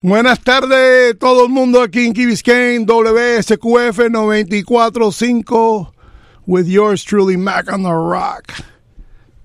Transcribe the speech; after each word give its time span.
Buenas 0.00 0.38
tardes, 0.44 1.18
todo 1.18 1.46
el 1.46 1.50
mundo 1.50 1.82
aquí 1.82 2.06
en 2.06 2.12
Key 2.12 2.26
Biscayne, 2.26 2.86
WSQF 2.86 3.98
94.5, 3.98 5.92
with 6.46 6.66
yours 6.66 7.02
truly, 7.02 7.36
Mac 7.36 7.66
on 7.72 7.82
the 7.82 7.90
Rock. 7.90 8.52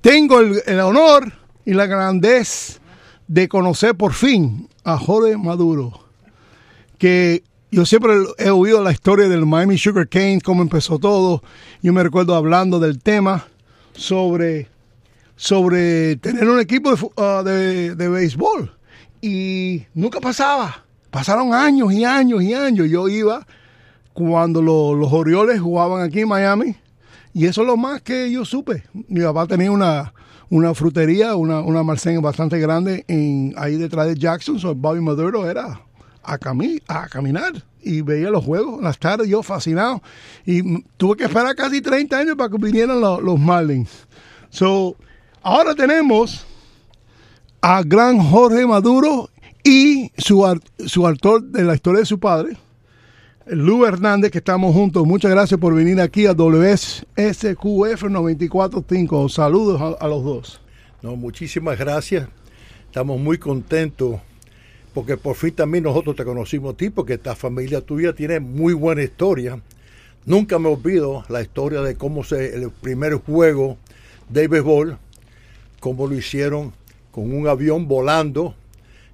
Tengo 0.02 0.42
el, 0.42 0.80
honor 0.80 1.34
y 1.66 1.74
la 1.74 1.88
grandeza 1.88 2.80
de 3.28 3.48
conocer 3.48 3.96
por 3.96 4.14
fin 4.14 4.70
a 4.84 4.96
Jorge 5.00 5.38
Maduro, 5.38 6.06
que 7.00 7.42
yo 7.72 7.84
siempre 7.88 8.14
he 8.38 8.52
oído 8.52 8.84
la 8.84 8.92
historia 8.92 9.28
del 9.28 9.48
Miami 9.48 9.80
Sugar 9.80 10.08
Cane, 10.08 10.40
cómo 10.40 10.62
empezó 10.62 11.00
todo. 11.00 11.42
Yo 11.82 11.94
me 11.94 12.04
recuerdo 12.04 12.36
hablando 12.36 12.80
del 12.80 13.02
tema 13.02 13.48
sobre, 13.96 14.68
sobre 15.36 16.18
tener 16.18 16.48
un 16.48 16.60
equipo 16.60 16.96
de, 16.96 17.10
ah, 17.18 17.42
de, 17.44 17.96
de 17.96 18.08
béisbol 18.08 18.72
y 19.24 19.86
nunca 19.94 20.20
pasaba. 20.20 20.84
Pasaron 21.10 21.54
años 21.54 21.94
y 21.94 22.04
años 22.04 22.44
y 22.44 22.54
años. 22.54 22.90
Yo 22.90 23.08
iba 23.08 23.48
cuando 24.14 24.62
lo- 24.62 24.94
los 24.94 25.14
Orioles 25.14 25.62
jugaban 25.62 26.02
aquí 26.02 26.20
en 26.20 26.28
Miami 26.28 26.76
y 27.34 27.46
eso 27.46 27.62
es 27.62 27.68
lo 27.68 27.78
más 27.78 28.02
que 28.02 28.30
yo 28.30 28.44
supe. 28.44 28.84
Mi 29.08 29.22
papá 29.22 29.48
tenía 29.48 29.72
una, 29.72 30.14
una 30.50 30.74
frutería, 30.74 31.36
una, 31.36 31.62
una 31.62 31.82
bastante 32.22 32.60
grande 32.60 33.06
en, 33.08 33.54
ahí 33.58 33.78
detrás 33.78 34.08
de 34.08 34.16
Jackson. 34.16 34.60
So 34.60 34.76
Bobby 34.76 35.00
Maduro 35.00 35.50
era 35.50 35.80
a, 36.22 36.38
cami 36.38 36.80
a 36.90 37.08
caminar 37.08 37.54
y 37.82 38.02
veía 38.02 38.30
los 38.30 38.44
juegos 38.44 38.82
las 38.84 39.00
tardes, 39.00 39.30
yo 39.30 39.42
fascinado. 39.42 40.02
Y 40.46 40.82
tuve 40.98 41.16
que 41.16 41.24
esperar 41.24 41.56
casi 41.56 41.82
30 41.82 42.18
años 42.18 42.36
para 42.36 42.50
que 42.50 42.58
vinieran 42.58 43.00
los, 43.00 43.22
los 43.22 43.40
Marlins. 43.40 43.90
So, 44.50 44.96
ahora 45.42 45.74
tenemos 45.76 46.46
a 47.66 47.82
gran 47.82 48.20
Jorge 48.20 48.68
Maduro 48.68 49.30
y 49.64 50.12
su, 50.18 50.44
su 50.86 51.08
autor 51.08 51.44
de 51.44 51.64
la 51.64 51.76
historia 51.76 52.02
de 52.02 52.06
su 52.06 52.20
padre, 52.20 52.58
Lu 53.46 53.86
Hernández, 53.86 54.32
que 54.32 54.40
estamos 54.40 54.76
juntos. 54.76 55.08
Muchas 55.08 55.32
gracias 55.32 55.58
por 55.58 55.74
venir 55.74 56.02
aquí 56.02 56.26
a 56.26 56.34
WSQF 56.34 57.06
94.5. 57.16 59.30
Saludos 59.30 59.80
a, 59.80 60.06
a 60.06 60.10
los 60.10 60.26
dos. 60.26 60.60
No, 61.02 61.16
muchísimas 61.16 61.80
gracias. 61.80 62.28
Estamos 62.88 63.18
muy 63.18 63.38
contentos 63.38 64.20
porque 64.94 65.16
por 65.16 65.38
fin 65.38 65.56
también 65.56 65.86
nosotros 65.86 66.18
te 66.18 66.26
conocimos 66.26 66.74
a 66.74 66.78
ti 66.78 66.90
porque 66.90 67.14
esta 67.14 67.34
familia 67.34 67.80
tuya 67.80 68.12
tiene 68.12 68.42
muy 68.42 68.74
buena 68.74 69.04
historia. 69.04 69.62
Nunca 70.26 70.60
me 70.60 70.68
olvido 70.68 71.24
la 71.30 71.42
historia 71.42 71.80
de 71.80 71.96
cómo 71.96 72.26
se 72.26 72.56
el 72.56 72.72
primer 72.72 73.14
juego 73.14 73.78
de 74.28 74.50
béisbol, 74.50 74.98
cómo 75.80 76.08
lo 76.08 76.16
hicieron 76.16 76.74
con 77.14 77.32
un 77.32 77.48
avión 77.48 77.88
volando 77.88 78.56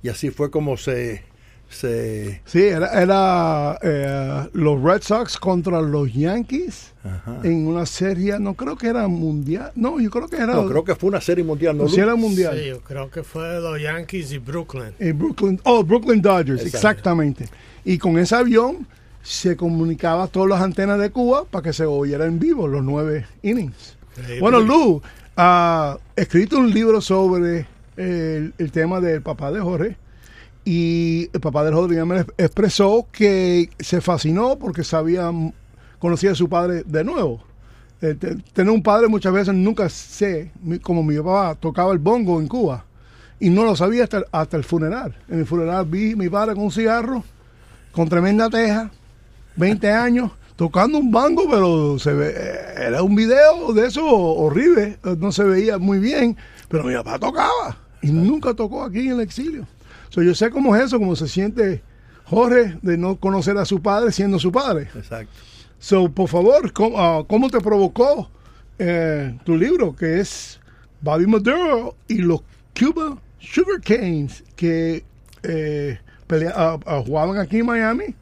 y 0.02 0.08
así 0.08 0.32
fue 0.32 0.50
como 0.50 0.78
se 0.78 1.22
se 1.70 2.42
Sí, 2.46 2.64
era, 2.64 3.00
era 3.00 3.78
eh, 3.84 4.50
los 4.54 4.82
Red 4.82 5.02
Sox 5.04 5.38
contra 5.38 5.82
los 5.82 6.12
Yankees 6.12 6.94
Ajá. 7.04 7.42
en 7.44 7.68
una 7.68 7.86
serie, 7.86 8.40
no 8.40 8.56
creo 8.56 8.76
que 8.76 8.88
era 8.88 9.08
mundial. 9.08 9.72
No, 9.76 10.00
yo 10.00 10.10
creo 10.10 10.28
que 10.28 10.38
era. 10.38 10.56
no, 10.56 10.66
creo 10.66 10.84
que 10.84 10.96
fue 10.96 11.10
una 11.10 11.22
serie 11.22 11.44
mundial, 11.44 11.78
¿no? 11.78 11.84
o 11.84 11.90
si 11.90 12.00
era 12.00 12.16
mundial. 12.16 12.58
Sí, 12.58 12.70
yo 12.70 12.80
creo 12.80 13.12
que 13.12 13.22
fue 13.22 13.60
los 13.60 13.80
Yankees 13.80 14.32
y 14.32 14.40
Brooklyn. 14.40 14.94
En 14.98 15.18
Brooklyn, 15.18 15.60
oh, 15.64 15.84
Brooklyn 15.84 16.22
Dodgers, 16.22 16.66
exactamente. 16.66 17.46
Y 17.86 17.98
con 17.98 18.18
ese 18.18 18.36
avión 18.36 18.88
se 19.22 19.56
comunicaba 19.56 20.24
a 20.24 20.28
todas 20.28 20.50
las 20.50 20.62
antenas 20.62 21.00
de 21.00 21.12
Cuba 21.12 21.44
para 21.46 21.62
que 21.62 21.74
se 21.74 21.86
oyera 21.86 22.26
en 22.26 22.40
vivo 22.40 22.68
los 22.68 22.84
nueve 22.84 23.28
innings. 23.44 23.98
Increíble. 24.18 24.40
Bueno, 24.42 24.60
Lu, 24.62 25.02
ha 25.38 25.98
escrito 26.16 26.58
un 26.58 26.72
libro 26.74 27.00
sobre 27.00 27.68
el, 28.00 28.72
tema 28.72 29.00
del 29.02 29.22
papá 29.22 29.52
de 29.52 29.60
Jorge 29.60 29.98
y 30.66 31.30
el 31.34 31.40
papá 31.42 31.64
de 31.64 31.72
Jorge 31.74 32.04
me 32.06 32.20
expresó 32.38 33.08
que 33.12 33.70
se 33.80 34.02
fascinó 34.02 34.58
porque 34.58 34.84
sabía, 34.84 35.32
conocía 36.00 36.32
a 36.32 36.36
su 36.36 36.48
padre 36.50 36.84
de 36.86 37.04
nuevo. 37.04 37.44
Eh, 38.02 38.16
te- 38.16 38.36
tener 38.54 38.72
un 38.72 38.82
padre 38.82 39.08
muchas 39.10 39.34
veces 39.34 39.54
nunca 39.54 39.90
sé, 39.90 40.52
como 40.82 41.04
mi 41.04 41.18
papá 41.18 41.56
tocaba 41.60 41.92
el 41.92 42.00
bongo 42.00 42.40
en 42.40 42.48
Cuba 42.48 42.86
y 43.40 43.50
no 43.50 43.64
lo 43.64 43.76
sabía 43.76 44.04
hasta, 44.04 44.24
hasta 44.32 44.58
el 44.58 44.64
funeral. 44.64 45.16
En 45.28 45.40
el 45.40 45.46
funeral 45.46 45.86
vi 45.86 46.14
a 46.14 46.16
mi 46.16 46.30
padre 46.30 46.56
con 46.56 46.66
un 46.66 46.72
cigarro, 46.72 47.24
con 47.92 48.08
tremenda 48.08 48.50
teja, 48.50 48.92
20 49.58 49.92
años, 49.92 50.32
tocando 50.56 50.98
un 50.98 51.12
bango, 51.12 51.44
pero 51.50 52.00
se 52.00 52.14
ve, 52.14 52.34
era 52.78 53.04
un 53.04 53.16
video 53.16 53.74
de 53.74 53.88
eso 53.88 54.06
horrible, 54.06 54.98
no 55.18 55.32
se 55.34 55.44
veía 55.44 55.78
muy 55.78 56.00
bien, 56.00 56.38
pero 56.70 56.84
mi 56.86 56.94
papá 56.96 57.20
tocaba 57.20 57.78
y 58.02 58.12
nunca 58.12 58.54
tocó 58.54 58.84
aquí 58.84 59.00
en 59.02 59.12
el 59.14 59.20
exilio. 59.22 59.68
So, 60.10 60.22
yo 60.24 60.34
sé 60.34 60.50
cómo 60.50 60.76
es 60.76 60.86
eso, 60.86 61.00
cómo 61.00 61.16
se 61.16 61.28
siente 61.28 61.82
Jorge 62.26 62.78
de 62.82 62.98
no 62.98 63.16
conocer 63.18 63.58
a 63.58 63.66
su 63.66 63.82
padre 63.82 64.12
siendo 64.12 64.40
su 64.40 64.52
padre. 64.52 64.88
Exacto. 64.96 65.32
So, 65.80 66.10
por 66.12 66.28
favor, 66.30 66.72
¿cómo, 66.74 67.00
ah, 67.00 67.24
cómo 67.28 67.50
te 67.50 67.60
provocó 67.62 68.30
eh, 68.78 69.38
tu 69.46 69.56
libro, 69.58 69.96
que 69.96 70.20
es 70.20 70.60
Bobby 71.02 71.26
Maduro 71.28 71.96
y 72.08 72.16
los 72.20 72.42
Cuba 72.78 73.18
Sugar 73.40 73.82
Canes, 73.82 74.44
que 74.56 75.04
eh, 75.44 76.00
pelea- 76.28 76.54
ah, 76.56 76.80
ah, 76.86 77.02
jugaban 77.06 77.38
aquí 77.38 77.60
en 77.60 77.66
Miami 77.66 78.16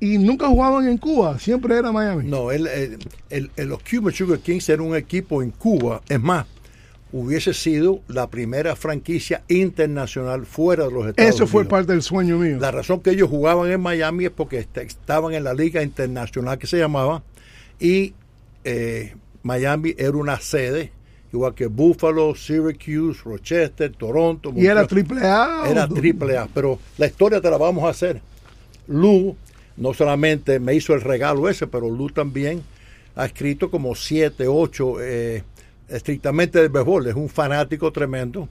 y 0.00 0.18
nunca 0.18 0.48
jugaban 0.48 0.86
en 0.88 0.98
Cuba, 0.98 1.38
siempre 1.38 1.76
era 1.76 1.92
Miami. 1.92 2.28
No, 2.28 2.50
el, 2.50 2.66
el- 2.66 2.98
el- 3.30 3.50
el- 3.56 3.68
los 3.68 3.80
Cuba 3.82 4.10
Sugar 4.12 4.38
Kings 4.38 4.68
era 4.68 4.82
un 4.82 4.94
equipo 4.96 5.42
en 5.42 5.50
Cuba. 5.50 6.00
Es 6.08 6.20
más, 6.20 6.46
hubiese 7.16 7.54
sido 7.54 8.00
la 8.08 8.28
primera 8.28 8.74
franquicia 8.74 9.44
internacional 9.48 10.46
fuera 10.46 10.86
de 10.86 10.90
los 10.90 11.06
Estados 11.06 11.34
Eso 11.34 11.46
fue 11.46 11.60
Unidos. 11.60 11.70
parte 11.70 11.92
del 11.92 12.02
sueño 12.02 12.38
mío. 12.38 12.58
La 12.58 12.72
razón 12.72 13.00
que 13.00 13.10
ellos 13.10 13.30
jugaban 13.30 13.70
en 13.70 13.80
Miami 13.80 14.24
es 14.24 14.30
porque 14.32 14.58
est- 14.58 14.76
estaban 14.78 15.32
en 15.32 15.44
la 15.44 15.54
liga 15.54 15.82
internacional 15.82 16.58
que 16.58 16.66
se 16.66 16.76
llamaba 16.76 17.22
y 17.78 18.14
eh, 18.64 19.14
Miami 19.44 19.94
era 19.96 20.10
una 20.16 20.40
sede, 20.40 20.90
igual 21.32 21.54
que 21.54 21.66
Buffalo, 21.68 22.34
Syracuse, 22.34 23.20
Rochester, 23.24 23.92
Toronto. 23.92 24.52
y 24.56 24.66
era 24.66 24.84
triple 24.86 25.20
A. 25.24 25.64
Era 25.68 25.86
triple 25.86 26.36
A, 26.36 26.48
pero 26.52 26.80
la 26.98 27.06
historia 27.06 27.40
te 27.40 27.48
la 27.48 27.58
vamos 27.58 27.84
a 27.84 27.90
hacer. 27.90 28.20
Lu 28.88 29.36
no 29.76 29.94
solamente 29.94 30.58
me 30.58 30.74
hizo 30.74 30.94
el 30.94 31.00
regalo 31.00 31.48
ese, 31.48 31.66
pero 31.68 31.88
Lu 31.88 32.10
también 32.10 32.62
ha 33.14 33.26
escrito 33.26 33.70
como 33.70 33.94
siete, 33.94 34.48
ocho, 34.48 34.96
eh, 35.00 35.44
estrictamente 35.88 36.60
de 36.60 36.68
béisbol. 36.68 37.06
Es 37.06 37.14
un 37.14 37.28
fanático 37.28 37.92
tremendo. 37.92 38.48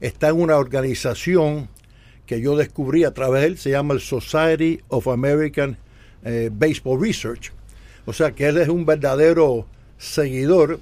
Está 0.00 0.28
en 0.28 0.40
una 0.40 0.56
organización 0.56 1.68
que 2.26 2.40
yo 2.40 2.56
descubrí 2.56 3.04
a 3.04 3.12
través 3.12 3.42
de 3.42 3.46
él, 3.48 3.58
se 3.58 3.70
llama 3.70 3.94
el 3.94 4.00
Society 4.00 4.80
of 4.88 5.08
American 5.08 5.76
eh, 6.24 6.50
Baseball 6.52 7.00
Research. 7.00 7.52
O 8.06 8.12
sea 8.12 8.32
que 8.32 8.46
él 8.46 8.58
es 8.58 8.68
un 8.68 8.84
verdadero 8.84 9.66
seguidor 9.98 10.80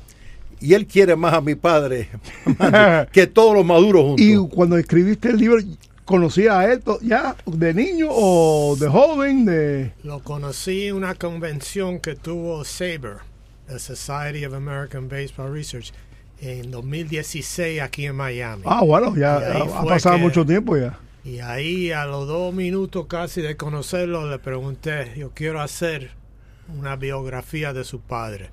y 0.61 0.75
él 0.75 0.87
quiere 0.87 1.17
más 1.17 1.35
a 1.35 1.41
mi 1.41 1.55
padre 1.55 2.09
que 3.13 3.27
todos 3.27 3.55
los 3.55 3.65
maduros 3.65 4.03
juntos. 4.03 4.27
Y 4.27 4.37
cuando 4.49 4.77
escribiste 4.77 5.31
el 5.31 5.37
libro, 5.39 5.59
¿conocía 6.05 6.59
a 6.61 6.73
él 6.73 6.83
ya 7.03 7.37
de 7.47 7.75
niño 7.75 8.09
o 8.11 8.77
de 8.79 8.89
joven? 8.89 9.45
de 9.45 9.93
Lo 10.05 10.21
conocí 10.21 10.87
en 10.87 10.97
una 10.97 11.15
convención 11.15 11.99
que 11.99 12.15
tuvo 12.15 12.65
SABRE, 12.65 13.17
la 13.69 13.79
Society 13.79 14.45
of 14.45 14.55
American 14.55 15.09
Baseball 15.09 15.53
Research, 15.53 15.93
en 16.41 16.71
2016 16.71 17.81
aquí 17.81 18.07
en 18.07 18.17
Miami. 18.17 18.63
Ah, 18.67 18.83
bueno, 18.83 19.15
ya 19.17 19.37
ha, 19.37 19.85
pasado 19.85 20.17
que- 20.17 20.23
mucho 20.23 20.45
tiempo 20.45 20.77
ya. 20.77 20.99
Y 21.25 21.39
ahí 21.39 21.93
a 21.93 22.05
los 22.05 22.27
dos 22.27 22.53
minutos 22.53 23.07
casi 23.07 23.43
de 23.43 23.57
conocerlo 23.57 24.29
le 24.29 24.41
pregunté, 24.41 25.13
yo 25.17 25.31
quiero 25.33 25.61
hacer 25.61 26.11
una 26.77 26.97
biografía 26.97 27.73
de 27.73 27.85
su 27.85 28.01
padre. 28.01 28.51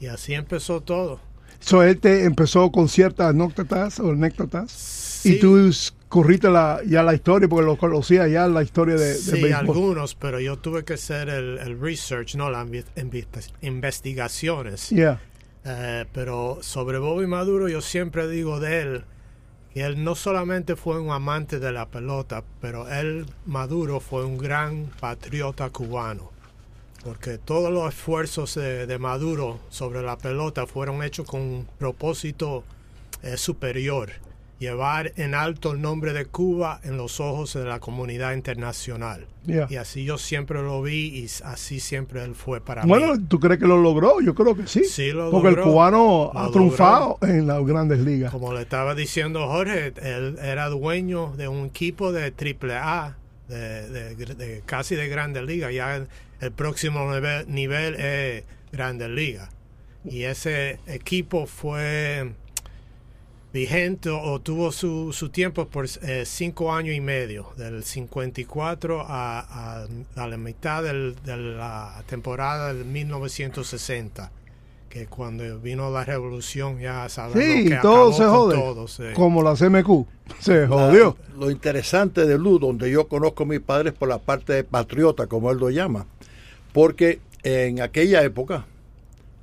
Y 0.00 0.06
así 0.06 0.32
empezó 0.32 0.80
todo. 0.80 1.20
So, 1.60 1.82
él 1.82 1.98
te 1.98 2.24
empezó 2.24 2.72
con 2.72 2.88
ciertas 2.88 3.28
anécdotas 3.30 4.00
o 4.00 4.12
anécdotas 4.12 4.70
Sí, 4.72 5.34
y 5.34 5.40
tú 5.40 5.70
corriste 6.10 6.50
la, 6.50 6.80
ya 6.84 7.04
la 7.04 7.14
historia 7.14 7.48
porque 7.48 7.64
lo 7.64 7.78
conocía 7.78 8.26
ya 8.26 8.48
la 8.48 8.64
historia 8.64 8.96
de, 8.96 9.14
sí, 9.14 9.30
béisbol. 9.30 9.54
algunos, 9.54 10.16
pero 10.16 10.40
yo 10.40 10.58
tuve 10.58 10.84
que 10.84 10.94
hacer 10.94 11.28
el, 11.28 11.56
el 11.58 11.80
research, 11.80 12.34
no 12.34 12.50
las 12.50 12.66
investigaciones. 13.62 14.90
Yeah. 14.90 15.20
Eh, 15.64 16.06
pero 16.12 16.58
sobre 16.62 16.98
Bobby 16.98 17.28
Maduro 17.28 17.68
yo 17.68 17.80
siempre 17.80 18.28
digo 18.28 18.58
de 18.58 18.80
él 18.80 19.04
que 19.72 19.82
él 19.82 20.02
no 20.02 20.16
solamente 20.16 20.74
fue 20.74 21.00
un 21.00 21.12
amante 21.12 21.60
de 21.60 21.70
la 21.70 21.86
pelota, 21.86 22.42
pero 22.60 22.88
él, 22.88 23.26
Maduro, 23.46 24.00
fue 24.00 24.24
un 24.24 24.36
gran 24.36 24.86
patriota 24.98 25.70
cubano. 25.70 26.32
Porque 27.04 27.38
todos 27.38 27.72
los 27.72 27.88
esfuerzos 27.88 28.56
de, 28.56 28.88
de 28.88 28.98
Maduro 28.98 29.60
sobre 29.68 30.02
la 30.02 30.18
pelota 30.18 30.66
fueron 30.66 31.04
hechos 31.04 31.24
con 31.24 31.40
un 31.40 31.68
propósito 31.78 32.64
eh, 33.22 33.36
superior. 33.36 34.10
Llevar 34.60 35.12
en 35.16 35.34
alto 35.34 35.72
el 35.72 35.80
nombre 35.80 36.12
de 36.12 36.26
Cuba 36.26 36.80
en 36.84 36.98
los 36.98 37.18
ojos 37.18 37.54
de 37.54 37.64
la 37.64 37.80
comunidad 37.80 38.34
internacional. 38.34 39.26
Yeah. 39.46 39.66
Y 39.70 39.76
así 39.76 40.04
yo 40.04 40.18
siempre 40.18 40.60
lo 40.62 40.82
vi 40.82 41.06
y 41.18 41.26
así 41.44 41.80
siempre 41.80 42.22
él 42.22 42.34
fue 42.34 42.60
para 42.60 42.84
Bueno, 42.84 43.14
mí. 43.16 43.24
¿tú 43.26 43.40
crees 43.40 43.58
que 43.58 43.66
lo 43.66 43.80
logró? 43.80 44.20
Yo 44.20 44.34
creo 44.34 44.54
que 44.54 44.66
sí. 44.66 44.84
Sí, 44.84 45.12
lo 45.12 45.30
porque 45.30 45.48
logró. 45.48 45.62
el 45.64 45.68
cubano 45.70 46.30
Lo 46.34 46.38
ha 46.38 46.50
triunfado 46.52 47.18
en 47.22 47.46
las 47.46 47.64
grandes 47.64 48.00
ligas. 48.00 48.30
Como 48.32 48.52
le 48.52 48.60
estaba 48.60 48.94
diciendo 48.94 49.48
Jorge, 49.48 49.94
él 50.02 50.38
era 50.42 50.68
dueño 50.68 51.32
de 51.38 51.48
un 51.48 51.66
equipo 51.68 52.12
de 52.12 52.30
triple 52.30 52.74
A 52.74 53.16
de, 53.48 53.88
de- 53.88 54.14
de 54.14 54.62
casi 54.66 54.94
de 54.94 55.08
Grandes 55.08 55.42
Ligas. 55.42 55.72
Ya 55.72 55.96
el, 55.96 56.06
el 56.40 56.52
próximo 56.52 57.10
nivel, 57.12 57.46
nivel 57.48 57.94
es 57.94 58.44
Grandes 58.72 59.08
Ligas. 59.08 59.48
Y 60.04 60.22
ese 60.24 60.80
equipo 60.86 61.46
fue 61.46 62.32
vigente 63.52 64.08
o 64.10 64.40
tuvo 64.40 64.70
su, 64.72 65.12
su 65.12 65.28
tiempo 65.30 65.66
por 65.66 65.86
eh, 66.02 66.22
cinco 66.24 66.72
años 66.72 66.94
y 66.94 67.00
medio, 67.00 67.48
del 67.56 67.82
54 67.82 69.00
a, 69.00 69.40
a, 69.40 69.86
a 70.16 70.26
la 70.28 70.36
mitad 70.36 70.82
del- 70.84 71.16
de 71.24 71.36
la 71.36 72.02
temporada 72.06 72.72
del 72.72 72.84
1960, 72.84 74.30
que 74.88 75.06
cuando 75.06 75.58
vino 75.58 75.90
la 75.90 76.04
revolución 76.04 76.78
ya 76.78 77.08
sabemos 77.08 77.42
Sí, 77.44 77.68
que 77.68 77.76
todo 77.76 77.92
acabó 78.08 78.12
se 78.12 78.22
con 78.24 78.30
jode. 78.32 78.54
todo, 78.56 78.88
sí. 78.88 79.02
Como 79.14 79.42
la 79.42 79.54
CMQ. 79.54 80.06
Se 80.38 80.60
La- 80.62 80.68
jodió. 80.68 81.16
lo 81.36 81.50
interesante 81.50 82.24
de 82.26 82.38
Lu, 82.38 82.58
donde 82.60 82.88
yo 82.90 83.08
conozco 83.08 83.42
a 83.42 83.46
mis 83.46 83.60
padres 83.60 83.92
por 83.92 84.08
la 84.08 84.18
parte 84.18 84.52
de 84.52 84.62
patriota, 84.64 85.26
como 85.26 85.50
él 85.50 85.58
lo 85.58 85.70
llama, 85.70 86.06
porque 86.72 87.18
en 87.42 87.80
aquella 87.82 88.22
época 88.22 88.64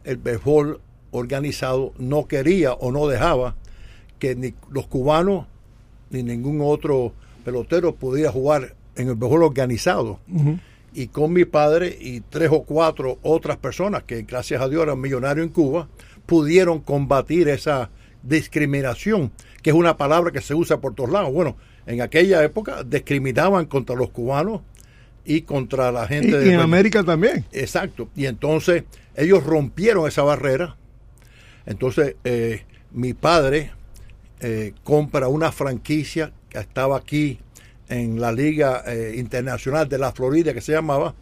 el 0.06 0.16
béisbol 0.16 0.80
organizado 1.12 1.92
no 1.98 2.26
quería 2.28 2.72
o 2.74 2.92
no 2.94 3.08
dejaba 3.08 3.56
que 4.20 4.36
ni 4.36 4.54
los 4.70 4.88
cubanos 4.88 5.46
ni 6.10 6.24
ningún 6.24 6.62
otro 6.62 7.14
pelotero 7.44 7.96
pudiera 7.96 8.32
jugar 8.32 8.76
en 8.96 9.10
el 9.10 9.16
béisbol 9.16 9.44
organizado. 9.44 10.20
Y 10.94 11.08
con 11.08 11.32
mi 11.34 11.46
padre 11.46 11.96
y 12.00 12.22
tres 12.22 12.50
o 12.52 12.64
cuatro 12.64 13.20
otras 13.22 13.58
personas 13.58 14.04
que 14.04 14.24
gracias 14.24 14.62
a 14.62 14.70
Dios 14.70 14.84
eran 14.84 15.00
millonarios 15.00 15.46
en 15.46 15.54
Cuba, 15.54 15.88
pudieron 16.26 16.80
combatir 16.80 17.48
esa 17.48 17.90
discriminación, 18.24 19.32
que 19.62 19.70
es 19.70 19.76
una 19.76 19.96
palabra 19.98 20.32
que 20.32 20.42
se 20.42 20.56
usa 20.56 20.82
por 20.82 20.96
todos 20.96 21.12
lados. 21.12 21.32
Bueno, 21.32 21.56
en 21.86 22.02
aquella 22.02 22.44
época 22.44 22.84
discriminaban 22.84 23.66
contra 23.66 23.96
los 23.96 24.10
cubanos 24.10 24.62
y 25.24 25.42
contra 25.42 25.92
la 25.92 26.06
Y, 26.06 26.08
gente 26.08 26.30
y 26.30 26.32
de 26.32 26.54
en 26.54 26.60
América 26.60 27.04
también. 27.04 27.46
Exacto. 27.52 28.10
Y 28.16 28.26
entonces 28.26 28.84
ellos 29.16 29.44
rompieron 29.44 30.08
esa 30.08 30.24
barrera. 30.24 30.78
Entonces 31.66 32.16
eh, 32.24 32.64
mi 32.92 33.14
padre 33.14 33.72
eh, 34.40 34.74
compra 34.84 35.28
una 35.28 35.52
franquicia 35.52 36.32
que 36.50 36.60
estaba 36.60 36.98
aquí 36.98 37.40
en 37.90 38.20
la 38.20 38.32
Liga 38.32 38.84
eh, 38.86 39.16
Internacional 39.18 39.88
de 39.88 39.98
la 39.98 40.12
Florida 40.12 40.54
que 40.54 40.62
se 40.62 40.74
llamaba. 40.74 41.16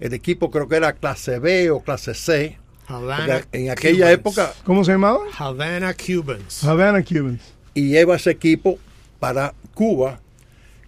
El 0.00 0.12
equipo 0.14 0.50
creo 0.50 0.68
que 0.68 0.76
era 0.76 0.92
clase 0.94 1.38
B 1.38 1.70
o 1.70 1.80
clase 1.80 2.14
C. 2.14 2.58
Havana 2.88 3.46
en 3.52 3.70
aquella 3.70 4.06
Cubans. 4.06 4.12
época 4.12 4.54
¿Cómo 4.64 4.84
se 4.84 4.92
llamaba? 4.92 5.20
Havana 5.36 5.94
Cubans. 5.94 6.62
Havana 6.62 7.02
Cubans. 7.02 7.42
y 7.74 7.88
lleva 7.88 8.16
ese 8.16 8.30
equipo 8.30 8.78
para 9.18 9.54
Cuba 9.74 10.20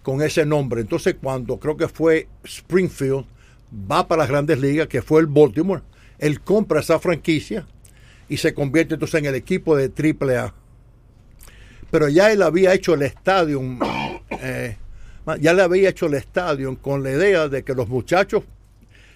con 0.01 0.21
ese 0.21 0.45
nombre. 0.45 0.81
Entonces, 0.81 1.15
cuando 1.21 1.59
creo 1.59 1.75
que 1.77 1.87
fue 1.87 2.27
Springfield, 2.43 3.25
va 3.71 4.07
para 4.07 4.23
las 4.23 4.29
grandes 4.29 4.59
ligas, 4.59 4.87
que 4.87 5.01
fue 5.01 5.21
el 5.21 5.27
Baltimore, 5.27 5.81
él 6.17 6.41
compra 6.41 6.79
esa 6.79 6.99
franquicia 6.99 7.65
y 8.27 8.37
se 8.37 8.53
convierte 8.53 8.95
entonces 8.95 9.19
en 9.19 9.25
el 9.25 9.35
equipo 9.35 9.75
de 9.75 9.91
AAA. 9.91 10.53
Pero 11.91 12.07
ya 12.09 12.31
él 12.31 12.41
había 12.41 12.73
hecho 12.73 12.93
el 12.93 13.01
estadio, 13.01 13.61
eh, 14.41 14.77
ya 15.39 15.53
le 15.53 15.61
había 15.61 15.89
hecho 15.89 16.05
el 16.07 16.13
estadio 16.13 16.77
con 16.81 17.03
la 17.03 17.11
idea 17.11 17.47
de 17.47 17.63
que 17.63 17.73
los 17.73 17.87
muchachos, 17.87 18.43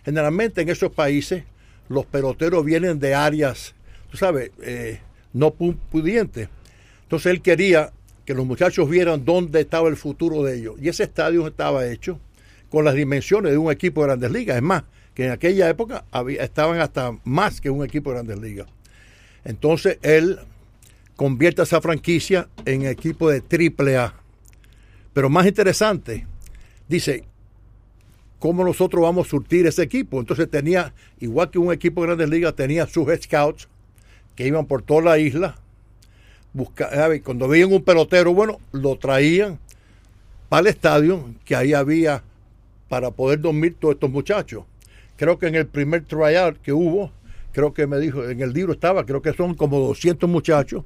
generalmente 0.04 0.62
en 0.62 0.70
esos 0.70 0.92
países, 0.92 1.44
los 1.90 2.06
peloteros 2.06 2.64
vienen 2.66 3.00
de 3.00 3.14
áreas, 3.14 3.76
tú 4.10 4.18
sabes, 4.18 4.52
eh, 4.62 5.00
no 5.34 5.54
pu- 5.54 5.78
pudientes. 5.92 6.50
Entonces 7.04 7.32
él 7.32 7.42
quería 7.42 7.92
que 8.26 8.34
los 8.34 8.46
muchachos 8.46 8.90
vieran 8.90 9.26
dónde 9.26 9.62
estaba 9.62 9.90
el 9.90 9.98
futuro 9.98 10.44
de 10.44 10.58
ellos. 10.58 10.76
Y 10.82 10.88
ese 10.90 11.04
estadio 11.04 11.46
estaba 11.46 11.86
hecho 11.88 12.20
con 12.70 12.86
las 12.86 12.96
dimensiones 12.96 13.52
de 13.52 13.58
un 13.58 13.72
equipo 13.72 14.02
de 14.02 14.08
grandes 14.08 14.32
ligas. 14.32 14.56
Es 14.56 14.64
más, 14.64 14.84
que 15.14 15.26
en 15.26 15.32
aquella 15.32 15.70
época 15.70 16.06
había, 16.10 16.44
estaban 16.44 16.80
hasta 16.80 17.16
más 17.24 17.62
que 17.62 17.70
un 17.70 17.84
equipo 17.86 18.10
de 18.10 18.16
grandes 18.16 18.40
ligas. 18.40 18.68
Entonces 19.46 20.00
él 20.02 20.40
convierte 21.16 21.62
esa 21.62 21.82
franquicia 21.82 22.48
en 22.66 22.86
equipo 22.86 23.30
de 23.30 23.42
triple 23.42 23.98
A. 23.98 24.14
Pero 25.14 25.30
más 25.30 25.46
interesante, 25.46 26.26
dice, 26.88 27.24
¿cómo 28.40 28.64
nosotros 28.64 29.04
vamos 29.04 29.28
a 29.28 29.30
surtir 29.30 29.68
ese 29.68 29.84
equipo? 29.84 30.20
Entonces 30.20 30.50
tenía, 30.50 30.94
igual 31.20 31.50
que 31.50 31.60
un 31.60 31.72
equipo 31.72 32.02
de 32.02 32.08
grandes 32.08 32.30
ligas, 32.30 32.56
tenía 32.56 32.88
sus 32.88 33.08
scouts 33.22 33.68
que 34.36 34.48
iban 34.48 34.66
por 34.66 34.82
toda 34.82 35.02
la 35.02 35.20
isla. 35.20 35.56
Busca, 36.54 36.90
cuando 37.24 37.48
veían 37.48 37.74
un 37.74 37.84
pelotero, 37.84 38.34
bueno, 38.34 38.60
lo 38.72 38.96
traían 38.98 39.60
para 40.50 40.62
el 40.62 40.68
estadio, 40.68 41.34
que 41.46 41.56
ahí 41.56 41.74
había 41.74 42.24
para 42.90 43.10
poder 43.12 43.42
dormir 43.42 43.76
todos 43.80 43.96
estos 43.96 44.12
muchachos. 44.12 44.66
Creo 45.18 45.40
que 45.40 45.48
en 45.48 45.56
el 45.56 45.66
primer 45.66 46.06
tryout 46.06 46.62
que 46.62 46.74
hubo, 46.74 47.12
creo 47.52 47.74
que 47.74 47.88
me 47.88 47.98
dijo, 47.98 48.28
en 48.28 48.42
el 48.42 48.54
libro 48.54 48.74
estaba, 48.74 49.06
creo 49.06 49.22
que 49.22 49.34
son 49.34 49.56
como 49.56 49.80
200 49.80 50.30
muchachos. 50.30 50.84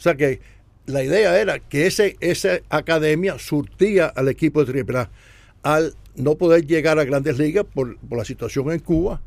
O 0.00 0.02
sea 0.02 0.14
que 0.14 0.40
la 0.86 1.04
idea 1.04 1.38
era 1.38 1.58
que 1.58 1.86
ese, 1.86 2.16
esa 2.20 2.60
academia 2.70 3.38
surtía 3.38 4.06
al 4.06 4.28
equipo 4.28 4.64
de 4.64 4.82
AAA. 4.82 5.10
Al 5.62 5.94
no 6.16 6.36
poder 6.36 6.66
llegar 6.66 6.98
a 6.98 7.04
grandes 7.04 7.38
ligas 7.38 7.66
por, 7.66 7.98
por 7.98 8.16
la 8.16 8.24
situación 8.24 8.72
en 8.72 8.78
Cuba, 8.78 9.20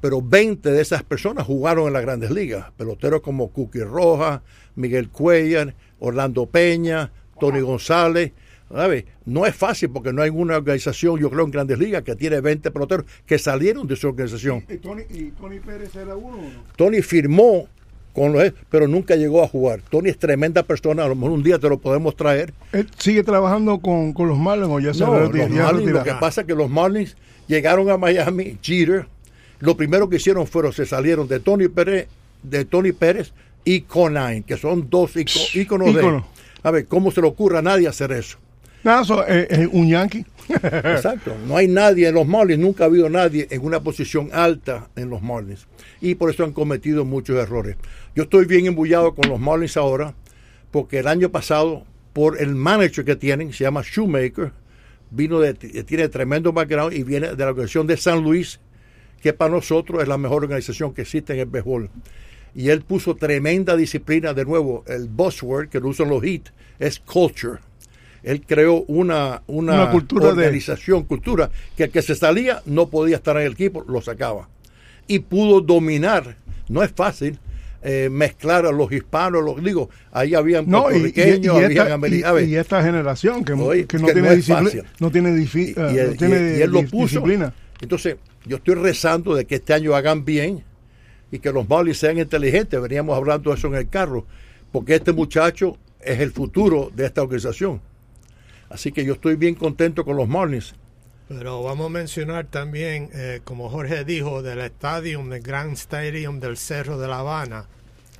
pero 0.00 0.22
20 0.22 0.70
de 0.70 0.80
esas 0.80 1.02
personas 1.02 1.46
jugaron 1.46 1.88
en 1.88 1.92
las 1.92 2.00
grandes 2.00 2.30
ligas. 2.30 2.72
Peloteros 2.78 3.20
como 3.20 3.50
Cookie 3.50 3.84
Roja, 3.84 4.42
Miguel 4.76 5.10
Cuellar, 5.10 5.74
Orlando 5.98 6.46
Peña, 6.46 7.12
Tony 7.38 7.60
González. 7.60 8.32
¿Sabe? 8.70 9.04
No 9.26 9.44
es 9.44 9.54
fácil 9.54 9.90
porque 9.90 10.10
no 10.10 10.22
hay 10.22 10.30
una 10.30 10.56
organización, 10.56 11.20
yo 11.20 11.30
creo, 11.30 11.44
en 11.44 11.50
grandes 11.50 11.78
ligas 11.78 12.02
que 12.02 12.16
tiene 12.16 12.40
20 12.40 12.70
peloteros 12.70 13.04
que 13.26 13.38
salieron 13.38 13.86
de 13.86 13.94
su 13.94 14.08
organización. 14.08 14.64
¿Y 14.70 14.78
Tony, 14.78 15.02
y 15.10 15.30
Tony 15.32 15.60
Pérez 15.60 15.94
era 15.94 16.16
uno 16.16 16.38
no? 16.38 16.64
Tony 16.74 17.02
firmó 17.02 17.68
con 18.14 18.32
los, 18.32 18.52
pero 18.70 18.86
nunca 18.88 19.16
llegó 19.16 19.42
a 19.42 19.48
jugar. 19.48 19.80
Tony 19.90 20.08
es 20.08 20.18
tremenda 20.18 20.62
persona, 20.62 21.04
a 21.04 21.08
lo 21.08 21.14
mejor 21.16 21.32
un 21.32 21.42
día 21.42 21.58
te 21.58 21.68
lo 21.68 21.78
podemos 21.78 22.16
traer. 22.16 22.54
¿Él 22.72 22.88
sigue 22.96 23.22
trabajando 23.24 23.78
con, 23.80 24.12
con 24.12 24.28
los 24.28 24.38
Marlins 24.38 24.70
o 24.70 24.80
ya 24.80 24.94
se 24.94 25.00
No, 25.00 25.14
retira- 25.18 25.48
los 25.48 25.56
ya 25.56 25.62
Marlins, 25.64 25.90
lo 25.92 26.02
que 26.04 26.14
pasa 26.14 26.40
es 26.42 26.46
que 26.46 26.54
los 26.54 26.70
Marlins 26.70 27.16
llegaron 27.48 27.90
a 27.90 27.98
Miami, 27.98 28.56
Jeter, 28.62 29.06
lo 29.60 29.76
primero 29.76 30.08
que 30.08 30.16
hicieron 30.16 30.46
fueron, 30.46 30.72
se 30.72 30.86
salieron 30.86 31.26
de 31.28 31.40
Tony 31.40 31.68
Pérez, 31.68 32.06
de 32.42 32.64
Tony 32.64 32.92
Pérez 32.92 33.32
y 33.64 33.80
Conine, 33.82 34.44
que 34.46 34.56
son 34.56 34.88
dos 34.88 35.12
íconos 35.16 35.54
Ícono. 35.88 36.16
de... 36.18 36.22
A 36.62 36.70
ver, 36.70 36.86
¿cómo 36.86 37.10
se 37.10 37.20
le 37.20 37.26
ocurre 37.26 37.58
a 37.58 37.62
nadie 37.62 37.88
hacer 37.88 38.12
eso? 38.12 38.38
Nada, 38.84 39.02
eso 39.02 39.26
es, 39.26 39.46
es 39.50 39.68
un 39.72 39.88
yankee. 39.88 40.24
Exacto. 40.48 41.34
No 41.46 41.56
hay 41.56 41.68
nadie 41.68 42.08
en 42.08 42.14
los 42.14 42.26
Marlins, 42.26 42.60
nunca 42.60 42.84
ha 42.84 42.86
habido 42.86 43.08
nadie 43.08 43.48
en 43.50 43.64
una 43.64 43.80
posición 43.80 44.28
alta 44.32 44.88
en 44.94 45.10
los 45.10 45.22
Marlins. 45.22 45.66
Y 46.00 46.14
por 46.14 46.30
eso 46.30 46.44
han 46.44 46.52
cometido 46.52 47.04
muchos 47.04 47.36
errores. 47.36 47.76
Yo 48.14 48.24
estoy 48.24 48.44
bien 48.44 48.66
embullado 48.66 49.14
con 49.14 49.28
los 49.28 49.40
Marlins 49.40 49.76
ahora, 49.76 50.14
porque 50.70 50.98
el 50.98 51.08
año 51.08 51.30
pasado, 51.30 51.84
por 52.12 52.40
el 52.40 52.54
manager 52.54 53.04
que 53.04 53.16
tienen, 53.16 53.52
se 53.52 53.64
llama 53.64 53.82
Shoemaker, 53.82 54.52
vino 55.10 55.40
de, 55.40 55.54
tiene 55.54 56.08
tremendo 56.08 56.52
background 56.52 56.92
y 56.92 57.02
viene 57.04 57.28
de 57.28 57.36
la 57.36 57.50
organización 57.50 57.86
de 57.86 57.96
San 57.96 58.22
Luis, 58.22 58.60
que 59.22 59.32
para 59.32 59.50
nosotros 59.50 60.02
es 60.02 60.08
la 60.08 60.18
mejor 60.18 60.44
organización 60.44 60.92
que 60.92 61.02
existe 61.02 61.32
en 61.32 61.40
el 61.40 61.46
béisbol. 61.46 61.90
Y 62.54 62.68
él 62.68 62.82
puso 62.82 63.16
tremenda 63.16 63.76
disciplina, 63.76 64.34
de 64.34 64.44
nuevo, 64.44 64.84
el 64.86 65.08
buzzword 65.08 65.68
que 65.70 65.80
lo 65.80 65.88
usan 65.88 66.10
los 66.10 66.22
HIT 66.22 66.50
es 66.78 67.00
culture. 67.00 67.58
Él 68.24 68.40
creó 68.46 68.82
una, 68.88 69.42
una, 69.46 69.74
Una 69.74 69.90
cultura 69.90 70.26
de- 70.26 70.32
organización, 70.32 71.04
cultura, 71.04 71.50
que 71.76 71.84
el 71.84 71.90
que 71.90 72.02
se 72.02 72.14
salía 72.14 72.62
no 72.66 72.88
podía 72.88 73.16
estar 73.16 73.36
en 73.36 73.42
el 73.46 73.52
equipo, 73.52 73.84
lo 73.86 74.00
sacaba. 74.00 74.48
Y 75.06 75.18
pudo 75.20 75.60
dominar, 75.60 76.36
no 76.68 76.82
es 76.82 76.90
fácil, 76.90 77.38
eh, 77.82 78.08
mezclar 78.10 78.64
a 78.64 78.72
los 78.72 78.90
hispanos, 78.90 79.44
los 79.44 79.62
digo, 79.62 79.90
ahí 80.10 80.34
habían 80.34 80.68
No, 80.70 80.90
y, 80.90 80.94
y- 80.94 80.96
y 80.96 81.00
puertorriqueños, 81.12 81.56
habían 81.62 81.92
americanos. 81.92 82.42
y- 82.42 82.44
y 82.46 82.56
esta 82.56 82.82
generación 82.82 83.44
que, 83.44 83.52
Oye, 83.52 83.86
que 83.86 83.98
no 83.98 84.06
que 84.06 84.12
tiene 84.14 84.28
no 84.28 84.32
es 84.34 84.46
disciplina. 84.46 84.88
No 85.00 85.10
tiene, 85.10 85.30
difi- 85.36 85.74
y, 85.76 85.80
eh, 85.80 85.94
y 85.94 85.98
él, 85.98 86.10
no 86.12 86.16
tiene 86.16 86.54
y- 86.54 86.58
y 86.58 86.62
él 86.62 86.70
lo 86.70 86.82
puso. 86.84 87.02
disciplina. 87.18 87.52
Entonces, 87.82 88.16
yo 88.46 88.56
estoy 88.56 88.76
rezando 88.76 89.34
de 89.34 89.44
que 89.44 89.56
este 89.56 89.74
año 89.74 89.94
hagan 89.94 90.24
bien 90.24 90.64
y 91.30 91.38
que 91.40 91.52
los 91.52 91.68
Marlins 91.68 91.98
sean 91.98 92.18
inteligentes. 92.18 92.80
Veníamos 92.80 93.14
hablando 93.18 93.50
de 93.50 93.56
eso 93.58 93.66
en 93.68 93.74
el 93.74 93.88
carro, 93.90 94.24
porque 94.72 94.94
este 94.94 95.12
muchacho 95.12 95.76
es 96.00 96.20
el 96.20 96.30
futuro 96.30 96.90
de 96.94 97.04
esta 97.04 97.22
organización. 97.22 97.82
Así 98.74 98.90
que 98.90 99.04
yo 99.04 99.12
estoy 99.12 99.36
bien 99.36 99.54
contento 99.54 100.04
con 100.04 100.16
los 100.16 100.26
Marlins. 100.26 100.74
Pero 101.28 101.62
vamos 101.62 101.86
a 101.86 101.90
mencionar 101.90 102.46
también, 102.46 103.08
eh, 103.14 103.40
como 103.44 103.70
Jorge 103.70 104.04
dijo, 104.04 104.42
del 104.42 104.58
estadio, 104.58 105.22
del 105.22 105.40
Grand 105.40 105.74
Stadium 105.74 106.40
del 106.40 106.56
Cerro 106.56 106.98
de 106.98 107.06
La 107.06 107.20
Habana. 107.20 107.68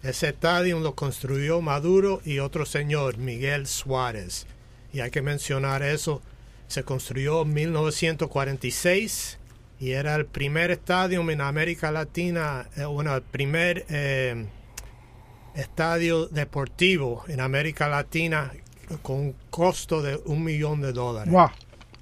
Ese 0.05 0.29
estadio 0.29 0.79
lo 0.79 0.95
construyó 0.95 1.61
Maduro 1.61 2.21
y 2.25 2.39
otro 2.39 2.67
señor, 2.67 3.19
Miguel 3.19 3.67
Suárez. 3.67 4.47
Y 4.93 5.01
hay 5.01 5.11
que 5.11 5.23
mencionar 5.23 5.83
eso. 5.83 6.23
Se 6.69 6.85
construyó 6.85 7.43
en 7.43 7.53
1946 7.53 9.41
y 9.81 9.91
era 9.91 10.15
el 10.15 10.27
primer 10.27 10.71
estadio 10.71 11.29
en 11.29 11.41
América 11.41 11.91
Latina, 11.91 12.69
eh, 12.77 12.85
bueno, 12.85 13.13
el 13.17 13.23
primer 13.23 13.87
eh, 13.89 14.47
estadio 15.57 16.29
deportivo 16.29 17.25
en 17.27 17.41
América 17.41 17.89
Latina 17.89 18.53
con 19.03 19.17
un 19.17 19.35
costo 19.51 20.03
de 20.03 20.21
un 20.27 20.43
millón 20.45 20.81
de 20.81 20.93
dólares. 20.93 21.33
Wow. 21.33 21.51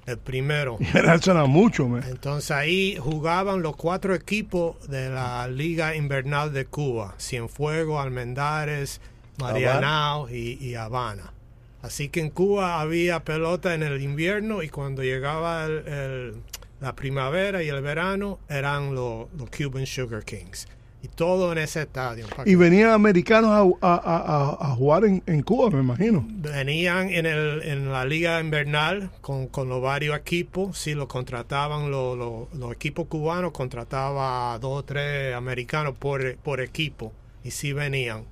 el 0.05 0.17
primero. 0.17 0.77
Eso 0.93 1.31
era 1.31 1.45
mucho, 1.45 1.87
man. 1.87 2.03
Entonces 2.07 2.51
ahí 2.51 2.97
jugaban 2.99 3.61
los 3.61 3.75
cuatro 3.75 4.13
equipos 4.15 4.75
de 4.89 5.09
la 5.09 5.47
Liga 5.47 5.95
Invernal 5.95 6.51
de 6.53 6.65
Cuba, 6.65 7.15
Cienfuegos, 7.19 8.01
Almendares, 8.03 8.99
Marianao 9.39 10.29
y, 10.29 10.57
y 10.61 10.75
Habana. 10.75 11.33
Así 11.81 12.09
que 12.09 12.21
en 12.21 12.29
Cuba 12.29 12.79
había 12.81 13.23
pelota 13.23 13.73
en 13.73 13.83
el 13.83 14.01
invierno 14.01 14.63
y 14.63 14.69
cuando 14.69 15.03
llegaba 15.03 15.65
el- 15.65 15.87
el- 15.87 16.33
la 16.79 16.95
primavera 16.95 17.63
y 17.63 17.69
el 17.69 17.81
verano 17.81 18.39
eran 18.49 18.93
los, 18.93 19.27
los 19.37 19.49
Cuban 19.49 19.85
Sugar 19.85 20.23
Kings. 20.25 20.67
Y 21.03 21.09
todo 21.09 21.51
en 21.51 21.57
ese 21.57 21.81
estadio. 21.81 22.25
Y 22.45 22.55
venían 22.55 22.91
americanos 22.91 23.77
a, 23.81 23.87
a- 23.87 23.95
a- 23.97 24.17
a- 24.17 24.71
a 24.71 24.75
jugar 24.75 25.03
en, 25.03 25.21
en 25.27 25.41
Cuba, 25.43 25.69
me 25.69 25.81
imagino. 25.81 26.25
Venían 26.29 27.09
en, 27.09 27.25
el, 27.25 27.61
en 27.63 27.91
la 27.91 28.05
liga 28.05 28.39
invernal 28.39 29.09
con, 29.19 29.47
con 29.47 29.67
los 29.67 29.81
varios 29.81 30.17
equipos, 30.17 30.77
sí, 30.77 30.93
lo 30.93 31.09
contrataban 31.09 31.91
los, 31.91 32.17
los, 32.17 32.53
los 32.57 32.71
equipos 32.71 33.07
cubanos, 33.07 33.51
contrataba 33.51 34.53
a 34.53 34.59
dos 34.59 34.79
o 34.79 34.83
tres 34.85 35.35
americanos 35.35 35.93
por, 35.99 36.37
por 36.37 36.61
equipo 36.61 37.11
y 37.43 37.51
sí 37.51 37.73
venían. 37.73 38.23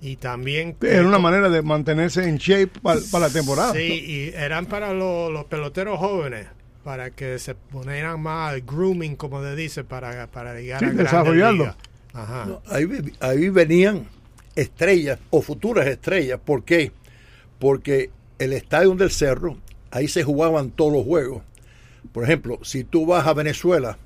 Y 0.00 0.16
también... 0.16 0.76
Era 0.82 1.06
una 1.06 1.20
manera 1.20 1.48
de 1.48 1.62
mantenerse 1.62 2.28
en 2.28 2.38
shape 2.38 2.80
para, 2.82 2.98
para 3.12 3.28
la 3.28 3.32
temporada. 3.32 3.72
Sí, 3.72 4.04
y 4.04 4.32
eran 4.36 4.66
para 4.66 4.92
los, 4.92 5.32
los 5.32 5.44
peloteros 5.44 5.98
jóvenes, 6.00 6.48
para 6.84 7.10
que 7.10 7.38
se 7.38 7.54
ponieran 7.54 8.20
más 8.20 8.64
grooming, 8.64 9.16
como 9.16 9.42
se 9.42 9.56
dice, 9.56 9.82
para, 9.84 10.26
para 10.28 10.54
llegar 10.60 10.78
Sí, 10.80 10.84
a 10.84 10.88
grandes 10.88 11.04
desarrollarlo. 11.06 11.62
ligas. 11.64 11.76
Ajá. 12.12 12.44
No, 12.46 12.62
ahí, 12.68 12.86
ahí 13.20 13.48
venían 13.48 14.06
estrellas 14.54 15.18
o 15.30 15.42
futuras 15.42 15.86
estrellas. 15.86 16.38
¿Por 16.44 16.62
qué? 16.64 16.92
Porque 17.58 18.10
el 18.38 18.52
estadio 18.52 18.94
del 18.94 19.10
Cerro, 19.10 19.56
ahí 19.90 20.06
se 20.08 20.22
jugaban 20.22 20.70
todos 20.70 20.92
los 20.92 21.04
juegos. 21.04 21.42
Por 22.12 22.22
ejemplo, 22.24 22.58
si 22.62 22.84
tú 22.84 23.06
vas 23.06 23.26
a 23.26 23.32
Venezuela, 23.34 23.96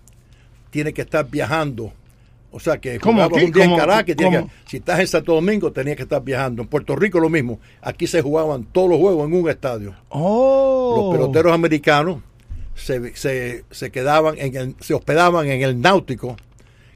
tienes 0.70 0.94
que 0.94 1.02
estar 1.02 1.28
viajando. 1.28 1.92
O 2.50 2.61
sea 2.61 2.78
que 2.78 2.99
¿Cómo 2.99 3.14
jugabas 3.25 3.37
aquí? 3.38 3.44
un 3.47 3.52
día 3.52 3.64
en 3.64 3.70
¿Cómo- 3.70 3.80
Caracas, 3.80 4.16
cómo? 4.16 4.30
que- 4.30 4.47
si 4.70 4.76
estás 4.78 5.00
en 5.00 5.06
Santo 5.06 5.35
Domingo, 5.35 5.70
tenías 5.73 5.97
que 5.97 6.04
estar 6.04 6.23
viajando. 6.23 6.62
En 6.62 6.68
Puerto 6.68 6.97
Rico 6.97 7.20
lo 7.20 7.28
mismo. 7.28 7.61
Aquí 7.82 8.06
se 8.06 8.23
jugaban 8.23 8.64
todos 8.64 8.88
los 8.88 8.99
juegos 8.99 9.26
en 9.28 9.35
un 9.35 9.50
estadio. 9.50 9.94
Oh. 10.08 10.94
Los 10.97 11.14
peloteros 11.18 11.52
americanos 11.52 12.23
se, 12.78 13.14
se- 13.16 13.64
se 13.70 13.90
quedaban 13.90 14.37
en 14.38 14.56
el, 14.56 14.76
se 14.80 14.94
hospedaban 14.94 15.47
en 15.49 15.62
el 15.62 15.80
náutico 15.80 16.37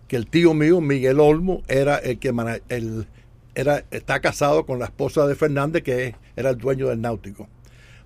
que 0.08 0.16
el 0.16 0.26
tío 0.26 0.54
mío 0.54 0.80
Miguel 0.80 1.20
Olmo 1.20 1.62
era 1.68 1.96
el 1.98 2.18
que 2.18 2.32
el, 2.68 3.06
era 3.54 3.84
está 3.90 4.20
casado 4.20 4.64
con 4.66 4.78
la 4.78 4.86
esposa 4.86 5.26
de 5.26 5.34
Fernández 5.34 5.82
que 5.82 6.14
era 6.36 6.50
el 6.50 6.58
dueño 6.58 6.88
del 6.88 7.00
náutico 7.00 7.48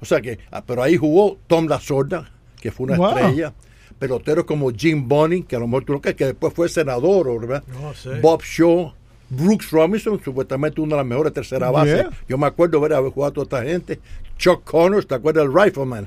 o 0.00 0.04
sea 0.04 0.20
que 0.20 0.38
ah, 0.50 0.62
pero 0.64 0.82
ahí 0.82 0.96
jugó 0.96 1.38
Tom 1.46 1.66
La 1.68 1.78
Sorda 1.80 2.30
que 2.60 2.70
fue 2.72 2.84
una 2.86 2.96
Wow. 2.96 3.08
estrella 3.10 3.52
peloteros 3.98 4.44
como 4.44 4.70
Jim 4.70 5.08
Bonning 5.08 5.42
que 5.44 5.56
a 5.56 5.58
lo 5.58 5.66
mejor 5.66 5.84
tú 5.84 5.92
lo 5.94 6.00
crees, 6.00 6.16
que 6.16 6.26
después 6.26 6.52
fue 6.52 6.68
senador 6.68 7.40
¿verdad? 7.40 7.62
No, 7.80 7.94
sí. 7.94 8.10
Bob 8.20 8.42
Shaw 8.42 8.92
Brooks 9.28 9.72
Robinson, 9.72 10.20
supuestamente 10.22 10.80
una 10.80 10.90
de 10.94 10.96
las 10.98 11.06
mejores 11.06 11.32
tercera 11.32 11.68
base. 11.72 11.96
Yeah. 11.96 12.10
Yo 12.28 12.38
me 12.38 12.46
acuerdo 12.46 12.80
ver 12.80 12.92
haber 12.92 13.10
jugado 13.10 13.30
a 13.30 13.34
toda 13.34 13.58
esta 13.60 13.68
gente. 13.72 13.98
Chuck 14.38 14.62
Connors, 14.62 15.08
¿te 15.08 15.16
acuerdas 15.16 15.42
del 15.48 15.52
Rifleman? 15.52 16.06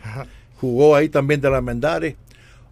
Jugó 0.59 0.95
ahí 0.95 1.09
también 1.09 1.41
de 1.41 1.49
la 1.49 1.61
Mendares. 1.61 2.15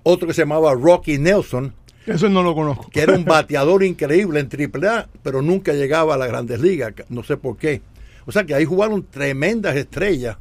Otro 0.03 0.27
que 0.27 0.33
se 0.33 0.41
llamaba 0.41 0.73
Rocky 0.73 1.17
Nelson, 1.17 1.73
Eso 2.05 2.29
no 2.29 2.43
lo 2.43 2.53
conozco. 2.55 2.89
que 2.89 3.01
era 3.01 3.13
un 3.13 3.25
bateador 3.25 3.83
increíble 3.83 4.39
en 4.39 4.47
AAA, 4.49 5.07
pero 5.23 5.41
nunca 5.41 5.73
llegaba 5.73 6.13
a 6.15 6.17
las 6.17 6.27
grandes 6.29 6.59
ligas. 6.61 6.93
No 7.09 7.23
sé 7.23 7.37
por 7.37 7.57
qué. 7.57 7.81
O 8.25 8.31
sea 8.31 8.43
que 8.45 8.53
ahí 8.53 8.65
jugaron 8.65 9.05
tremendas 9.05 9.75
estrellas. 9.75 10.37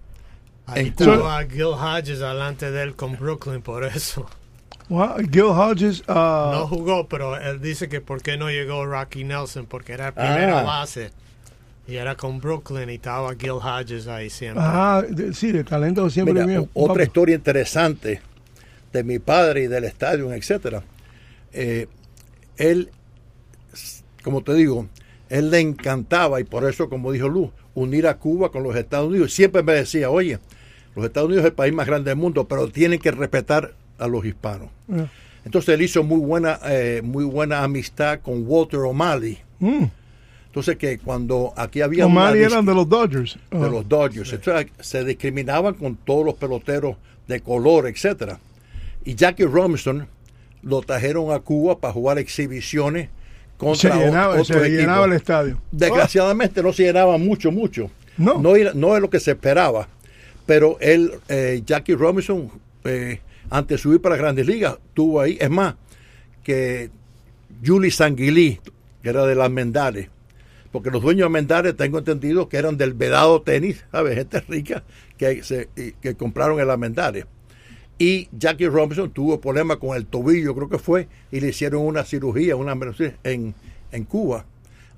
Ahí 0.67 0.87
en 0.89 0.93
Cuba. 0.95 1.15
estaba 1.15 1.43
Gil 1.45 1.63
Hodges 1.67 2.19
delante 2.19 2.71
de 2.71 2.83
él 2.83 2.97
con 2.97 3.17
Brooklyn 3.17 3.63
por 3.63 3.85
eso. 3.85 4.27
Gil 5.31 5.43
Hodges. 5.43 6.03
ah, 6.09 6.51
No 6.55 6.67
jugó, 6.69 7.07
pero 7.09 7.37
él 7.37 7.61
dice 7.61 7.89
que 7.89 8.01
por 8.01 8.23
qué 8.23 8.37
no 8.37 8.49
llegó 8.51 8.85
Rocky 8.87 9.25
Nelson, 9.25 9.67
porque 9.67 9.93
era 9.93 10.13
primera 10.13 10.61
Ah. 10.61 10.63
base. 10.63 11.11
Y 11.89 11.97
era 11.97 12.17
con 12.17 12.41
Brooklyn 12.41 12.91
y 12.91 12.95
estaba 12.95 13.35
Gil 13.37 13.51
Hodges 13.53 14.07
ahí 14.09 14.29
siempre. 14.31 14.63
ah, 14.67 15.03
de- 15.09 15.33
sí, 15.33 15.53
de 15.53 15.63
talento 15.65 16.09
siempre 16.11 16.35
Mira, 16.35 16.47
bien. 16.47 16.71
otra 16.75 17.05
historia 17.05 17.35
interesante 17.37 18.21
de 18.93 19.05
mi 19.05 19.19
padre 19.19 19.65
y 19.65 19.67
del 19.69 19.85
estadio, 19.85 20.33
etcétera. 20.33 20.83
Eh, 21.53 21.87
él, 22.57 22.91
como 24.23 24.43
te 24.43 24.55
digo, 24.55 24.89
él 25.29 25.51
le 25.51 25.61
encantaba 25.61 26.41
y 26.41 26.45
por 26.45 26.69
eso, 26.69 26.89
como 26.89 27.13
dijo 27.13 27.29
Luz, 27.29 27.51
unir 27.75 28.07
a 28.07 28.17
Cuba 28.19 28.51
con 28.51 28.63
los 28.63 28.75
Estados 28.77 29.09
Unidos. 29.09 29.33
Siempre 29.33 29.63
me 29.63 29.73
decía, 29.75 30.11
oye, 30.11 30.39
los 30.95 31.05
Estados 31.05 31.27
Unidos 31.29 31.45
es 31.45 31.51
el 31.51 31.55
país 31.55 31.73
más 31.75 31.87
grande 31.87 32.11
del 32.11 32.19
mundo, 32.19 32.49
pero 32.49 32.69
tienen 32.69 32.99
que 32.99 33.11
respetar 33.11 33.75
a 33.99 34.09
los 34.09 34.25
hispanos. 34.25 34.69
Yeah. 34.89 35.11
Entonces 35.45 35.75
él 35.75 35.83
hizo 35.83 36.03
muy 36.03 36.19
buena, 36.19 36.59
eh, 36.65 37.01
muy 37.05 37.25
buena 37.25 37.63
amistad 37.63 38.21
con 38.21 38.43
Walter 38.47 38.81
O'Malley. 38.81 39.39
Mm. 39.61 39.85
Entonces 40.57 40.77
que 40.79 40.97
cuando 40.97 41.53
aquí 41.55 41.83
había 41.83 42.07
O'Malley 42.07 42.43
eran 42.43 42.65
de 42.65 42.73
los 42.75 42.89
Dodgers. 42.89 43.39
de 43.51 43.69
los 43.71 43.87
Dodgers. 43.87 44.33
Entonces, 44.33 44.69
se 44.81 45.05
discriminaban 45.05 45.75
con 45.75 45.97
todos 45.97 46.25
los 46.25 46.35
peloteros 46.37 46.97
de 47.29 47.41
color, 47.43 47.87
etcétera. 47.87 48.41
Y 49.05 49.15
Jackie 49.15 49.45
Robinson 49.45 50.09
lo 50.63 50.81
trajeron 50.81 51.31
a 51.31 51.41
Cuba 51.41 51.79
para 51.79 51.93
jugar 51.93 52.17
exhibiciones 52.19 53.11
se 53.11 53.59
contra 53.59 53.99
o- 53.99 54.01
llenaba, 54.01 54.29
otro 54.41 54.45
se 54.45 54.67
equipo. 54.67 54.81
llenaba 54.81 55.05
el 55.05 55.13
estadio. 55.13 55.61
Desgraciadamente 55.73 56.63
no 56.63 56.73
se 56.73 56.85
llenaba 56.85 57.19
mucho, 57.19 57.53
mucho. 57.53 57.91
No. 58.17 58.41
No, 58.41 58.57
era- 58.57 58.73
no 58.73 58.97
es 58.97 59.03
lo 59.03 59.11
que 59.11 59.21
se 59.21 59.33
esperaba. 59.33 59.89
Pero 60.47 60.79
él, 60.81 61.13
eh, 61.29 61.61
Jackie 61.67 61.95
Robinson, 61.97 62.51
eh, 62.85 63.21
antes 63.51 63.77
de 63.77 63.83
subir 63.83 64.01
para 64.01 64.15
las 64.15 64.23
grandes 64.23 64.47
ligas, 64.47 64.79
tuvo 64.95 65.21
ahí. 65.21 65.37
Es 65.39 65.51
más, 65.51 65.75
que 66.43 66.89
Julie 67.63 67.91
Sanguilí, 67.91 68.59
que 69.03 69.09
era 69.11 69.27
de 69.27 69.35
las 69.35 69.51
Mendares, 69.51 70.09
porque 70.77 70.91
los 70.91 71.01
dueños 71.01 71.25
de 71.25 71.31
Mendares, 71.31 71.75
tengo 71.75 71.97
entendido 71.97 72.51
que 72.51 72.59
eran 72.59 72.77
del 72.77 72.93
Vedado 72.93 73.41
Tenis, 73.41 73.83
¿sabes? 73.91 74.15
Gente 74.15 74.41
rica 74.41 74.85
que, 75.17 75.43
se, 75.43 75.71
que 76.03 76.15
compraron 76.17 76.61
el 76.61 76.77
Mendares. 76.77 77.25
Y 77.99 78.29
Jackie 78.39 78.67
Robinson 78.67 79.11
tuvo 79.11 79.41
problemas 79.41 79.79
con 79.79 79.97
el 79.97 80.05
tobillo, 80.05 80.55
creo 80.55 80.69
que 80.69 80.77
fue, 80.77 81.09
y 81.33 81.41
le 81.41 81.49
hicieron 81.49 81.81
una 81.81 82.05
cirugía, 82.05 82.57
una 82.57 82.79
en, 83.25 83.55
en 83.91 84.05
Cuba. 84.05 84.45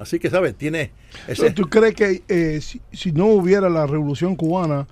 Así 0.01 0.19
que, 0.19 0.31
¿sabes? 0.31 0.57
Tiene 0.57 0.91
ese, 1.29 1.53
¿Tú 1.53 1.69
crees 1.69 1.95
que 1.95 2.25
eh, 2.27 2.61
si, 2.61 2.81
si 2.91 3.13
no 3.13 3.27
hubiera 3.27 3.69
la 3.69 3.87
revolución 3.87 4.35
cubana, 4.35 4.89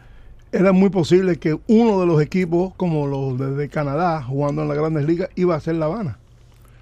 era 0.52 0.70
muy 0.70 0.90
posible 0.90 1.34
que 1.38 1.58
uno 1.66 1.98
de 1.98 2.06
los 2.06 2.22
equipos, 2.22 2.74
como 2.76 3.08
los 3.08 3.36
de, 3.40 3.56
de 3.56 3.68
Canadá, 3.68 4.22
jugando 4.22 4.62
en 4.62 4.68
las 4.68 4.78
grandes 4.78 5.04
ligas, 5.04 5.30
iba 5.34 5.56
a 5.56 5.60
ser 5.60 5.74
La 5.74 5.86
Habana? 5.86 6.20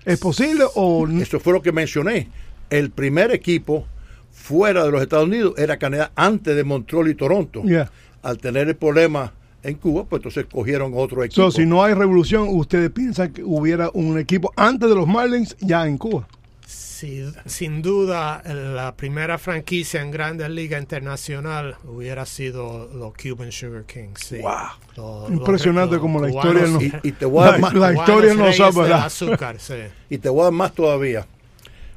¿Es 0.05 0.19
posible 0.19 0.65
o 0.75 1.09
Eso 1.09 1.41
fue 1.41 1.55
lo 1.55 1.63
que 1.63 1.73
mencioné. 1.73 2.29
El 2.69 2.91
primer 2.91 3.31
equipo 3.31 3.87
fuera 4.35 4.85
de 4.85 4.91
los 4.91 5.01
Estados 5.01 5.27
Unidos 5.27 5.55
era 5.57 5.79
Canadá 5.79 6.13
antes 6.17 6.55
de 6.55 6.65
Montreal 6.65 7.09
y 7.09 7.15
Toronto. 7.15 7.63
Yeah. 7.63 7.91
Al 8.23 8.39
tener 8.39 8.69
el 8.69 8.77
problema 8.77 9.33
en 9.63 9.77
Cuba, 9.77 10.05
pues 10.05 10.21
entonces 10.21 10.47
cogieron 10.53 10.93
otro 10.95 11.25
equipo. 11.25 11.43
So, 11.43 11.51
si 11.51 11.65
no 11.65 11.83
hay 11.83 11.95
revolución, 11.95 12.49
ustedes 12.51 12.91
piensan 12.91 13.33
que 13.33 13.43
hubiera 13.43 13.91
un 13.95 14.19
equipo 14.19 14.53
antes 14.57 14.89
de 14.89 14.95
los 14.95 15.07
Marlins 15.07 15.57
ya 15.61 15.87
en 15.87 15.97
Cuba? 15.97 16.27
Sí, 16.67 17.25
sin 17.45 17.83
duda, 17.83 18.43
la 18.47 18.95
primera 18.97 19.37
franquicia 19.37 20.01
en 20.01 20.11
Grandes 20.11 20.49
Liga 20.49 20.79
Internacional 20.79 21.77
hubiera 21.85 22.25
sido 22.25 22.89
los 22.95 23.13
Cuban 23.15 23.53
Sugar 23.53 23.85
Kings. 23.85 24.21
sí. 24.21 24.39
Wow. 24.39 24.53
Los- 24.97 25.31
Impresionante 25.31 25.95
los- 25.97 26.03
como 26.03 26.21
la 26.21 26.29
historia 26.31 26.67
no- 26.67 26.81
y, 26.81 26.93
y 27.03 27.13
te 27.13 27.27
voy 27.27 27.43
a 27.43 27.47
dar 27.47 27.55
La- 27.55 27.59
más, 27.61 27.75
la 27.75 27.93
cubanos 27.93 28.01
historia 28.09 28.35
no 28.35 28.53
sabe, 28.53 28.93
azúcar, 28.95 29.57
sí. 29.59 29.75
y 30.11 30.19
te 30.19 30.29
voy 30.29 30.41
a 30.41 30.45
dar 30.45 30.53
más 30.53 30.73
todavía. 30.73 31.27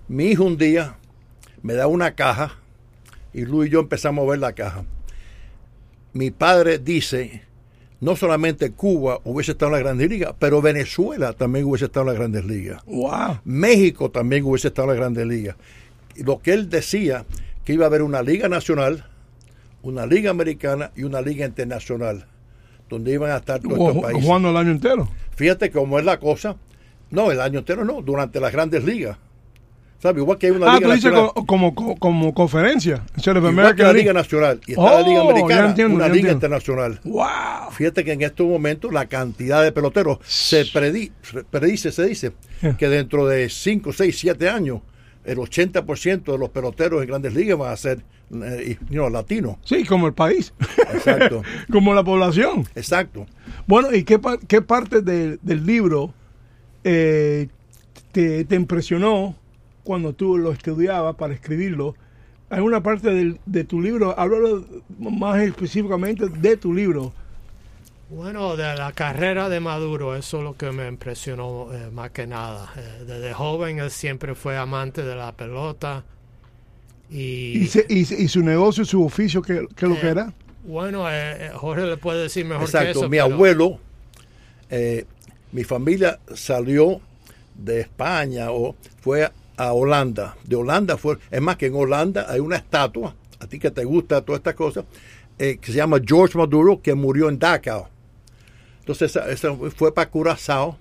Mi 0.09 0.25
hijo 0.27 0.43
un 0.43 0.57
día 0.57 0.95
me 1.67 1.73
da 1.73 1.87
una 1.87 2.15
caja 2.15 2.55
y 3.33 3.41
Luis 3.41 3.67
y 3.67 3.73
yo 3.73 3.81
empezamos 3.81 4.25
a 4.25 4.31
ver 4.31 4.39
la 4.39 4.53
caja. 4.53 4.85
Mi 6.13 6.31
padre 6.31 6.79
dice, 6.79 7.41
no 7.99 8.15
solamente 8.15 8.71
Cuba 8.71 9.19
hubiese 9.25 9.51
estado 9.51 9.71
en 9.71 9.73
la 9.73 9.79
Grandes 9.79 10.09
Ligas, 10.09 10.33
pero 10.39 10.61
Venezuela 10.61 11.33
también 11.33 11.65
hubiese 11.65 11.87
estado 11.87 12.05
en 12.05 12.07
las 12.07 12.15
Grandes 12.15 12.45
Ligas. 12.45 12.85
Wow. 12.85 13.39
México 13.43 14.09
también 14.09 14.45
hubiese 14.45 14.69
estado 14.69 14.85
en 14.85 14.89
las 14.91 14.97
grandes 14.97 15.27
ligas. 15.27 15.57
Lo 16.15 16.39
que 16.39 16.53
él 16.53 16.69
decía, 16.69 17.25
que 17.65 17.73
iba 17.73 17.83
a 17.83 17.87
haber 17.87 18.01
una 18.01 18.21
liga 18.21 18.47
nacional, 18.47 19.05
una 19.83 20.05
liga 20.05 20.31
americana 20.31 20.91
y 20.95 21.03
una 21.03 21.19
liga 21.19 21.45
internacional, 21.45 22.27
donde 22.87 23.11
iban 23.11 23.31
a 23.31 23.37
estar 23.37 23.59
todos 23.59 23.77
estos 23.77 24.03
países. 24.03 24.23
Jugando 24.23 24.51
el 24.51 24.57
año 24.57 24.71
entero. 24.71 25.09
Fíjate 25.35 25.69
cómo 25.69 25.99
es 25.99 26.05
la 26.05 26.17
cosa. 26.17 26.55
No, 27.11 27.29
el 27.29 27.41
año 27.41 27.59
entero 27.59 27.83
no, 27.83 28.01
durante 28.01 28.39
las 28.39 28.53
grandes 28.53 28.85
ligas. 28.85 29.17
¿Sabes? 29.99 30.21
Igual 30.21 30.37
que 30.37 30.45
hay 30.47 30.51
una 30.51 30.71
Ah, 30.73 30.75
liga 30.75 30.87
tú 30.89 30.93
dices 30.95 31.11
nacional. 31.11 31.31
como, 31.47 31.73
como, 31.73 31.97
como 31.97 32.33
conferencia. 32.33 33.03
Igual 33.25 33.75
que 33.75 33.81
la 33.83 33.93
liga 33.93 34.13
nacional 34.13 34.61
y 34.67 34.71
está 34.71 34.83
la 34.83 35.01
liga 35.01 35.23
Oh, 35.23 35.31
americana, 35.31 35.69
entiendo, 35.69 35.95
una 35.95 36.05
liga 36.05 36.15
entiendo. 36.29 36.31
internacional. 36.33 36.99
Wow. 37.03 37.71
Fíjate 37.71 38.03
que 38.05 38.11
en 38.11 38.21
estos 38.21 38.45
momentos 38.47 38.93
la 38.93 39.07
cantidad 39.07 39.63
de 39.63 39.71
peloteros 39.71 40.19
se 40.23 40.65
predi- 40.65 41.11
se 41.23 41.43
predice, 41.43 41.91
se 41.91 42.05
dice, 42.05 42.33
Yeah. 42.61 42.77
que 42.77 42.89
dentro 42.89 43.25
de 43.27 43.49
5, 43.49 43.91
6, 43.91 44.17
7 44.19 44.49
años, 44.49 44.81
el 45.25 45.39
80% 45.39 46.31
de 46.31 46.37
los 46.37 46.49
peloteros 46.51 47.01
en 47.01 47.07
grandes 47.07 47.33
ligas 47.33 47.57
van 47.57 47.71
a 47.73 47.77
ser 47.77 48.03
eh, 48.43 48.77
you 48.89 48.95
know, 48.97 49.09
latino. 49.09 49.57
Sí, 49.63 49.83
como 49.83 50.05
el 50.07 50.13
país. 50.13 50.53
Exacto. 50.93 51.41
como 51.71 51.93
la 51.95 52.03
población. 52.03 52.67
Exacto. 52.75 53.25
Bueno, 53.65 53.93
¿y 53.95 54.03
qué, 54.03 54.19
qué 54.47 54.61
parte 54.61 55.01
de- 55.01 55.37
del 55.41 55.65
libro 55.65 56.13
eh, 56.83 57.47
te, 58.11 58.45
te 58.45 58.55
impresionó 58.55 59.35
cuando 59.87 60.11
tú 60.13 60.37
lo 60.37 60.51
estudiabas 60.51 61.15
para 61.15 61.33
escribirlo? 61.33 61.95
Hay 62.49 62.59
una 62.61 62.83
parte 62.83 63.09
del- 63.13 63.39
de 63.45 63.63
tu 63.63 63.81
libro, 63.81 64.17
háblalo 64.19 64.65
más 64.99 65.39
específicamente 65.41 66.27
de 66.27 66.57
tu 66.57 66.73
libro. 66.73 67.13
Bueno, 68.09 68.55
de 68.55 68.75
la 68.75 68.91
carrera 68.93 69.49
de 69.49 69.59
Maduro, 69.59 70.15
eso 70.15 70.37
es 70.39 70.43
lo 70.43 70.55
que 70.57 70.71
me 70.71 70.87
impresionó 70.87 71.67
eh, 71.73 71.89
más 71.91 72.11
que 72.11 72.27
nada. 72.27 72.71
Eh, 72.77 73.03
desde 73.07 73.33
joven 73.33 73.79
él 73.79 73.91
siempre 73.91 74.35
fue 74.35 74.57
amante 74.57 75.03
de 75.03 75.15
la 75.15 75.31
pelota 75.33 76.03
y, 77.09 77.59
Y, 77.63 77.67
se- 77.67 77.85
y 77.89 78.05
se- 78.05 78.21
y 78.21 78.27
su 78.27 78.41
negocio, 78.41 78.83
su 78.85 79.03
oficio, 79.03 79.41
¿qué, 79.41 79.65
qué 79.75 79.85
es 79.85 79.91
lo 79.91 79.99
que 79.99 80.07
Eh, 80.07 80.11
era? 80.11 80.33
bueno, 80.63 81.05
Jorge 81.55 81.85
le 81.85 81.97
puede 81.97 82.23
decir 82.23 82.45
mejor 82.45 82.63
que 82.65 82.77
Exacto. 82.77 82.91
eso. 82.99 83.09
mi 83.09 83.17
pero- 83.17 83.33
abuelo, 83.33 83.79
eh, 84.69 85.05
mi 85.51 85.63
familia 85.65 86.19
salió 86.33 86.99
de 87.55 87.81
España 87.81 88.51
o 88.51 88.75
fue 89.01 89.29
a 89.57 89.73
Holanda. 89.73 90.35
De 90.43 90.55
Holanda 90.55 90.97
fue, 90.97 91.17
es 91.29 91.41
más 91.41 91.57
que 91.57 91.65
en 91.65 91.75
Holanda 91.75 92.25
hay 92.29 92.39
una 92.39 92.55
estatua, 92.55 93.15
a 93.39 93.47
ti 93.47 93.59
que 93.59 93.71
te 93.71 93.83
gusta 93.83 94.21
todas 94.21 94.39
estas 94.39 94.55
cosas, 94.55 94.85
eh, 95.39 95.57
que 95.59 95.71
se 95.71 95.77
llama 95.77 95.99
George 96.03 96.37
Maduro, 96.37 96.81
que 96.81 96.93
murió 96.93 97.29
en 97.29 97.37
Dachau. 97.39 97.87
Entonces, 98.79 99.11
esa, 99.15 99.29
esa 99.29 99.53
fue 99.75 99.93
para 99.93 100.09
Curazao. 100.09 100.77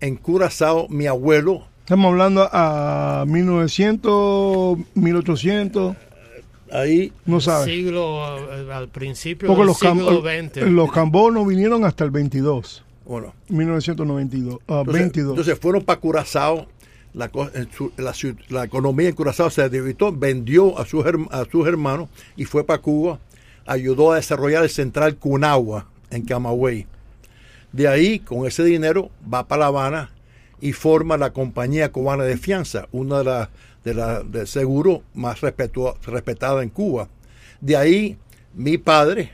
En 0.00 0.16
Curazao, 0.16 0.88
mi 0.88 1.06
abuelo, 1.06 1.66
Estamos 1.90 2.12
hablando 2.12 2.48
a 2.52 3.24
1900, 3.26 4.78
1800, 4.94 5.96
ahí, 6.70 7.12
no 7.26 7.40
sabes. 7.40 7.64
Siglo, 7.66 8.38
eh, 8.38 8.72
al 8.72 8.88
principio 8.88 9.48
Porque 9.48 9.62
del 9.62 9.66
los, 9.66 9.78
siglo 9.80 10.22
XX. 10.22 10.70
los 10.70 10.92
cambonos 10.92 11.48
vinieron 11.48 11.84
hasta 11.84 12.04
el 12.04 12.12
22, 12.12 12.84
bueno, 13.04 13.34
1992, 13.48 14.60
ah, 14.68 14.78
Entonces, 14.78 15.02
22. 15.02 15.30
entonces 15.30 15.58
fueron 15.58 15.82
para 15.82 15.98
Curazao. 15.98 16.68
La, 17.12 17.30
la, 18.48 18.64
economía 18.64 19.08
en 19.08 19.14
Curazao 19.14 19.50
se 19.50 19.68
debilitó, 19.68 20.12
vendió 20.12 20.78
a 20.78 20.86
sus, 20.86 21.04
a 21.30 21.44
sus 21.50 21.66
hermanos 21.66 22.08
y 22.36 22.44
fue 22.44 22.64
para 22.64 22.80
Cuba. 22.80 23.18
Ayudó 23.66 24.12
a 24.12 24.16
desarrollar 24.16 24.62
el 24.62 24.70
central 24.70 25.16
Cunagua 25.16 25.86
en 26.10 26.24
Camagüey. 26.24 26.86
De 27.72 27.88
ahí, 27.88 28.18
con 28.20 28.46
ese 28.46 28.64
dinero, 28.64 29.10
va 29.32 29.46
para 29.46 29.60
La 29.60 29.66
Habana 29.66 30.10
y 30.60 30.72
forma 30.72 31.16
la 31.16 31.32
compañía 31.32 31.90
cubana 31.92 32.24
de 32.24 32.36
fianza, 32.36 32.88
una 32.92 33.18
de 33.18 33.24
las 33.24 33.48
de 33.84 33.94
la, 33.94 34.22
de 34.22 34.46
seguro 34.46 35.02
más 35.14 35.40
respetua- 35.40 35.96
respetada 36.02 36.62
en 36.62 36.68
Cuba. 36.68 37.08
De 37.60 37.76
ahí, 37.76 38.18
mi 38.54 38.78
padre, 38.78 39.32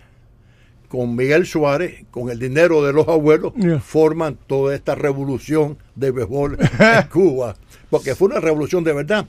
con 0.97 1.15
Miguel 1.15 1.45
Suárez, 1.47 2.05
con 2.11 2.31
el 2.31 2.39
dinero 2.39 2.83
de 2.83 2.93
los 2.95 3.07
abuelos, 3.07 3.53
Yeah. 3.55 3.81
forman 3.81 4.39
toda 4.47 4.75
esta 4.75 4.95
revolución 4.95 5.77
de 5.95 6.11
béisbol 6.11 6.57
en 6.59 7.03
Cuba. 7.13 7.55
Porque 7.91 8.15
fue 8.15 8.29
una 8.29 8.41
revolución 8.41 8.83
de 8.83 8.95
verdad. 8.95 9.27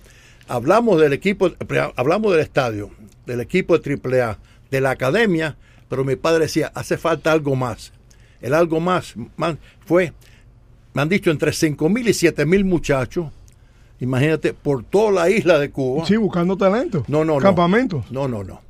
Hablamos 0.47 1.01
del 1.01 1.12
equipo, 1.12 1.51
hablamos 1.97 2.31
del 2.31 2.39
estadio, 2.39 2.89
del 3.25 3.41
equipo 3.41 3.77
de 3.77 3.93
AAA, 4.01 4.38
de 4.71 4.79
la 4.81 4.91
academia, 4.91 5.57
pero 5.89 6.05
mi 6.05 6.15
padre 6.15 6.43
decía, 6.45 6.71
hace 6.74 6.97
falta 6.97 7.33
algo 7.33 7.53
más. 7.57 7.91
El 8.39 8.53
algo 8.53 8.79
más, 8.79 9.15
fue, 9.86 10.13
me 10.93 11.01
han 11.01 11.09
dicho, 11.09 11.31
entre 11.31 11.51
5 11.51 11.89
mil 11.89 12.07
y 12.07 12.13
7 12.13 12.45
mil 12.45 12.63
muchachos, 12.63 13.27
imagínate, 14.00 14.53
por 14.53 14.86
toda 14.86 15.12
la 15.12 15.29
isla 15.29 15.59
de 15.59 15.69
Cuba. 15.69 16.05
sí, 16.05 16.15
buscando 16.15 16.55
talento. 16.55 17.03
No, 17.09 17.25
no, 17.25 17.33
no. 17.36 17.39
Campamentos. 17.41 18.09
No, 18.09 18.29
no, 18.29 18.43
no. 18.45 18.62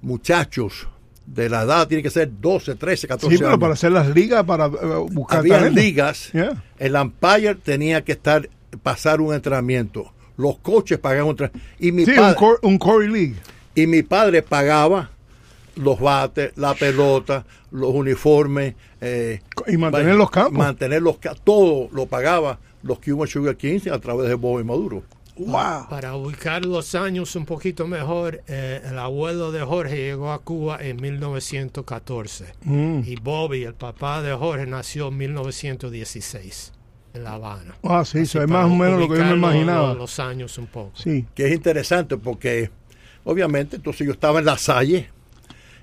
Muchachos 0.00 0.88
de 1.26 1.48
la 1.48 1.62
edad, 1.62 1.88
tiene 1.88 2.02
que 2.02 2.10
ser 2.10 2.30
12, 2.40 2.74
13, 2.74 3.08
14 3.08 3.34
Sí, 3.34 3.38
pero 3.38 3.48
años. 3.50 3.60
para 3.60 3.72
hacer 3.74 3.92
las 3.92 4.08
ligas, 4.14 4.44
para 4.44 4.66
eh, 4.66 4.70
buscar 5.10 5.38
Había 5.40 5.54
talento. 5.58 5.80
ligas. 5.80 6.30
Yeah. 6.32 6.62
El 6.78 6.94
umpire 6.96 7.54
tenía 7.56 8.02
que 8.04 8.12
estar 8.12 8.48
pasar 8.82 9.20
un 9.20 9.34
entrenamiento. 9.34 10.12
Los 10.36 10.58
coches 10.58 10.98
pagaban 10.98 11.24
un 11.26 11.30
entrenamiento. 11.30 11.68
Y 11.78 11.92
mi, 11.92 12.04
Sí, 12.04 12.10
un, 12.10 12.16
padre, 12.16 12.36
cor- 12.36 12.58
un 12.62 12.78
Corey 12.78 13.08
League. 13.08 13.34
y 13.74 13.86
mi 13.86 14.02
padre 14.02 14.42
pagaba 14.42 15.10
los 15.76 15.98
bates, 15.98 16.52
la 16.56 16.74
pelota, 16.74 17.44
los 17.70 17.90
uniformes. 17.94 18.74
eh, 19.00 19.40
Y 19.66 19.76
mantener 19.76 20.14
los 20.16 20.30
campos. 20.30 20.58
Mantener 20.58 21.02
los 21.02 21.16
Todo 21.42 21.88
lo 21.92 22.06
pagaba 22.06 22.58
los 22.82 22.98
Cuban 23.00 23.26
Sugar 23.28 23.56
Kings 23.56 23.86
a 23.86 23.98
través 23.98 24.28
de 24.28 24.34
Bobby 24.34 24.62
Maduro. 24.62 25.02
Wow. 25.36 25.88
Para 25.90 26.14
ubicar 26.14 26.64
los 26.64 26.94
años 26.94 27.34
un 27.34 27.44
poquito 27.44 27.88
mejor, 27.88 28.42
eh, 28.46 28.80
el 28.88 28.98
abuelo 28.98 29.50
de 29.50 29.62
Jorge 29.62 29.96
llegó 29.96 30.32
a 30.32 30.38
Cuba 30.42 30.78
en 30.80 30.96
1914 31.02 32.52
Mm. 32.64 33.00
y 33.04 33.16
Bobby, 33.16 33.64
el 33.64 33.74
papá 33.74 34.22
de 34.22 34.32
Jorge, 34.32 34.66
nació 34.66 35.08
en 35.08 35.16
1916 35.18 36.72
en 37.14 37.24
La 37.24 37.32
Habana. 37.34 37.74
Ah, 37.82 38.04
sí, 38.04 38.18
eso 38.18 38.42
es 38.42 38.48
más 38.48 38.66
o 38.66 38.74
menos 38.74 39.00
lo 39.00 39.08
que 39.08 39.18
yo 39.18 39.24
me 39.24 39.34
imaginaba. 39.34 39.88
Los, 39.88 39.98
los 39.98 40.18
años 40.20 40.56
un 40.58 40.66
poco. 40.66 40.92
Sí. 40.94 41.26
que 41.34 41.46
es 41.46 41.52
interesante 41.54 42.16
porque 42.16 42.70
obviamente 43.24 43.76
entonces 43.76 44.06
yo 44.06 44.12
estaba 44.12 44.38
en 44.38 44.44
la 44.44 44.58
Salle 44.58 45.08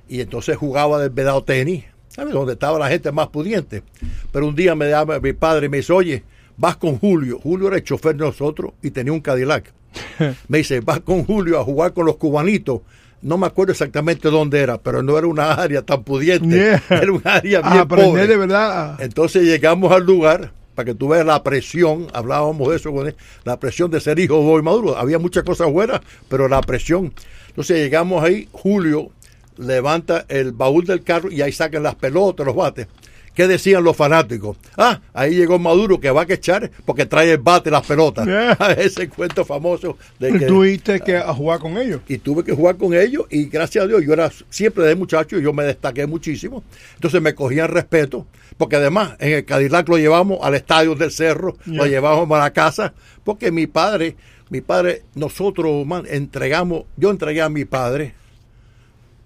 y 0.08 0.22
entonces 0.22 0.58
jugaba 0.58 1.00
del 1.00 1.10
vedado 1.10 1.44
tenis, 1.44 1.86
¿sabes? 2.10 2.34
Donde 2.34 2.54
estaba 2.54 2.78
la 2.80 2.88
gente 2.90 3.12
más 3.12 3.28
pudiente. 3.30 3.84
Pero 4.32 4.48
un 4.48 4.56
día 4.56 4.76
me 4.76 4.90
llama 4.90 5.20
mi 5.20 5.34
padre 5.34 5.66
y 5.68 5.70
me 5.70 5.78
dice, 5.78 5.94
oye, 5.94 6.24
vas 6.58 6.78
con 6.78 6.98
Julio. 7.00 7.40
Julio 7.42 7.68
era 7.68 7.78
el 7.78 7.84
chofer 7.84 8.16
de 8.16 8.26
nosotros 8.26 8.74
y 8.82 8.92
tenía 8.92 9.14
un 9.14 9.22
Cadillac. 9.22 9.74
me 10.48 10.60
dice, 10.60 10.80
vas 10.82 11.00
con 11.02 11.26
Julio 11.26 11.60
a 11.60 11.64
jugar 11.64 11.94
con 11.94 12.06
los 12.06 12.18
cubanitos. 12.18 12.82
No 13.22 13.38
me 13.38 13.46
acuerdo 13.46 13.72
exactamente 13.72 14.30
dónde 14.30 14.60
era, 14.62 14.80
pero 14.82 15.04
no 15.04 15.18
era 15.18 15.28
una 15.28 15.52
área 15.54 15.84
tan 15.84 16.04
pudiente. 16.04 16.56
Yeah. 16.56 16.84
Era 16.90 17.12
un 17.12 17.22
área 17.24 17.60
A 17.60 17.70
bien 17.70 17.82
aprender 17.84 18.10
pobre. 18.12 18.28
de 18.28 18.38
verdad. 18.38 18.96
a- 19.00 19.04
Entonces 19.04 19.44
llegamos 19.44 19.92
al 19.92 20.04
lugar, 20.06 20.52
para 20.74 20.86
que 20.88 20.96
tú 20.96 21.10
veas 21.10 21.26
la 21.26 21.44
presión, 21.44 22.08
hablábamos 22.14 22.70
de 22.70 22.78
eso 22.78 22.92
con 22.92 23.08
él, 23.08 23.16
la 23.44 23.60
presión 23.60 23.92
de 23.92 24.00
ser 24.00 24.18
hijo 24.18 24.40
de 24.40 24.44
Boy 24.46 24.64
Maduro. 24.64 24.98
Había 24.98 25.20
muchas 25.20 25.44
cosas 25.44 25.72
buenas, 25.72 26.00
pero 26.30 26.48
la 26.48 26.62
presión. 26.62 27.14
Entonces 27.50 27.78
llegamos 27.78 28.24
ahí, 28.24 28.48
Julio 28.54 29.12
levanta 29.58 30.26
el 30.30 30.54
baúl 30.54 30.86
del 30.86 31.04
carro 31.04 31.30
y 31.32 31.42
ahí 31.42 31.52
sacan 31.52 31.84
las 31.84 31.96
pelotas, 31.96 32.46
los 32.46 32.56
bates. 32.56 32.88
¿Qué 33.34 33.48
decían 33.48 33.84
los 33.84 33.96
fanáticos? 33.96 34.58
Ah, 34.78 35.00
ahí 35.14 35.36
llegó 35.36 35.58
Maduro 35.58 36.00
que 36.00 36.12
va 36.12 36.24
a 36.24 36.34
echar 36.34 36.70
porque 36.86 37.06
trae 37.06 37.32
el 37.32 37.38
bate 37.38 37.72
las 37.72 37.86
pelotas. 37.88 38.26
Yeah. 38.26 38.54
Ese 38.78 39.08
cuento 39.08 39.46
famoso 39.46 39.98
de 40.20 40.34
que 40.34 40.46
Tuviste 40.46 41.00
que 41.00 41.16
a 41.16 41.34
jugar 41.34 41.60
con 41.60 41.78
ellos. 41.78 42.02
y 42.08 42.18
tuve 42.18 42.44
que 42.44 42.52
jugar 42.54 42.76
con 42.76 42.94
ellos 42.94 43.26
y 43.30 43.46
gracias 43.46 43.86
a 43.86 43.88
Dios 43.88 44.04
yo 44.04 44.14
era 44.14 44.30
siempre 44.50 44.84
de 44.86 44.96
muchacho 44.96 45.38
y 45.38 45.44
yo 45.44 45.54
me 45.54 45.64
destaqué 45.64 46.06
muchísimo 46.08 46.64
entonces 46.96 47.22
me 47.22 47.34
cogían 47.34 47.70
respeto 47.70 48.28
porque 48.58 48.76
además 48.76 49.16
en 49.20 49.34
el 49.34 49.46
Cadillac 49.46 49.88
lo 49.88 49.98
llevamos 49.98 50.40
al 50.42 50.56
estadio 50.56 50.96
del 50.96 51.12
Cerro 51.12 51.58
lo 51.66 51.86
llevamos 51.86 52.30
a 52.38 52.42
la 52.42 52.52
casa 52.52 52.94
porque 53.24 53.52
mi 53.52 53.68
padre 53.68 54.16
mi 54.50 54.62
padre 54.62 55.04
nosotros 55.16 55.86
man, 55.86 56.04
entregamos 56.10 56.84
yo 56.98 57.10
entregué 57.12 57.42
a 57.42 57.50
mi 57.50 57.66
padre 57.66 58.14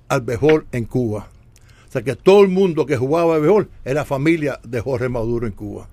al 0.09 0.21
béisbol 0.21 0.67
en 0.71 0.85
Cuba 0.85 1.29
sea 1.99 2.03
que 2.03 2.15
todo 2.15 2.41
el 2.41 2.49
mundo 2.49 2.85
que 2.85 2.97
jugaba 2.97 3.37
béisbol 3.39 3.69
era 3.83 4.05
familia 4.05 4.59
de 4.63 4.79
Jorge 4.81 5.09
Maduro 5.09 5.47
en 5.47 5.53
Cuba 5.53 5.89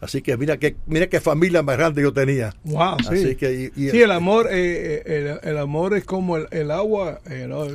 así 0.00 0.22
que 0.22 0.36
mira 0.38 0.56
que 0.56 0.76
mira 0.86 1.06
qué 1.08 1.20
familia 1.20 1.62
más 1.62 1.76
grande 1.76 2.00
yo 2.02 2.12
tenía 2.12 2.54
Wow, 2.64 2.96
sí. 3.00 3.06
Así 3.08 3.36
que, 3.36 3.52
y- 3.76 3.82
y- 3.86 3.90
sí, 3.90 4.00
el 4.00 4.10
amor, 4.12 4.46
eh, 4.50 5.02
eh, 5.04 5.38
el, 5.42 5.50
el 5.50 5.58
amor 5.58 5.94
es 5.94 6.04
como 6.04 6.36
el, 6.38 6.46
el 6.50 6.70
agua, 6.70 7.20
eh, 7.28 7.46
¿no? 7.48 7.66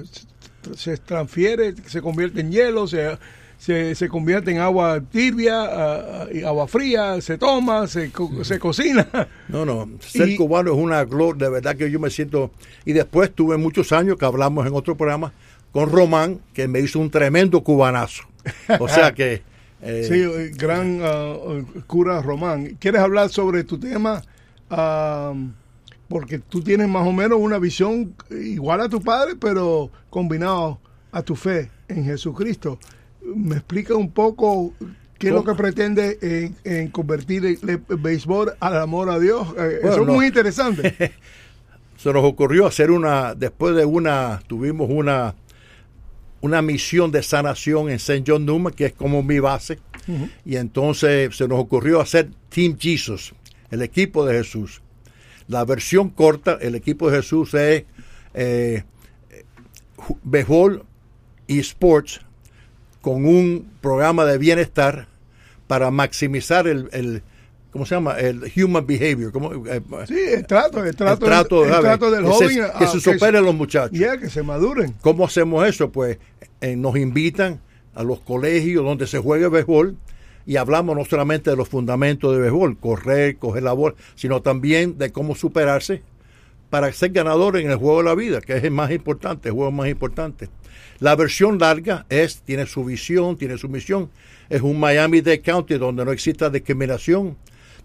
se 0.76 0.98
transfiere, 0.98 1.76
se 1.86 2.02
convierte 2.02 2.42
en 2.42 2.52
hielo, 2.52 2.88
se, 2.88 3.18
se, 3.60 3.94
se 3.94 4.10
convierte 4.10 4.50
en 4.50 4.58
agua 4.58 5.00
tibia, 5.12 6.26
y 6.34 6.42
agua 6.44 6.68
fría, 6.68 7.22
se 7.22 7.38
toma, 7.38 7.86
se, 7.86 8.12
co- 8.12 8.44
se 8.44 8.58
cocina. 8.58 9.08
No, 9.48 9.64
no, 9.64 9.88
ser 10.00 10.30
Y- 10.30 10.36
cubano 10.36 10.72
es 10.74 10.78
una 10.78 11.04
gloria, 11.06 11.46
de 11.46 11.52
verdad 11.52 11.76
que 11.76 11.92
yo 11.92 12.00
me 12.00 12.10
siento... 12.10 12.50
Y 12.86 12.94
después 12.94 13.32
tuve 13.32 13.58
muchos 13.58 13.92
años 13.92 14.18
que 14.18 14.26
hablamos 14.26 14.66
en 14.66 14.74
otro 14.74 14.98
programa 14.98 15.32
con 15.76 15.92
Román, 15.92 16.40
que 16.54 16.70
me 16.70 16.80
hizo 16.80 17.00
un 17.00 17.12
tremendo 17.12 17.62
cubanazo. 17.62 18.24
O 18.80 18.88
sea 18.88 19.14
que... 19.14 19.42
eh, 19.82 20.06
Sí, 20.08 20.22
eh, 20.22 20.52
gran 20.56 21.02
ah, 21.04 21.36
cura 21.86 22.22
Román. 22.22 22.78
¿Quieres 22.80 23.02
hablar 23.02 23.28
sobre 23.28 23.66
tu 23.66 23.78
tema? 23.78 24.22
Ah, 24.70 25.34
porque 26.08 26.40
tú 26.40 26.62
tienes 26.62 26.88
más 26.88 27.06
o 27.06 27.12
menos 27.12 27.40
una 27.42 27.60
visión 27.60 28.16
igual 28.32 28.80
a 28.80 28.88
tu 28.88 29.02
padre, 29.02 29.36
pero 29.38 29.92
combinado 30.10 30.80
a 31.12 31.22
tu 31.22 31.36
fe 31.36 31.70
en 31.90 32.06
Jesucristo. 32.06 32.80
¿Me 33.22 33.58
explica 33.58 33.96
un 33.96 34.12
poco 34.12 34.72
qué 35.20 35.28
es 35.28 35.34
lo 35.34 35.44
que 35.44 35.56
pretende 35.56 36.18
en, 36.22 36.56
en 36.64 36.88
convertir 36.88 37.46
el, 37.46 37.60
el 37.70 37.98
béisbol 37.98 38.54
al 38.62 38.78
amor 38.78 39.10
a 39.10 39.20
Dios? 39.20 39.46
Eh, 39.58 39.80
Bueno, 39.82 39.90
eso 39.90 40.02
es 40.04 40.08
no. 40.08 40.14
muy 40.14 40.28
interesante. 40.28 41.12
se 41.98 42.14
nos 42.14 42.24
ocurrió 42.24 42.66
hacer 42.66 42.92
una, 42.92 43.36
después 43.36 43.76
de 43.76 43.84
una, 43.84 44.42
tuvimos 44.48 44.90
una, 44.90 45.36
una 46.46 46.62
misión 46.62 47.12
de 47.12 47.24
sanación 47.24 47.90
en 47.90 47.96
St. 47.96 48.24
John 48.26 48.46
Newman, 48.46 48.74
que 48.74 48.86
es 48.88 48.94
como 48.94 49.24
mi 49.24 49.40
base, 49.40 49.80
y 50.46 50.56
entonces 50.58 51.36
se 51.36 51.48
nos 51.48 51.60
ocurrió 51.60 52.00
hacer 52.00 52.30
Team 52.50 52.78
Jesus, 52.80 53.34
el 53.72 53.82
equipo 53.82 54.26
de 54.26 54.38
Jesús. 54.38 54.82
La 55.48 55.66
versión 55.66 56.10
corta, 56.10 56.58
el 56.62 56.76
equipo 56.76 57.10
de 57.10 57.18
Jesús 57.18 57.54
es, 57.56 57.86
eh, 58.34 58.84
béisbol 60.24 60.84
y 61.48 61.60
sports 61.60 62.22
con 63.02 63.26
un 63.26 63.68
programa 63.82 64.26
de 64.26 64.38
bienestar 64.38 65.08
para 65.68 65.90
maximizar 65.92 66.68
el, 66.68 66.90
el 66.92 67.24
¿cómo 67.72 67.86
se 67.86 67.96
llama? 67.96 68.14
El 68.20 68.52
human 68.56 68.86
behavior. 68.86 69.32
¿cómo? 69.32 69.52
Eh, 69.68 69.82
Sí, 70.08 70.16
el 70.34 70.46
trato, 70.48 70.84
el 70.84 70.96
trato, 70.96 71.26
el 71.26 71.30
trato, 71.32 71.64
el 71.66 71.70
¿sabes? 71.72 71.86
trato 71.86 72.12
del 72.12 72.24
que 72.24 72.30
joven. 72.30 72.50
se, 72.50 72.72
que 72.80 72.88
se 72.88 73.00
superen 73.00 73.44
los 73.44 73.54
muchachos. 73.56 74.00
Que 74.22 74.30
se 74.30 74.44
maduren. 74.44 74.96
¿Cómo 75.02 75.26
hacemos 75.26 75.68
eso? 75.68 75.92
Pues 75.92 76.18
eh, 76.66 76.76
nos 76.76 76.98
invitan 76.98 77.60
a 77.94 78.04
los 78.04 78.20
colegios 78.20 78.84
donde 78.84 79.08
se 79.08 79.20
juega 79.20 79.50
béisbol 79.50 79.96
y 80.46 80.58
hablamos 80.58 80.96
no 80.96 81.06
solamente 81.06 81.50
de 81.50 81.56
los 81.56 81.70
fundamentos 81.70 82.34
de 82.34 82.42
béisbol, 82.42 82.78
correr, 82.78 83.38
coger 83.38 83.64
la 83.64 83.74
bola, 83.74 83.96
sino 84.16 84.42
también 84.42 84.98
de 84.98 85.12
cómo 85.12 85.36
superarse 85.36 86.02
para 86.70 86.92
ser 86.92 87.12
ganador 87.12 87.58
en 87.58 87.70
el 87.70 87.78
juego 87.78 88.00
de 88.00 88.04
la 88.06 88.16
vida, 88.16 88.42
que 88.42 88.58
es 88.58 88.64
el 88.64 88.72
más 88.72 88.92
importante, 88.92 89.50
el 89.50 89.56
juego 89.56 89.72
más 89.72 89.88
importante. 89.88 90.50
La 91.00 91.16
versión 91.16 91.58
larga 91.60 92.06
es, 92.10 92.42
tiene 92.42 92.66
su 92.66 92.84
visión, 92.84 93.38
tiene 93.38 93.58
su 93.58 93.70
misión, 93.70 94.10
es 94.50 94.62
un 94.62 94.80
Miami-Dade 94.80 95.42
County 95.42 95.76
donde 95.78 96.04
no 96.06 96.12
exista 96.12 96.50
discriminación, 96.50 97.38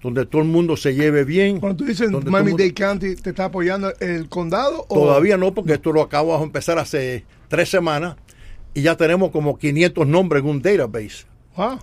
donde 0.03 0.25
todo 0.27 0.43
el 0.43 0.49
mundo 0.49 0.77
se 0.77 0.95
lleve 0.95 1.25
bien. 1.25 1.61
Cuando 1.61 1.77
tú 1.77 1.85
dices 1.85 2.09
el 2.09 2.13
Miami-Dade 2.13 2.65
mundo- 2.69 2.75
County, 2.75 3.17
¿te 3.17 3.31
está 3.31 3.47
apoyando 3.47 3.93
el 4.01 4.29
condado? 4.29 4.87
o- 4.89 4.95
Todavía 4.95 5.37
no, 5.37 5.53
porque 5.55 5.75
esto 5.75 5.93
lo 5.93 6.03
acabamos 6.03 6.41
de 6.41 6.47
empezar 6.47 6.79
hace 6.79 7.25
tres 7.49 7.69
semanas 7.69 8.17
y 8.75 8.83
ya 8.83 8.97
tenemos 8.97 9.31
como 9.31 9.59
500 9.59 10.07
nombres 10.07 10.43
en 10.43 10.49
un 10.51 10.63
database. 10.63 11.25
Ah, 11.57 11.79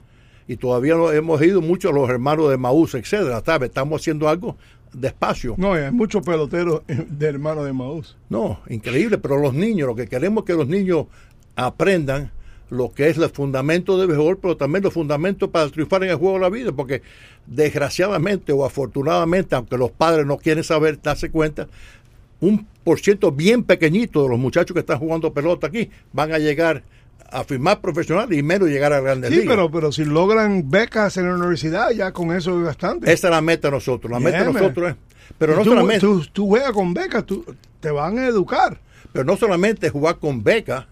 Y 0.48 0.58
todavía 0.58 0.96
no 0.96 1.12
hemos 1.12 1.42
ido 1.42 1.62
mucho 1.62 1.90
a 1.90 1.94
los 1.94 2.10
hermanos 2.10 2.50
de 2.50 2.58
Maús, 2.58 2.96
etcétera. 2.96 3.42
¿sabes? 3.46 3.70
Estamos 3.70 4.02
haciendo 4.02 4.30
algo 4.30 4.58
despacio. 4.94 5.56
no, 5.58 5.74
hay 5.74 5.92
muchos 5.92 6.26
peloteros 6.26 6.82
de 6.88 7.28
hermanos 7.28 7.66
de 7.66 7.74
Maús. 7.74 8.18
No, 8.30 8.62
increíble, 8.70 9.18
pero 9.18 9.38
los 9.38 9.54
niños, 9.54 9.88
lo 9.88 9.96
que 9.96 10.08
queremos 10.08 10.44
es 10.44 10.48
que 10.48 10.54
los 10.54 10.68
niños 10.68 11.08
aprendan 11.56 12.32
lo 12.70 12.92
que 12.92 13.10
es 13.10 13.18
el 13.18 13.30
fundamento 13.30 13.98
de 13.98 14.08
béisbol, 14.08 14.40
pero 14.40 14.58
también 14.58 14.84
los 14.84 14.94
fundamentos 14.94 15.50
para 15.50 15.70
triunfar 15.70 16.04
en 16.04 16.10
el 16.10 16.16
juego 16.18 16.36
de 16.36 16.42
la 16.42 16.50
vida, 16.50 16.72
porque 16.72 17.02
desgraciadamente 17.46 18.52
o 18.52 18.66
afortunadamente, 18.66 19.56
aunque 19.56 19.78
los 19.78 19.92
padres 19.92 20.26
no 20.26 20.38
quieren 20.38 20.64
saber, 20.64 21.02
darse 21.02 21.32
cuenta, 21.32 21.68
un 22.40 22.68
por 22.84 23.00
ciento 23.00 23.32
bien 23.32 23.64
pequeñito 23.64 24.24
de 24.24 24.30
los 24.30 24.40
muchachos 24.40 24.74
que 24.74 24.80
están 24.82 25.00
jugando 25.00 25.34
pelota 25.34 25.68
aquí 25.68 25.90
van 26.14 26.32
a 26.34 26.38
llegar 26.40 26.84
a 27.30 27.44
firmar 27.44 27.82
profesional 27.82 28.32
y 28.32 28.42
menos 28.42 28.70
llegar 28.70 28.94
a 28.94 29.02
grandes 29.02 29.32
Sí, 29.32 29.38
ligas. 29.42 29.54
pero, 29.56 29.70
pero 29.72 29.92
si 29.92 30.06
logran 30.06 30.70
becas 30.70 31.18
en 31.18 31.28
la 31.28 31.36
universidad, 31.36 31.92
ya 31.92 32.12
con 32.14 32.32
eso 32.34 32.58
es 32.60 32.66
bastante. 32.66 33.12
Esa 33.12 33.28
es 33.28 33.32
la 33.32 33.42
meta 33.42 33.68
de 33.68 33.74
nosotros. 33.74 34.10
La 34.12 34.20
meta 34.20 34.46
de 34.46 34.54
nosotros 34.54 34.92
es. 34.92 34.96
Pero 35.38 35.56
no, 35.58 35.64
tú, 35.64 35.70
solamente, 35.72 36.00
tú, 36.00 36.26
tú 36.32 36.48
juegas 36.48 36.72
con 36.72 36.94
becas, 36.94 37.26
tú, 37.26 37.44
te 37.82 37.92
van 37.92 38.18
a 38.18 38.28
educar. 38.28 38.80
pero 39.12 39.26
no 39.26 39.36
solamente 39.36 39.90
jugar 39.90 40.20
con 40.20 40.42
becas, 40.42 40.86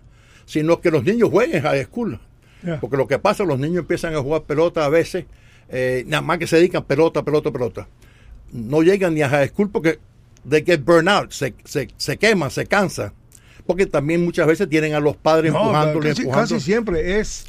sino 0.46 0.82
que 0.82 0.92
los 0.92 1.06
niños 1.06 1.30
jueguen 1.30 1.62
high 1.64 1.86
school. 1.86 2.20
Yeah. 2.64 2.82
Porque 2.82 2.98
lo 2.98 3.08
que 3.08 3.18
pasa, 3.18 3.46
los 3.46 3.58
niños 3.58 3.80
empiezan 3.80 4.14
a 4.16 4.20
jugar 4.22 4.42
pelota 4.44 4.84
a 4.84 4.90
veces, 4.90 5.26
eh, 5.70 6.04
nada 6.08 6.22
más 6.22 6.38
que 6.40 6.48
se 6.48 6.58
dedican 6.58 6.84
pelota, 6.84 7.24
pelota, 7.24 7.50
pelota. 7.52 7.88
No 8.52 8.82
llegan 8.82 9.14
ni 9.14 9.22
a 9.22 9.30
high 9.30 9.48
school 9.48 9.70
porque 9.70 10.00
they 10.50 10.64
get 10.66 10.82
burn 10.86 11.08
out, 11.08 11.32
se, 11.32 11.54
se, 11.64 11.88
se 11.98 12.18
queman, 12.18 12.52
se 12.52 12.66
cansan. 12.66 13.14
Porque 13.66 13.86
también 13.88 14.24
muchas 14.24 14.46
veces 14.48 14.70
tienen 14.70 14.94
a 14.94 15.00
los 15.00 15.16
padres 15.18 15.52
No, 15.52 15.60
empujándole, 15.60 16.10
casi, 16.10 16.22
empujando. 16.22 16.56
casi 16.56 16.64
siempre 16.66 17.20
es 17.20 17.46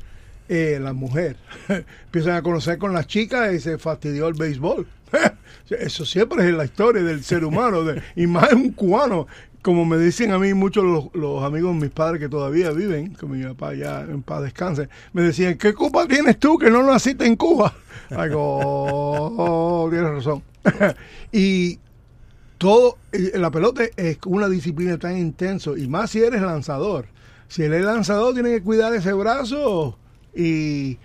eh, 0.49 0.79
la 0.81 0.93
mujer. 0.95 1.37
Empiezan 2.07 2.37
a 2.37 2.43
conocer 2.43 2.79
con 2.79 2.93
las 2.95 3.07
chicas 3.07 3.53
y 3.53 3.61
se 3.61 3.77
fastidió 3.79 4.27
el 4.29 4.35
béisbol. 4.35 4.87
Eso 5.71 6.05
siempre 6.07 6.49
es 6.49 6.55
la 6.55 6.65
historia 6.65 7.03
del 7.03 7.23
ser 7.23 7.45
humano, 7.45 7.85
de- 7.85 8.03
y 8.17 8.27
más 8.27 8.53
un 8.53 8.71
cubano. 8.73 9.27
Como 9.63 9.85
me 9.85 9.99
dicen 9.99 10.31
a 10.31 10.39
mí 10.39 10.55
muchos 10.55 10.85
los, 10.85 11.07
los 11.13 11.43
amigos 11.43 11.75
de 11.75 11.81
mis 11.81 11.91
padres 11.91 12.21
que 12.21 12.29
todavía 12.29 12.71
viven, 12.71 13.15
que 13.17 13.27
mi 13.27 13.43
papá 13.45 13.75
ya 13.75 14.01
en 14.03 14.23
paz 14.23 14.43
descanse, 14.45 14.89
me 15.13 15.23
decían, 15.23 15.59
¿qué 15.59 15.75
culpa 15.75 16.07
tienes 16.07 16.39
tú 16.39 16.57
que 16.57 16.71
no 16.71 16.85
naciste 16.85 17.27
en 17.27 17.35
Cuba? 17.35 17.75
Digo, 18.11 18.39
oh, 18.63 19.35
oh, 19.85 19.91
tienes 19.91 20.09
razón. 20.13 20.43
y 21.33 21.81
todo, 22.59 22.99
la 23.13 23.51
pelota 23.51 23.85
es 23.97 24.19
una 24.27 24.49
disciplina 24.49 24.99
tan 24.99 25.17
intenso, 25.17 25.77
y 25.77 25.89
más 25.89 26.11
si 26.11 26.23
eres 26.23 26.43
lanzador. 26.43 27.07
Si 27.49 27.63
él 27.63 27.75
es 27.75 27.85
lanzador, 27.85 28.35
tiene 28.35 28.51
que 28.51 28.63
cuidar 28.63 28.95
ese 28.95 29.13
brazo 29.13 29.99
y, 30.35 30.99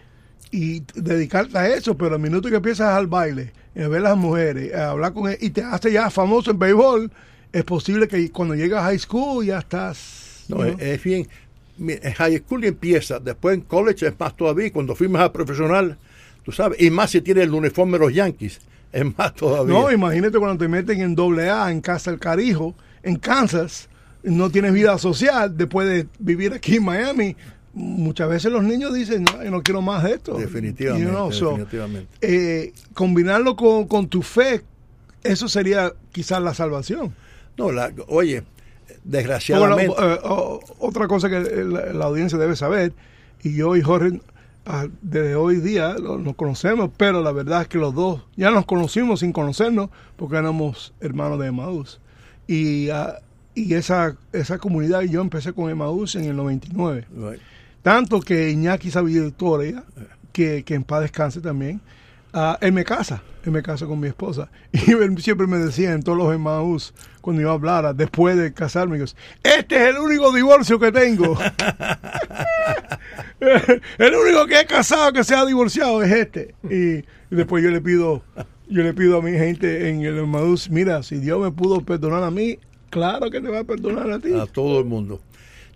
y 0.50 0.82
dedicarte 0.96 1.58
a 1.58 1.68
eso, 1.68 1.96
pero 1.96 2.16
al 2.16 2.22
minuto 2.22 2.50
que 2.50 2.56
empiezas 2.56 2.90
al 2.90 3.08
baile, 3.08 3.54
a 3.76 3.88
ver 3.88 4.02
las 4.02 4.18
mujeres, 4.18 4.74
a 4.74 4.92
hablar 4.92 5.14
con 5.14 5.30
él, 5.30 5.38
y 5.40 5.50
te 5.52 5.62
hace 5.64 5.92
ya 5.92 6.10
famoso 6.10 6.52
en 6.52 6.60
béisbol, 6.60 7.12
es 7.52 7.64
posible 7.64 8.08
que 8.08 8.32
cuando 8.32 8.56
llegas 8.56 8.82
a 8.82 8.86
high 8.86 9.00
school 9.00 9.46
ya 9.46 9.60
estás... 9.60 10.46
No, 10.48 10.58
¿no? 10.58 10.66
es, 10.66 10.80
es 10.80 11.04
bien. 11.04 11.28
En 11.80 12.14
high 12.14 12.38
school 12.40 12.64
empieza, 12.64 13.20
después 13.20 13.56
en 13.56 13.62
college 13.62 14.08
es 14.08 14.20
más 14.20 14.36
todavía, 14.36 14.72
cuando 14.72 14.96
firmas 14.96 15.22
a 15.24 15.32
profesional, 15.34 15.98
tú 16.44 16.52
sabes, 16.52 16.82
y 16.82 16.90
más 16.90 17.12
si 17.12 17.22
tienes 17.22 17.44
el 17.44 17.54
uniforme 17.54 17.94
de 17.94 18.06
los 18.06 18.14
Yankees, 18.14 18.60
es 18.92 19.18
más 19.18 19.34
todavía. 19.36 19.74
No, 19.74 19.92
imagínate 19.92 20.38
cuando 20.40 20.58
te 20.58 20.68
meten 20.68 21.02
en 21.02 21.16
doble 21.16 21.50
A 21.50 21.72
en 21.72 21.82
Casa 21.82 22.12
El 22.12 22.20
Carijo, 22.20 22.76
en 23.04 23.16
Kansas, 23.18 23.88
no 24.24 24.50
tienes 24.50 24.74
vida 24.74 24.98
social 24.98 25.56
después 25.58 25.88
de 25.88 26.08
vivir 26.20 26.54
aquí 26.54 26.76
en 26.76 26.84
Miami. 26.86 27.36
Muchas 27.74 28.28
veces 28.30 28.52
los 28.52 28.64
niños 28.64 28.94
dicen, 28.94 29.24
no, 29.24 29.42
yo 29.44 29.50
no 29.50 29.64
quiero 29.64 29.82
más 29.82 30.04
de 30.04 30.12
esto. 30.16 30.38
definitivamente, 30.38 31.06
You 31.08 31.12
know, 31.16 31.32
so, 31.32 31.52
definitivamente. 31.52 32.10
eh, 32.22 32.74
combinarlo 32.94 33.56
con, 33.56 33.88
con 33.88 34.08
tu 34.10 34.22
fe, 34.22 34.62
eso 35.24 35.48
sería 35.48 35.94
quizás 36.12 36.42
la 36.42 36.54
salvación. 36.54 37.14
No, 37.58 37.72
la- 37.72 37.94
oye, 38.10 38.42
Bueno, 38.42 39.00
desgraciadamente, 39.06 39.94
eh, 39.98 40.20
otra 40.80 41.08
cosa 41.08 41.30
que 41.30 41.40
la, 41.40 41.94
la 41.94 42.06
audiencia 42.06 42.38
debe 42.38 42.56
saber, 42.58 42.92
y 43.42 43.56
yo 43.56 43.76
y 43.78 43.82
Jorge 43.82 44.20
desde 45.02 45.36
hoy 45.36 45.58
día 45.58 45.96
nos 45.96 46.36
conocemos, 46.36 46.92
pero 46.96 47.22
la 47.22 47.32
verdad 47.32 47.64
es 47.64 47.68
que 47.68 47.78
los 47.78 47.94
dos 47.94 48.22
ya 48.36 48.52
nos 48.52 48.66
conocimos 48.66 49.22
sin 49.22 49.34
conocernos 49.34 49.90
porque 50.18 50.38
éramos 50.38 50.94
hermanos 51.00 51.40
de 51.40 51.48
Emaús. 51.48 52.00
Y, 52.48 52.90
ah, 52.90 53.20
y 53.56 53.74
esa, 53.74 54.18
esa 54.34 54.58
comunidad, 54.60 55.02
yo 55.02 55.22
empecé 55.22 55.54
con 55.54 55.70
Emaús 55.70 56.16
en 56.16 56.26
el 56.26 56.36
99. 56.36 57.08
right, 57.16 57.42
Tanto 57.82 58.22
que 58.22 58.52
Iñaki 58.52 58.90
Victoria, 59.04 59.84
que, 60.32 60.64
que 60.64 60.76
en 60.76 60.84
paz 60.84 61.02
descanse 61.02 61.42
también, 61.42 61.82
ah, 62.34 62.58
él 62.62 62.74
me 62.74 62.84
casa, 62.84 63.24
él 63.46 63.52
me 63.52 63.62
casa 63.62 63.86
con 63.86 64.00
mi 64.00 64.08
esposa. 64.08 64.50
Y 64.72 64.92
él 64.92 65.22
siempre 65.22 65.48
me 65.48 65.58
decía 65.58 65.94
en 65.94 66.04
todos 66.04 66.18
los 66.18 66.34
Emmaús, 66.34 66.94
cuando 67.22 67.42
yo 67.42 67.52
hablara, 67.52 67.94
después 67.94 68.38
de 68.38 68.54
casarme, 68.54 68.96
digo, 68.96 69.10
este 69.44 69.76
es 69.76 69.96
el 69.96 69.98
único 69.98 70.32
divorcio 70.34 70.80
que 70.80 70.92
tengo. 70.92 71.38
el 73.98 74.16
único 74.16 74.46
que 74.48 74.60
he 74.62 74.66
casado 74.66 75.12
que 75.14 75.24
se 75.24 75.36
ha 75.36 75.46
divorciado 75.46 76.04
es 76.04 76.12
este. 76.12 76.56
Y, 76.70 76.98
y 76.98 77.36
después 77.36 77.64
yo 77.64 77.72
le 77.72 77.82
pido, 77.82 78.24
yo 78.68 78.84
le 78.84 78.94
pido 78.94 79.18
a 79.18 79.22
mi 79.22 79.32
gente 79.32 79.90
en 79.90 80.02
el 80.02 80.20
Emmaús, 80.20 80.70
mira, 80.70 81.04
si 81.04 81.18
Dios 81.18 81.42
me 81.42 81.52
pudo 81.52 81.82
perdonar 81.82 82.24
a 82.24 82.32
mí, 82.32 82.60
claro 82.90 83.30
que 83.30 83.42
te 83.42 83.50
va 83.50 83.60
a 83.60 83.64
perdonar 83.64 84.12
a 84.12 84.20
ti. 84.20 84.34
a 84.34 84.46
todo 84.46 84.80
el 84.80 84.86
mundo. 84.86 85.22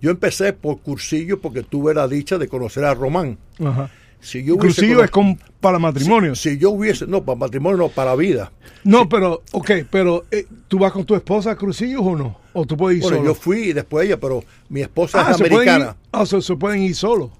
Yo 0.01 0.11
empecé 0.11 0.53
por 0.53 0.81
cursillo 0.81 1.41
porque 1.41 1.63
tuve 1.63 1.93
la 1.93 2.07
dicha 2.07 2.37
de 2.37 2.47
conocer 2.47 2.85
a 2.85 2.93
Román. 2.93 3.37
Ajá. 3.59 3.89
Si 4.19 4.43
yo 4.43 4.55
Inclusive 4.55 5.03
es 5.03 5.11
con, 5.11 5.37
para 5.59 5.77
matrimonios. 5.77 6.39
si 6.41 6.57
yo 6.57 6.71
hubiese, 6.71 7.05
no, 7.05 7.23
para 7.23 7.37
matrimonio, 7.37 7.77
no, 7.77 7.89
para 7.89 8.15
vida. 8.15 8.51
No, 8.83 9.07
pero, 9.07 9.43
ok, 9.51 9.71
pero 9.91 10.25
eh, 10.31 10.45
¿tú 10.67 10.79
vas 10.79 10.91
con 10.91 11.05
tu 11.05 11.13
esposa 11.15 11.51
a 11.51 11.55
Crucillos 11.55 12.01
o 12.03 12.15
no? 12.15 12.37
¿O 12.53 12.65
tú 12.65 12.75
puedes 12.75 12.97
ir 12.97 13.03
Bueno, 13.03 13.17
solo? 13.17 13.29
yo 13.29 13.35
fui 13.35 13.59
y 13.69 13.73
después 13.73 14.05
ella, 14.07 14.19
pero 14.19 14.43
mi 14.69 14.81
esposa 14.81 15.25
ah, 15.27 15.31
es 15.31 15.37
¿se 15.37 15.45
pueden, 15.45 15.63
ir, 15.63 15.69
americana. 15.69 15.97
ah, 16.11 16.25
se, 16.25 16.41
se 16.41 16.55
pueden 16.55 16.81
ir 16.81 16.95
solo. 16.95 17.31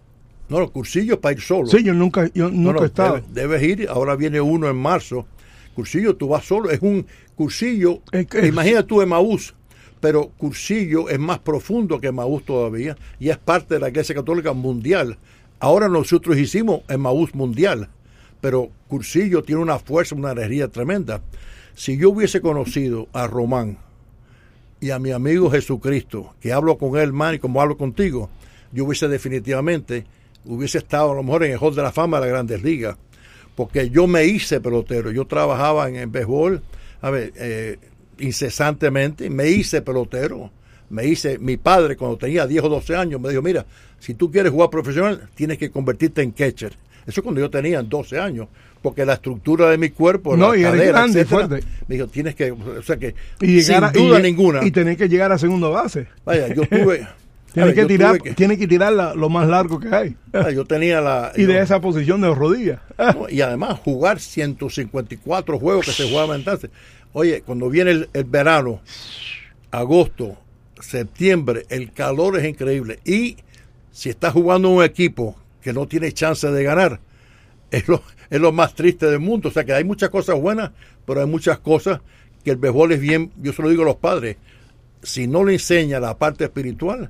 No, 0.48 0.60
los 0.60 0.70
cursillos 0.72 1.18
para 1.18 1.34
ir 1.34 1.42
solo. 1.42 1.68
Sí, 1.68 1.82
yo 1.84 1.94
nunca, 1.94 2.30
yo 2.36 2.50
No, 2.50 2.72
nunca 2.72 2.74
no, 2.80 2.84
he 2.84 2.86
estado. 2.88 3.16
debe- 3.16 3.26
debes 3.34 3.64
ir, 3.64 3.88
ahora 3.90 4.16
viene 4.16 4.40
uno 4.42 4.70
en 4.70 4.76
marzo. 4.76 5.26
Cursillo, 5.74 6.16
tú 6.16 6.28
vas 6.30 6.46
solo, 6.46 6.70
es 6.70 6.82
un 6.82 7.06
cursillo, 7.36 8.02
Es 8.12 8.28
que- 8.28 8.46
imagina 8.48 8.84
tú 8.84 9.02
Emaús, 9.02 9.56
pero 10.00 10.30
cursillo 10.38 11.10
es 11.10 11.18
más 11.20 11.40
profundo 11.40 12.00
que 12.00 12.08
Emaús 12.08 12.46
todavía 12.46 12.96
y 13.20 13.30
es 13.30 13.38
parte 13.38 13.74
de 13.74 13.80
la 13.80 13.90
Iglesia 13.90 14.14
Católica 14.14 14.54
Mundial. 14.54 15.18
Ahora 15.60 15.88
nosotros 15.88 16.38
hicimos 16.38 16.82
Emaús 16.90 17.34
Mundial, 17.34 17.90
pero 18.42 18.70
cursillo 18.88 19.42
tiene 19.44 19.62
una 19.62 19.80
fuerza, 19.80 20.16
una 20.16 20.32
energía 20.32 20.68
tremenda. 20.68 21.22
Si 21.74 21.98
yo 21.98 22.10
hubiese 22.10 22.42
conocido 22.42 23.08
a 23.14 23.28
Román 23.28 23.78
y 24.80 24.92
a 24.92 25.00
mi 25.00 25.12
amigo 25.12 25.50
Jesucristo, 25.50 26.36
que 26.40 26.54
hablo 26.54 26.78
con 26.78 26.98
él, 26.98 27.14
man, 27.14 27.36
y 27.36 27.40
como 27.40 27.62
hablo 27.62 27.78
contigo, 27.78 28.30
yo 28.72 28.86
hubiese 28.86 29.08
definitivamente, 29.08 30.06
hubiese 30.44 30.78
estado 30.78 31.12
a 31.12 31.16
lo 31.16 31.24
mejor 31.24 31.44
en 31.46 31.54
el 31.54 31.60
Hall 31.60 31.76
de 31.76 31.82
la 31.82 31.92
Fama 31.92 32.18
de 32.18 32.26
las 32.26 32.34
Grandes 32.34 32.62
Ligas, 32.62 32.98
porque 33.56 33.90
yo 33.90 34.06
me 34.06 34.26
hice 34.26 34.60
pelotero, 34.60 35.12
yo 35.12 35.26
trabajaba 35.26 35.88
en 35.88 35.96
el 35.96 36.08
béisbol, 36.08 36.62
a 37.02 37.10
ver, 37.10 37.34
eh, 37.38 37.78
incesantemente, 38.20 39.30
me 39.30 39.48
hice 39.48 39.82
pelotero, 39.82 40.52
me 40.90 41.06
hice, 41.06 41.38
mi 41.40 41.58
padre 41.58 41.96
cuando 41.98 42.18
tenía 42.18 42.46
10 42.48 42.64
o 42.66 42.70
12 42.70 42.96
años 42.96 43.20
me 43.22 43.30
dijo, 43.30 43.42
mira, 43.42 43.66
si 44.00 44.14
tú 44.14 44.32
quieres 44.32 44.52
jugar 44.52 44.70
profesional, 44.70 45.28
tienes 45.36 45.58
que 45.58 45.70
convertirte 45.72 46.22
en 46.22 46.32
catcher. 46.32 46.74
Eso 47.08 47.22
cuando 47.24 47.40
yo 47.42 47.50
tenía 47.50 47.82
12 47.84 48.20
años, 48.20 48.48
porque 48.82 49.06
la 49.06 49.14
estructura 49.14 49.70
de 49.70 49.78
mi 49.78 49.90
cuerpo, 49.90 50.36
No, 50.38 50.52
la 50.54 50.58
y 50.60 50.64
cadera, 50.64 50.86
grande 51.00 51.22
etcétera, 51.22 51.48
fuerte. 51.48 51.68
me 51.88 51.96
dijo, 51.96 52.08
tienes 52.08 52.36
que, 52.36 52.52
o 52.52 52.82
sea 52.84 52.98
que, 52.98 53.16
Y 53.42 53.48
llegar 53.62 53.64
sin 53.64 53.84
a- 53.84 53.92
duda 53.92 54.20
y, 54.20 54.24
ninguna. 54.24 54.66
Y 54.66 54.72
tener 54.72 54.98
que 54.98 55.08
llegar 55.10 55.32
a 55.32 55.38
segunda 55.38 55.68
base. 55.70 56.08
Vaya, 56.24 56.48
yo 56.54 56.64
tuve, 56.68 57.08
Tiene 57.54 57.74
que 57.74 57.86
tirar, 57.86 58.20
que- 58.22 58.34
tiene 58.34 58.58
que 58.58 58.68
tirar 58.68 58.92
la- 58.92 59.16
lo 59.16 59.30
más 59.30 59.48
largo 59.48 59.80
que 59.80 59.88
hay. 59.88 60.16
Ah, 60.34 60.52
Yo 60.52 60.66
tenía 60.66 61.00
la. 61.00 61.32
Y 61.38 61.44
de 61.46 61.60
esa 61.62 61.80
posición 61.80 62.20
de 62.22 62.34
rodillas. 62.36 62.80
¿no? 62.98 63.30
Y 63.30 63.40
además 63.42 63.80
jugar 63.80 64.20
154 64.20 65.58
juegos 65.58 65.86
que 65.86 65.92
se 65.94 66.10
jugaban 66.10 66.40
entonces. 66.40 66.70
Oye, 67.14 67.44
cuando 67.46 67.70
viene 67.70 67.92
el, 67.92 68.10
el 68.14 68.24
verano, 68.26 68.82
agosto, 69.72 70.38
septiembre, 70.80 71.66
el 71.70 71.92
calor 71.92 72.38
es 72.40 72.46
increíble. 72.46 73.00
Y 73.06 73.38
si 73.92 74.10
estás 74.10 74.34
jugando 74.34 74.70
un 74.70 74.84
equipo 74.84 75.36
que 75.62 75.74
no 75.74 75.88
tiene 75.88 76.12
chance 76.12 76.48
de 76.50 76.64
ganar, 76.64 77.00
es 77.72 77.88
lo, 77.88 78.02
es 78.30 78.40
lo 78.40 78.52
más 78.52 78.76
triste 78.76 79.06
del 79.08 79.20
mundo. 79.20 79.50
O 79.50 79.52
sea 79.52 79.64
que 79.64 79.74
hay 79.74 79.84
muchas 79.84 80.10
cosas 80.10 80.40
buenas, 80.40 80.72
pero 81.06 81.22
hay 81.22 81.28
muchas 81.28 81.60
cosas 81.60 82.02
que 82.44 82.52
el 82.52 82.58
béisbol 82.58 82.92
es 82.92 83.00
bien, 83.00 83.32
yo 83.42 83.54
se 83.54 83.62
lo 83.62 83.70
digo 83.70 83.82
a 83.82 83.86
los 83.86 83.96
padres, 83.96 84.38
si 85.02 85.28
no 85.28 85.44
le 85.44 85.54
enseña 85.54 86.00
la 86.00 86.18
parte 86.18 86.44
espiritual, 86.44 87.10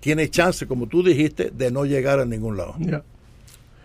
tiene 0.00 0.30
chance, 0.30 0.66
como 0.66 0.86
tú 0.86 1.02
dijiste, 1.02 1.50
de 1.50 1.70
no 1.70 1.84
llegar 1.84 2.20
a 2.20 2.24
ningún 2.24 2.56
lado. 2.56 2.74
Ya. 2.78 3.02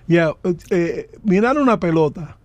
Ya, 0.07 0.31
eh, 0.69 1.09
mirar 1.23 1.57
una 1.57 1.79
pelota 1.79 2.37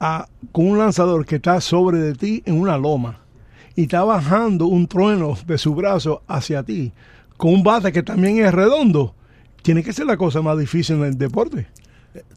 a- 0.00 0.26
con 0.50 0.66
un 0.66 0.78
lanzador 0.78 1.24
que 1.26 1.36
está 1.36 1.60
sobre 1.60 1.98
de 1.98 2.14
ti 2.14 2.42
en 2.46 2.58
una 2.58 2.76
loma 2.78 3.20
y 3.76 3.82
está 3.82 4.04
bajando 4.04 4.66
un 4.66 4.86
trueno 4.86 5.36
de 5.46 5.58
su 5.58 5.74
brazo 5.74 6.22
hacia 6.26 6.62
ti 6.62 6.92
con 7.36 7.54
un 7.54 7.62
bate 7.62 7.90
que 7.92 8.02
también 8.02 8.38
es 8.44 8.52
redondo, 8.52 9.14
tiene 9.62 9.82
que 9.82 9.92
ser 9.92 10.06
la 10.06 10.16
cosa 10.16 10.42
más 10.42 10.58
difícil 10.58 10.96
en 10.96 11.04
el 11.04 11.18
deporte. 11.18 11.66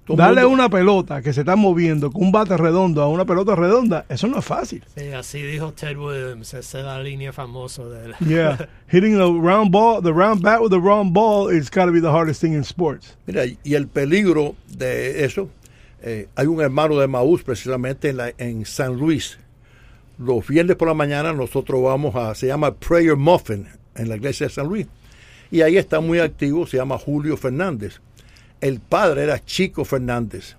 Todo 0.05 0.13
el 0.13 0.17
Darle 0.17 0.41
mundo- 0.43 0.53
una 0.53 0.69
pelota 0.69 1.21
que 1.21 1.33
se 1.33 1.41
está 1.41 1.55
moviendo 1.57 2.11
con 2.11 2.23
un 2.23 2.31
bate 2.31 2.55
redondo 2.55 3.01
a 3.01 3.09
una 3.09 3.25
pelota 3.25 3.55
redonda, 3.55 4.05
eso 4.07 4.25
no 4.27 4.39
es 4.39 4.45
fácil. 4.45 4.83
Sí, 4.95 5.07
así 5.11 5.41
dijo 5.41 5.73
Ted 5.73 5.97
Williams, 5.97 6.53
esa 6.53 6.79
es 6.79 6.85
la 6.85 7.03
línea 7.03 7.33
famosa 7.33 7.83
de 7.83 8.05
él. 8.05 8.15
Yeah, 8.25 8.69
hitting 8.91 9.15
the 9.17 9.25
round 9.25 9.71
ball, 9.71 10.01
the 10.01 10.13
round 10.13 10.41
bat 10.41 10.61
with 10.61 10.69
the 10.69 10.79
round 10.79 11.11
ball 11.13 11.51
is 11.53 11.69
got 11.69 11.85
to 11.87 11.91
be 11.91 11.99
the 11.99 12.09
hardest 12.11 12.39
thing 12.41 12.53
in 12.53 12.61
sports. 12.63 13.17
Mira, 13.27 13.43
y 13.45 13.73
el 13.73 13.87
peligro 13.87 14.55
de 14.69 15.25
eso, 15.25 15.49
eh, 16.01 16.29
hay 16.35 16.47
un 16.47 16.61
hermano 16.61 16.97
de 16.97 17.07
Maús 17.07 17.43
precisamente 17.43 18.09
en, 18.09 18.17
la- 18.17 18.33
en 18.37 18.65
San 18.65 18.95
Luis. 18.97 19.37
Los 20.17 20.47
viernes 20.47 20.75
por 20.77 20.87
la 20.87 20.93
mañana 20.93 21.33
nosotros 21.33 21.81
vamos 21.83 22.15
a, 22.15 22.33
se 22.35 22.47
llama 22.47 22.73
Prayer 22.73 23.15
Muffin 23.17 23.67
en 23.95 24.09
la 24.09 24.15
iglesia 24.15 24.47
de 24.47 24.53
San 24.53 24.67
Luis. 24.67 24.87
Y 25.51 25.61
ahí 25.61 25.77
está 25.77 25.99
muy 25.99 26.19
activo, 26.19 26.65
se 26.65 26.77
llama 26.77 26.97
Julio 26.97 27.37
Fernández. 27.37 27.99
El 28.61 28.79
padre 28.79 29.23
era 29.23 29.43
Chico 29.43 29.83
Fernández. 29.85 30.55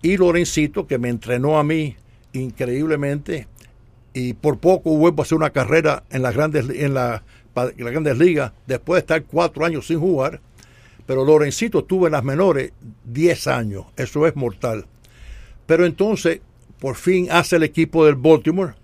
Y 0.00 0.16
Lorencito, 0.16 0.86
que 0.86 0.98
me 0.98 1.08
entrenó 1.08 1.58
a 1.58 1.64
mí 1.64 1.96
increíblemente, 2.32 3.48
y 4.14 4.32
por 4.34 4.58
poco 4.58 4.96
vuelvo 4.96 5.22
a 5.22 5.24
hacer 5.24 5.36
una 5.36 5.50
carrera 5.50 6.04
en 6.10 6.22
las 6.22 6.34
grandes, 6.34 6.68
en 6.70 6.94
la- 6.94 7.22
en 7.54 7.84
las 7.84 7.92
grandes 7.92 8.16
ligas, 8.18 8.52
después 8.66 8.96
de 8.96 9.00
estar 9.00 9.24
cuatro 9.24 9.64
años 9.64 9.86
sin 9.88 9.98
jugar. 9.98 10.40
Pero 11.06 11.24
Lorencito 11.24 11.80
estuvo 11.80 12.06
en 12.06 12.12
las 12.12 12.22
menores 12.22 12.72
10 13.04 13.46
años. 13.48 13.86
Eso 13.96 14.26
es 14.26 14.36
mortal. 14.36 14.86
Pero 15.66 15.84
entonces, 15.84 16.40
por 16.78 16.96
fin 16.96 17.28
hace 17.30 17.56
el 17.56 17.62
equipo 17.62 18.04
del 18.04 18.14
Baltimore. 18.14 18.74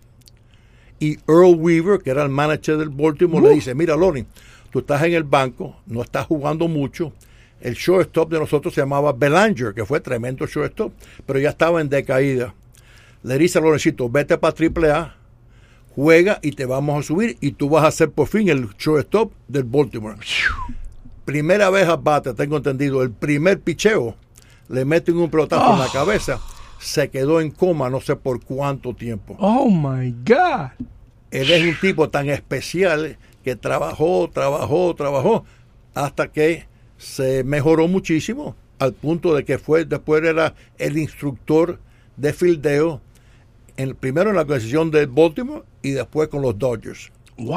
Y 0.98 1.18
Earl 1.28 1.56
Weaver, 1.56 2.00
que 2.00 2.10
era 2.10 2.22
el 2.22 2.28
manager 2.28 2.78
del 2.78 2.88
Baltimore, 2.88 3.48
le 3.48 3.54
dice, 3.54 3.74
mira, 3.74 3.96
Loren, 3.96 4.26
tú 4.70 4.80
estás 4.80 5.02
en 5.02 5.14
el 5.14 5.24
banco, 5.24 5.76
no 5.86 6.02
estás 6.02 6.26
jugando 6.26 6.68
mucho. 6.68 7.12
El 7.60 7.74
shortstop 7.74 8.30
de 8.30 8.38
nosotros 8.38 8.74
se 8.74 8.80
llamaba 8.80 9.12
Belanger, 9.12 9.74
que 9.74 9.84
fue 9.84 10.00
tremendo 10.00 10.46
shortstop, 10.46 10.92
pero 11.26 11.38
ya 11.38 11.50
estaba 11.50 11.80
en 11.80 11.88
decaída. 11.88 12.54
Le 13.22 13.38
dice 13.38 13.58
a 13.58 13.62
Lorencito, 13.62 14.08
vete 14.08 14.36
para 14.38 14.54
AAA, 14.54 15.16
juega 15.94 16.38
y 16.42 16.52
te 16.52 16.66
vamos 16.66 16.98
a 16.98 17.02
subir 17.02 17.38
y 17.40 17.52
tú 17.52 17.68
vas 17.70 17.84
a 17.84 17.90
ser 17.90 18.10
por 18.10 18.28
fin 18.28 18.48
el 18.48 18.68
shortstop 18.76 19.32
del 19.48 19.64
Baltimore 19.64 20.18
primera 21.24 21.70
vez 21.70 21.88
a 21.88 21.96
bate, 21.96 22.34
tengo 22.34 22.56
entendido, 22.56 23.02
el 23.02 23.10
primer 23.10 23.60
picheo, 23.60 24.14
le 24.68 24.84
meten 24.84 25.16
un 25.16 25.30
pelotazo 25.30 25.72
en 25.72 25.80
la 25.80 25.88
cabeza, 25.88 26.40
se 26.84 27.08
quedó 27.08 27.40
en 27.40 27.50
coma 27.50 27.88
no 27.88 28.00
sé 28.00 28.14
por 28.16 28.44
cuánto 28.44 28.94
tiempo. 28.94 29.36
Oh 29.38 29.70
my 29.70 30.14
God. 30.26 30.68
Él 31.30 31.50
es 31.50 31.62
un 31.62 31.80
tipo 31.80 32.10
tan 32.10 32.28
especial 32.28 33.16
que 33.42 33.56
trabajó, 33.56 34.30
trabajó, 34.32 34.94
trabajó, 34.94 35.44
hasta 35.94 36.28
que 36.28 36.66
se 36.98 37.42
mejoró 37.44 37.88
muchísimo, 37.88 38.54
al 38.78 38.92
punto 38.92 39.34
de 39.34 39.44
que 39.44 39.58
fue, 39.58 39.84
después 39.84 40.22
era 40.22 40.54
el 40.78 40.96
instructor 40.98 41.78
de 42.16 42.32
fildeo, 42.32 43.00
en, 43.76 43.94
primero 43.96 44.30
en 44.30 44.36
la 44.36 44.42
organización 44.42 44.90
de 44.90 45.06
Baltimore 45.06 45.62
y 45.82 45.90
después 45.90 46.28
con 46.28 46.42
los 46.42 46.56
Dodgers. 46.58 47.10
Wow. 47.36 47.56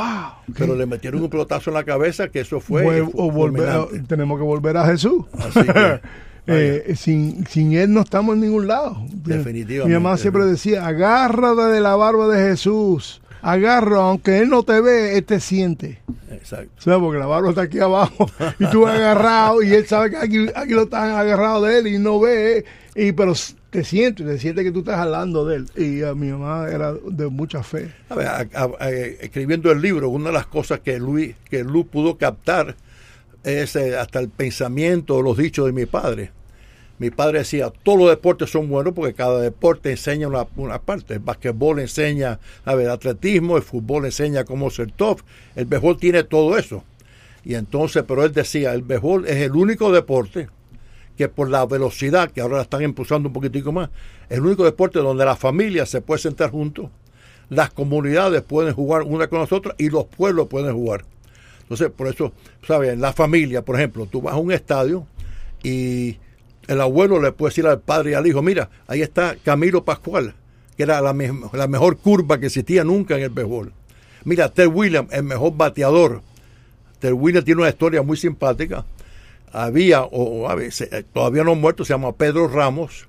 Pero 0.57 0.75
le 0.75 0.87
metieron 0.87 1.21
un 1.21 1.29
pelotazo 1.29 1.69
en 1.69 1.75
la 1.75 1.83
cabeza 1.83 2.29
que 2.29 2.39
eso 2.39 2.59
fue 2.59 2.83
Vuel- 2.83 3.11
o 3.13 3.31
volver- 3.31 4.07
tenemos 4.07 4.39
que 4.39 4.43
volver 4.43 4.75
a 4.77 4.85
Jesús. 4.87 5.25
Así 5.37 5.61
que, 5.63 6.01
Eh, 6.49 6.95
sin, 6.95 7.45
sin 7.47 7.73
él 7.73 7.91
no 7.93 8.01
estamos 8.01 8.36
en 8.36 8.41
ningún 8.41 8.67
lado. 8.67 8.97
Definitivamente. 9.13 9.88
Mi 9.97 10.01
mamá 10.01 10.17
siempre 10.17 10.45
decía, 10.45 10.86
agárrate 10.88 11.63
de 11.73 11.81
la 11.81 11.95
barba 11.95 12.27
de 12.27 12.49
Jesús. 12.49 13.21
Agarra, 13.41 13.97
aunque 13.97 14.39
él 14.39 14.49
no 14.49 14.63
te 14.63 14.79
ve, 14.81 15.17
él 15.17 15.23
te 15.23 15.39
siente. 15.39 15.99
Exacto. 16.31 16.71
O 16.77 16.81
sea, 16.81 16.99
porque 16.99 17.19
la 17.19 17.25
barba 17.27 17.49
está 17.49 17.62
aquí 17.63 17.79
abajo 17.79 18.29
y 18.60 18.65
tú 18.71 18.88
agarrado 18.88 19.62
y 19.62 19.73
él 19.73 19.86
sabe 19.86 20.10
que 20.10 20.17
aquí, 20.17 20.47
aquí 20.55 20.73
lo 20.73 20.83
están 20.83 21.12
agarrado 21.12 21.62
de 21.63 21.79
él 21.79 21.88
y 21.88 21.99
no 21.99 22.19
ve, 22.19 22.65
y 22.95 23.12
pero 23.12 23.33
te 23.69 23.83
siente, 23.83 24.23
te 24.23 24.39
siente 24.39 24.63
que 24.63 24.71
tú 24.71 24.79
estás 24.79 24.97
hablando 24.99 25.45
de 25.45 25.57
él. 25.57 25.65
Y 25.75 26.01
a 26.03 26.15
mi 26.15 26.27
mamá 26.31 26.67
era 26.69 26.93
de 26.93 27.27
mucha 27.27 27.62
fe. 27.63 27.91
A 28.10 28.15
ver, 28.15 28.27
a- 28.27 28.47
a- 28.53 28.69
a- 28.79 28.89
escribiendo 28.89 29.71
el 29.71 29.81
libro, 29.81 30.10
una 30.10 30.27
de 30.27 30.33
las 30.33 30.47
cosas 30.47 30.79
que 30.79 30.97
Luis, 30.97 31.36
que 31.49 31.63
Lu 31.63 31.86
pudo 31.88 32.17
captar 32.17 32.75
es 33.43 33.75
eh, 33.75 33.97
hasta 33.97 34.19
el 34.19 34.29
pensamiento, 34.29 35.21
los 35.21 35.38
dichos 35.38 35.65
de 35.67 35.71
mi 35.73 35.86
padre. 35.86 36.31
Mi 36.99 37.12
padre 37.12 37.39
decía, 37.39 37.71
todos 37.83 37.99
los 37.99 38.10
deportes 38.10 38.49
son 38.49 38.69
buenos 38.69 38.93
porque 38.93 39.13
cada 39.13 39.39
deporte 39.39 39.91
enseña 39.91 40.27
una, 40.27 40.47
una 40.55 40.79
parte. 40.79 41.13
El 41.15 41.19
basquetbol 41.19 41.79
enseña, 41.79 42.39
a 42.65 42.75
ver, 42.75 42.89
atletismo, 42.89 43.57
el 43.57 43.63
fútbol 43.63 44.05
enseña 44.05 44.45
cómo 44.45 44.71
ser 44.71 44.91
top, 44.91 45.21
el 45.55 45.65
béisbol 45.65 45.97
tiene 45.97 46.23
todo 46.23 46.57
eso. 46.57 46.83
Y 47.45 47.55
entonces, 47.55 48.03
pero 48.07 48.23
él 48.23 48.33
decía, 48.33 48.73
el 48.73 48.81
béisbol 48.81 49.27
es 49.27 49.38
el 49.38 49.55
único 49.55 49.91
deporte 49.91 50.49
que 51.17 51.29
por 51.29 51.49
la 51.49 51.65
velocidad, 51.65 52.31
que 52.31 52.41
ahora 52.41 52.57
la 52.57 52.63
están 52.63 52.81
impulsando 52.83 53.29
un 53.29 53.33
poquitico 53.33 53.71
más, 53.71 53.89
es 54.29 54.38
el 54.38 54.45
único 54.45 54.63
deporte 54.63 54.99
donde 54.99 55.25
la 55.25 55.36
familia 55.36 55.86
se 55.86 56.01
puede 56.01 56.19
sentar 56.19 56.51
juntos, 56.51 56.89
las 57.49 57.71
comunidades 57.71 58.41
pueden 58.41 58.73
jugar 58.73 59.03
una 59.03 59.27
con 59.27 59.39
las 59.39 59.51
otras 59.51 59.75
y 59.77 59.89
los 59.89 60.05
pueblos 60.05 60.47
pueden 60.47 60.73
jugar. 60.73 61.05
Entonces, 61.62 61.89
por 61.89 62.07
eso, 62.07 62.31
¿sabes? 62.65 62.97
La 62.97 63.13
familia, 63.13 63.63
por 63.63 63.75
ejemplo, 63.75 64.05
tú 64.05 64.21
vas 64.21 64.33
a 64.33 64.38
un 64.38 64.51
estadio 64.51 65.05
y 65.63 66.17
el 66.67 66.82
abuelo 66.82 67.21
le 67.21 67.32
puede 67.32 67.51
decir 67.51 67.65
al 67.67 67.80
padre 67.80 68.12
y 68.12 68.13
al 68.13 68.27
hijo, 68.27 68.41
mira, 68.41 68.69
ahí 68.88 69.01
está 69.01 69.36
Camilo 69.43 69.84
Pascual, 69.86 70.34
que 70.75 70.84
era 70.84 71.01
la, 71.01 71.13
me- 71.13 71.32
la 71.53 71.67
mejor 71.67 71.97
curva 71.97 72.39
que 72.39 72.47
existía 72.47 72.84
nunca 72.84 73.15
en 73.17 73.23
el 73.23 73.30
béisbol. 73.30 73.71
Mira, 74.25 74.49
Ted 74.49 74.67
Williams, 74.67 75.12
el 75.13 75.23
mejor 75.23 75.56
bateador. 75.56 76.21
Ted 76.99 77.13
Williams 77.13 77.45
tiene 77.45 77.62
una 77.62 77.69
historia 77.69 78.01
muy 78.01 78.17
simpática. 78.17 78.86
Había, 79.53 80.03
o, 80.03 80.47
se- 80.71 81.03
todavía 81.13 81.43
no 81.43 81.56
muerto, 81.56 81.86
se 81.86 81.93
llama 81.93 82.12
Pedro 82.13 82.47
Ramos. 82.47 83.08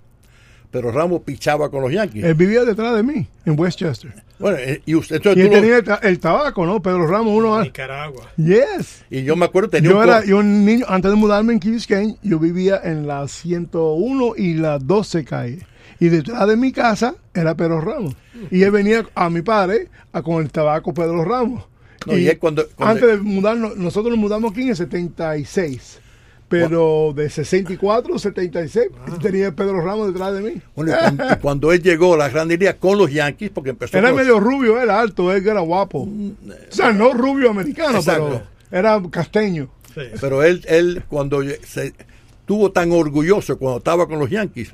Pedro 0.70 0.92
Ramos 0.92 1.22
pichaba 1.22 1.70
con 1.70 1.82
los 1.82 1.90
Yankees. 1.92 2.24
Él 2.24 2.34
vivía 2.34 2.64
detrás 2.64 2.94
de 2.94 3.02
mí, 3.02 3.26
en 3.46 3.58
Westchester. 3.58 4.12
Bueno, 4.38 4.58
eh, 4.58 4.82
y, 4.84 4.94
usted, 4.94 5.16
Y 5.16 5.16
entonces 5.16 5.42
él 5.44 5.48
tú 5.48 5.54
lo- 5.56 5.60
tenía 5.62 5.76
el, 5.78 5.84
ta- 5.84 6.00
el 6.02 6.18
tabaco, 6.20 6.66
¿no? 6.66 6.80
Pedro 6.82 7.06
Ramos, 7.06 7.34
uno. 7.34 7.62
Nicaragua. 7.62 8.30
Yes. 8.36 9.04
y 9.10 9.22
yo 9.24 9.34
me 9.34 9.46
acuerdo, 9.46 9.70
tenía 9.70 9.90
Yo 9.90 9.96
un 9.98 10.02
era 10.04 10.24
yo 10.24 10.38
un 10.38 10.64
niño, 10.64 10.84
antes 10.88 11.10
de 11.10 11.16
mudarme 11.16 11.54
en 11.54 11.60
Key 11.60 11.70
Biscayne, 11.72 12.16
yo 12.22 12.38
vivía 12.38 12.80
en 12.84 13.06
la 13.06 13.26
101 13.28 14.34
y 14.36 14.54
la 14.54 14.78
12 14.78 15.24
calle. 15.24 15.66
Y 16.00 16.08
detrás 16.10 16.46
de 16.46 16.56
mi 16.56 16.70
casa 16.70 17.14
era 17.34 17.56
Pedro 17.56 17.80
Ramos. 17.80 18.14
Y 18.50 18.62
él 18.62 18.70
venía 18.70 19.04
a 19.14 19.30
mi 19.30 19.42
padre 19.42 19.88
a 20.12 20.22
con 20.22 20.42
el 20.44 20.50
tabaco 20.52 20.94
Pedro 20.94 21.24
Ramos. 21.24 21.64
No, 22.06 22.16
y 22.16 22.28
él 22.28 22.38
cuando- 22.38 22.68
cuando- 22.76 22.94
antes 23.06 23.08
de 23.18 23.24
mudarnos, 23.24 23.76
nosotros 23.76 24.10
nos 24.12 24.18
mudamos 24.20 24.52
aquí 24.52 24.62
en 24.62 24.68
el 24.68 24.76
76. 24.76 26.00
Pero 26.48 27.12
de 27.14 27.28
64, 27.28 28.18
76, 28.18 28.88
tenía 29.20 29.52
Pedro 29.52 29.80
Ramos 29.82 30.08
detrás 30.12 30.32
de 30.34 30.40
mí. 30.40 30.62
Bueno, 30.74 30.92
y 30.92 30.96
cuando, 30.98 31.24
y 31.32 31.36
cuando 31.36 31.72
él 31.72 31.82
llegó 31.82 32.14
a 32.14 32.16
la 32.16 32.28
Gran 32.30 32.48
Liga 32.48 32.72
con 32.74 32.96
los 32.96 33.12
Yankees, 33.12 33.50
porque 33.52 33.70
empezó 33.70 33.98
Era 33.98 34.08
los- 34.10 34.18
medio 34.18 34.40
rubio, 34.40 34.80
era 34.80 34.98
alto, 34.98 35.30
él 35.32 35.46
era 35.46 35.60
guapo. 35.60 36.08
O 36.08 36.32
sea, 36.70 36.92
no 36.92 37.12
rubio 37.12 37.50
americano, 37.50 37.98
Exacto. 37.98 38.42
pero 38.70 38.78
era 38.80 39.02
casteño. 39.10 39.68
Sí. 39.94 40.00
Pero 40.20 40.42
él, 40.42 40.64
él 40.68 41.02
cuando 41.08 41.42
se 41.66 41.92
estuvo 42.40 42.72
tan 42.72 42.92
orgulloso 42.92 43.58
cuando 43.58 43.78
estaba 43.78 44.06
con 44.08 44.18
los 44.18 44.30
Yankees, 44.30 44.72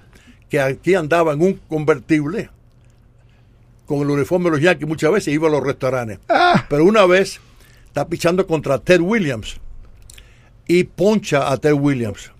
que 0.48 0.60
aquí 0.60 0.94
andaba 0.94 1.32
en 1.32 1.42
un 1.42 1.54
convertible 1.68 2.50
con 3.86 3.98
el 4.00 4.10
uniforme 4.10 4.44
de 4.46 4.50
los 4.52 4.60
Yankees 4.60 4.88
muchas 4.88 5.10
veces 5.12 5.34
iba 5.34 5.48
a 5.48 5.50
los 5.50 5.62
restaurantes. 5.62 6.18
Ah, 6.28 6.64
Pero 6.70 6.84
una 6.84 7.04
vez 7.06 7.40
está 7.86 8.06
pichando 8.06 8.46
contra 8.46 8.78
Ted 8.78 9.00
Williams 9.00 9.60
y 10.66 10.84
poncha 10.84 11.50
a 11.50 11.56
Ted 11.56 11.74
Williams. 11.74 12.30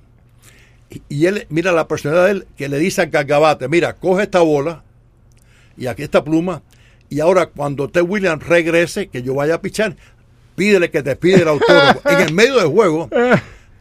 Y, 1.09 1.27
él, 1.27 1.47
mira 1.49 1.73
la 1.73 1.89
personalidad 1.89 2.27
de 2.27 2.31
él, 2.31 2.47
que 2.57 2.69
le 2.69 2.79
dice 2.79 3.03
a 3.03 3.07
Gagabate, 3.07 3.69
mira, 3.69 3.95
coge 3.95 4.25
esta 4.25 4.41
bola 4.41 4.85
y 5.77 5.87
aquí 5.87 6.03
esta 6.05 6.23
pluma, 6.23 6.63
y 7.09 7.21
ahora 7.21 7.47
cuando 7.47 7.89
Ted 7.89 8.03
Williams 8.03 8.47
regrese, 8.47 9.09
que 9.09 9.23
yo 9.23 9.35
vaya 9.35 9.57
a 9.57 9.61
pichar, 9.61 9.97
pídele 10.55 10.91
que 10.91 11.03
te 11.03 11.17
pide 11.17 11.43
el 11.43 11.49
autógrafo. 11.49 12.09
en 12.09 12.21
el 12.21 12.33
medio 12.33 12.57
del 12.57 12.69
juego, 12.69 13.09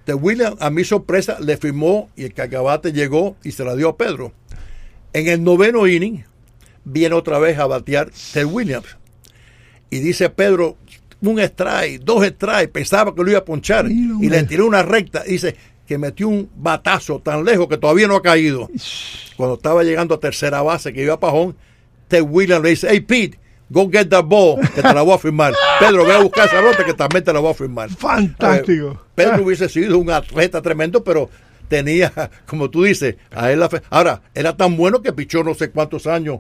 Ted 0.06 0.15
Williams, 0.15 0.58
a 0.60 0.69
mi 0.69 0.84
sorpresa, 0.84 1.38
le 1.39 1.58
firmó 1.58 2.10
y 2.15 2.23
el 2.23 2.34
cacabate 2.34 2.93
llegó 2.93 3.36
y 3.43 3.51
se 3.51 3.63
la 3.63 3.75
dio 3.75 3.89
a 3.89 3.97
Pedro. 3.97 4.34
En 5.13 5.27
el 5.27 5.43
noveno 5.43 5.88
inning, 5.88 6.25
viene 6.84 7.15
otra 7.15 7.38
vez 7.39 7.60
a 7.60 7.67
batear 7.67 8.12
Ted 8.34 8.45
Williams. 8.45 8.97
Y 9.89 9.99
dice 9.99 10.29
Pedro, 10.29 10.77
un 11.29 11.39
strike, 11.39 12.03
dos 12.03 12.25
strikes, 12.25 12.67
pensaba 12.69 13.13
que 13.13 13.23
lo 13.23 13.29
iba 13.29 13.39
a 13.39 13.45
ponchar 13.45 13.86
Mira, 13.86 14.15
y 14.21 14.29
le 14.29 14.43
tiró 14.43 14.65
una 14.65 14.83
recta. 14.83 15.23
Dice 15.23 15.55
que 15.88 15.97
metió 15.97 16.27
un 16.27 16.49
batazo 16.55 17.19
tan 17.19 17.43
lejos 17.43 17.67
que 17.67 17.77
todavía 17.77 18.07
no 18.07 18.15
ha 18.15 18.21
caído. 18.21 18.69
Cuando 19.36 19.55
estaba 19.55 19.83
llegando 19.83 20.15
a 20.15 20.19
tercera 20.19 20.62
base, 20.62 20.93
que 20.93 21.03
iba 21.03 21.15
a 21.15 21.19
Pajón, 21.19 21.55
Ted 22.07 22.23
Williams 22.23 22.63
le 22.63 22.69
dice, 22.71 22.88
hey 22.89 22.99
Pete, 23.01 23.39
go 23.69 23.89
get 23.89 24.09
that 24.09 24.25
ball, 24.25 24.59
que 24.59 24.81
te 24.81 24.93
la 24.93 25.01
voy 25.01 25.15
a 25.15 25.17
firmar. 25.17 25.53
Pedro, 25.79 26.05
ve 26.05 26.13
a 26.13 26.19
buscar 26.19 26.47
esa 26.47 26.62
nota 26.62 26.86
que 26.86 26.93
también 26.93 27.23
te 27.23 27.33
la 27.33 27.39
voy 27.39 27.51
a 27.51 27.55
firmar. 27.55 27.89
Fantástico. 27.89 28.91
Eh, 28.91 29.09
Pedro 29.15 29.43
hubiese 29.43 29.67
sido 29.69 29.97
un 29.97 30.09
atleta 30.12 30.62
tremendo, 30.62 31.03
pero 31.03 31.29
tenía, 31.67 32.12
como 32.45 32.69
tú 32.69 32.83
dices, 32.83 33.15
a 33.31 33.51
él 33.51 33.59
la 33.59 33.69
fe. 33.69 33.81
Ahora, 33.89 34.21
era 34.33 34.55
tan 34.55 34.77
bueno 34.77 35.01
que 35.01 35.13
pichó 35.13 35.43
no 35.43 35.53
sé 35.53 35.71
cuántos 35.71 36.07
años 36.07 36.39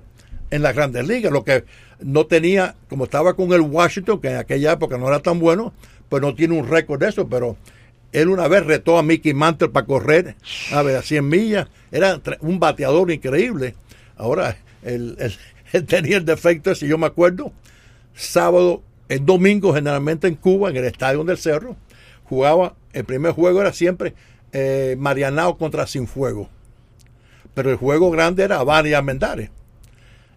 en 0.53 0.61
las 0.61 0.75
grandes 0.75 1.07
ligas, 1.07 1.31
lo 1.31 1.43
que 1.43 1.65
no 1.99 2.27
tenía, 2.27 2.75
como 2.87 3.05
estaba 3.05 3.33
con 3.33 3.51
el 3.53 3.61
Washington, 3.61 4.21
que 4.21 4.29
en 4.29 4.37
aquella 4.37 4.73
época 4.73 4.99
no 4.99 5.07
era 5.07 5.19
tan 5.19 5.39
bueno, 5.39 5.73
pues 6.09 6.21
no 6.21 6.35
tiene 6.35 6.55
un 6.55 6.69
récord 6.69 6.99
de 6.99 7.09
eso, 7.09 7.27
pero 7.27 7.57
él 8.11 8.29
una 8.29 8.47
vez 8.47 8.63
retó 8.63 8.99
a 8.99 9.03
Mickey 9.03 9.33
Mantle 9.33 9.69
para 9.69 9.87
correr, 9.87 10.35
a 10.71 10.83
ver, 10.83 10.97
a 10.97 11.01
100 11.01 11.27
millas, 11.27 11.67
era 11.91 12.21
un 12.41 12.59
bateador 12.59 13.09
increíble. 13.11 13.73
Ahora, 14.15 14.55
él, 14.83 15.17
tenía 15.87 16.17
el 16.17 16.25
defecto, 16.25 16.75
si 16.75 16.87
yo 16.87 16.99
me 16.99 17.07
acuerdo, 17.07 17.51
sábado, 18.13 18.83
el 19.09 19.25
domingo 19.25 19.73
generalmente 19.73 20.27
en 20.27 20.35
Cuba, 20.35 20.69
en 20.69 20.77
el 20.77 20.85
Estadio 20.85 21.23
del 21.23 21.39
Cerro, 21.39 21.75
jugaba, 22.25 22.75
el 22.93 23.05
primer 23.05 23.31
juego 23.31 23.59
era 23.59 23.73
siempre 23.73 24.13
eh, 24.51 24.95
Marianao 24.99 25.57
contra 25.57 25.87
Sinfuego. 25.87 26.47
Pero 27.55 27.71
el 27.71 27.77
juego 27.77 28.11
grande 28.11 28.43
era 28.43 28.63
Bani 28.63 28.93
Almendares. 28.93 29.49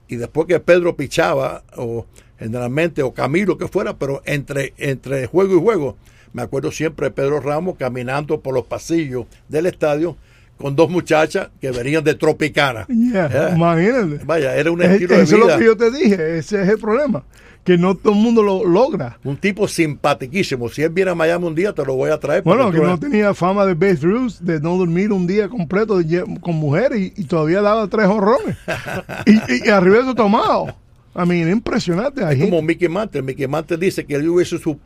Y 0.09 0.17
después 0.17 0.47
que 0.47 0.61
Pedro 0.61 0.97
pichaba, 0.97 1.63
o 1.77 2.07
generalmente, 2.39 3.03
o 3.03 3.13
Camilo 3.13 3.59
que 3.59 3.69
fuera, 3.69 3.97
pero 3.99 4.23
entre, 4.25 4.75
entre 4.77 5.27
juego 5.27 5.57
y 5.57 5.61
juego, 5.61 5.97
me 6.33 6.43
acuerdo 6.43 6.71
siempre 6.71 7.07
de 7.07 7.11
Pedro 7.13 7.41
Ramos 7.41 7.77
caminando 7.79 8.41
por 8.41 8.55
los 8.55 8.67
pasillos 8.67 9.27
del 9.49 9.67
estadio 9.67 10.17
con 10.59 10.75
dos 10.77 10.89
muchachas 10.91 11.49
que 11.61 11.71
venían 11.71 12.03
de 12.05 12.15
Tropicana. 12.15 12.87
Yeah, 12.89 13.53
Imagínate. 13.55 14.25
Vaya, 14.25 14.55
era 14.57 14.71
un 14.71 14.83
Es- 14.83 14.91
estilo 14.93 15.17
de 15.17 15.23
eso 15.23 15.37
es 15.37 15.43
vida. 15.43 15.53
lo 15.55 15.59
que 15.59 15.65
yo 15.67 15.77
te 15.77 15.91
dije, 15.91 16.39
ese 16.39 16.63
es 16.63 16.69
el 16.69 16.79
problema, 16.79 17.25
que 17.65 17.77
no 17.77 17.95
todo 17.95 18.13
el 18.15 18.19
mundo 18.21 18.43
lo 18.43 18.65
logra. 18.65 19.19
Un 19.25 19.37
tipo 19.37 19.67
simpaticísimo. 19.69 20.69
Si 20.69 20.83
él 20.83 20.91
viene 20.91 21.11
a 21.11 21.15
Miami 21.15 21.47
un 21.47 21.55
día, 21.55 21.73
te 21.73 21.85
lo 21.85 21.95
voy 21.95 22.11
a 22.11 22.19
traer. 22.19 22.43
Bueno, 22.43 22.71
que 22.71 22.79
no 22.79 22.99
tenía 22.99 23.35
fama 23.35 23.67
de 23.67 23.75
Babe 23.75 23.99
Ruth, 24.01 24.35
de 24.41 24.61
no 24.61 24.77
dormir 24.77 25.13
un 25.13 25.27
día 25.27 25.49
completo 25.49 25.99
de 25.99 26.25
con 26.41 26.55
mujeres 26.55 27.01
y, 27.01 27.13
y 27.21 27.25
todavía 27.25 27.61
daba 27.61 27.87
tres 27.89 28.07
horrones. 28.07 28.57
y, 29.27 29.33
y, 29.35 29.67
y 29.67 29.69
arriba 29.69 29.97
de 29.97 30.03
eso 30.03 30.15
tomado. 30.15 30.75
A 31.15 31.25
mí, 31.25 31.41
era 31.41 31.51
impresionante. 31.51 32.23
Es 32.31 32.45
como 32.45 32.61
Mickey 32.63 32.89
Mantle. 32.89 33.23
Mickey 33.23 33.47
Mantle 33.47 33.79
dice 33.79 34.05
que 34.05 34.15
él 34.15 34.29
hubiese 34.29 34.59
su- 34.59 34.79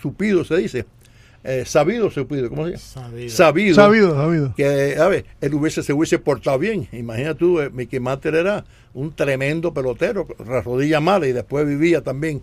supido, 0.00 0.44
se 0.44 0.56
dice, 0.58 0.84
eh, 1.42 1.64
sabido, 1.64 2.10
supido, 2.10 2.50
¿cómo 2.50 2.64
se 2.66 2.72
llama? 2.72 2.82
Sabido. 2.82 3.30
Sabido. 3.30 3.74
sabido, 3.74 4.14
sabido. 4.14 4.54
Que, 4.54 4.96
a 4.98 5.08
ver, 5.08 5.24
él 5.40 5.54
hubiese, 5.54 5.82
se 5.82 5.92
hubiese 5.92 6.18
portado 6.18 6.58
bien. 6.58 6.86
Imagina 6.92 7.34
tú, 7.34 7.60
eh, 7.60 7.70
Mickey 7.70 7.98
Mantle 7.98 8.38
era 8.38 8.64
un 8.92 9.14
tremendo 9.14 9.72
pelotero, 9.72 10.26
la 10.46 10.60
rodilla 10.60 11.00
mala 11.00 11.26
y 11.26 11.32
después 11.32 11.66
vivía 11.66 12.02
también. 12.02 12.42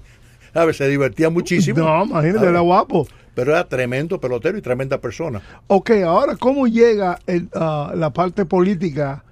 A 0.53 0.65
ver, 0.65 0.73
se 0.73 0.87
divertía 0.87 1.29
muchísimo. 1.29 1.79
No, 1.79 2.05
imagínate, 2.05 2.47
era 2.47 2.61
guapo. 2.61 3.07
Pero 3.35 3.51
era 3.51 3.67
tremendo 3.67 4.19
pelotero 4.19 4.57
y 4.57 4.61
tremenda 4.61 4.99
persona. 4.99 5.41
Ok, 5.67 5.91
ahora, 6.03 6.35
¿cómo 6.35 6.65
llega 6.65 7.19
el, 7.27 7.49
ah, 7.53 7.93
la 7.95 8.09
parte 8.11 8.45
política 8.45 9.23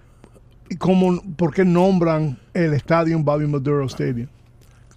y 0.70 0.76
cómo, 0.76 1.24
por 1.36 1.52
qué 1.52 1.66
nombran 1.66 2.38
el 2.54 2.74
estadio 2.76 3.18
Bobby 3.18 3.48
Maduro 3.48 3.86
Stadium? 3.86 4.28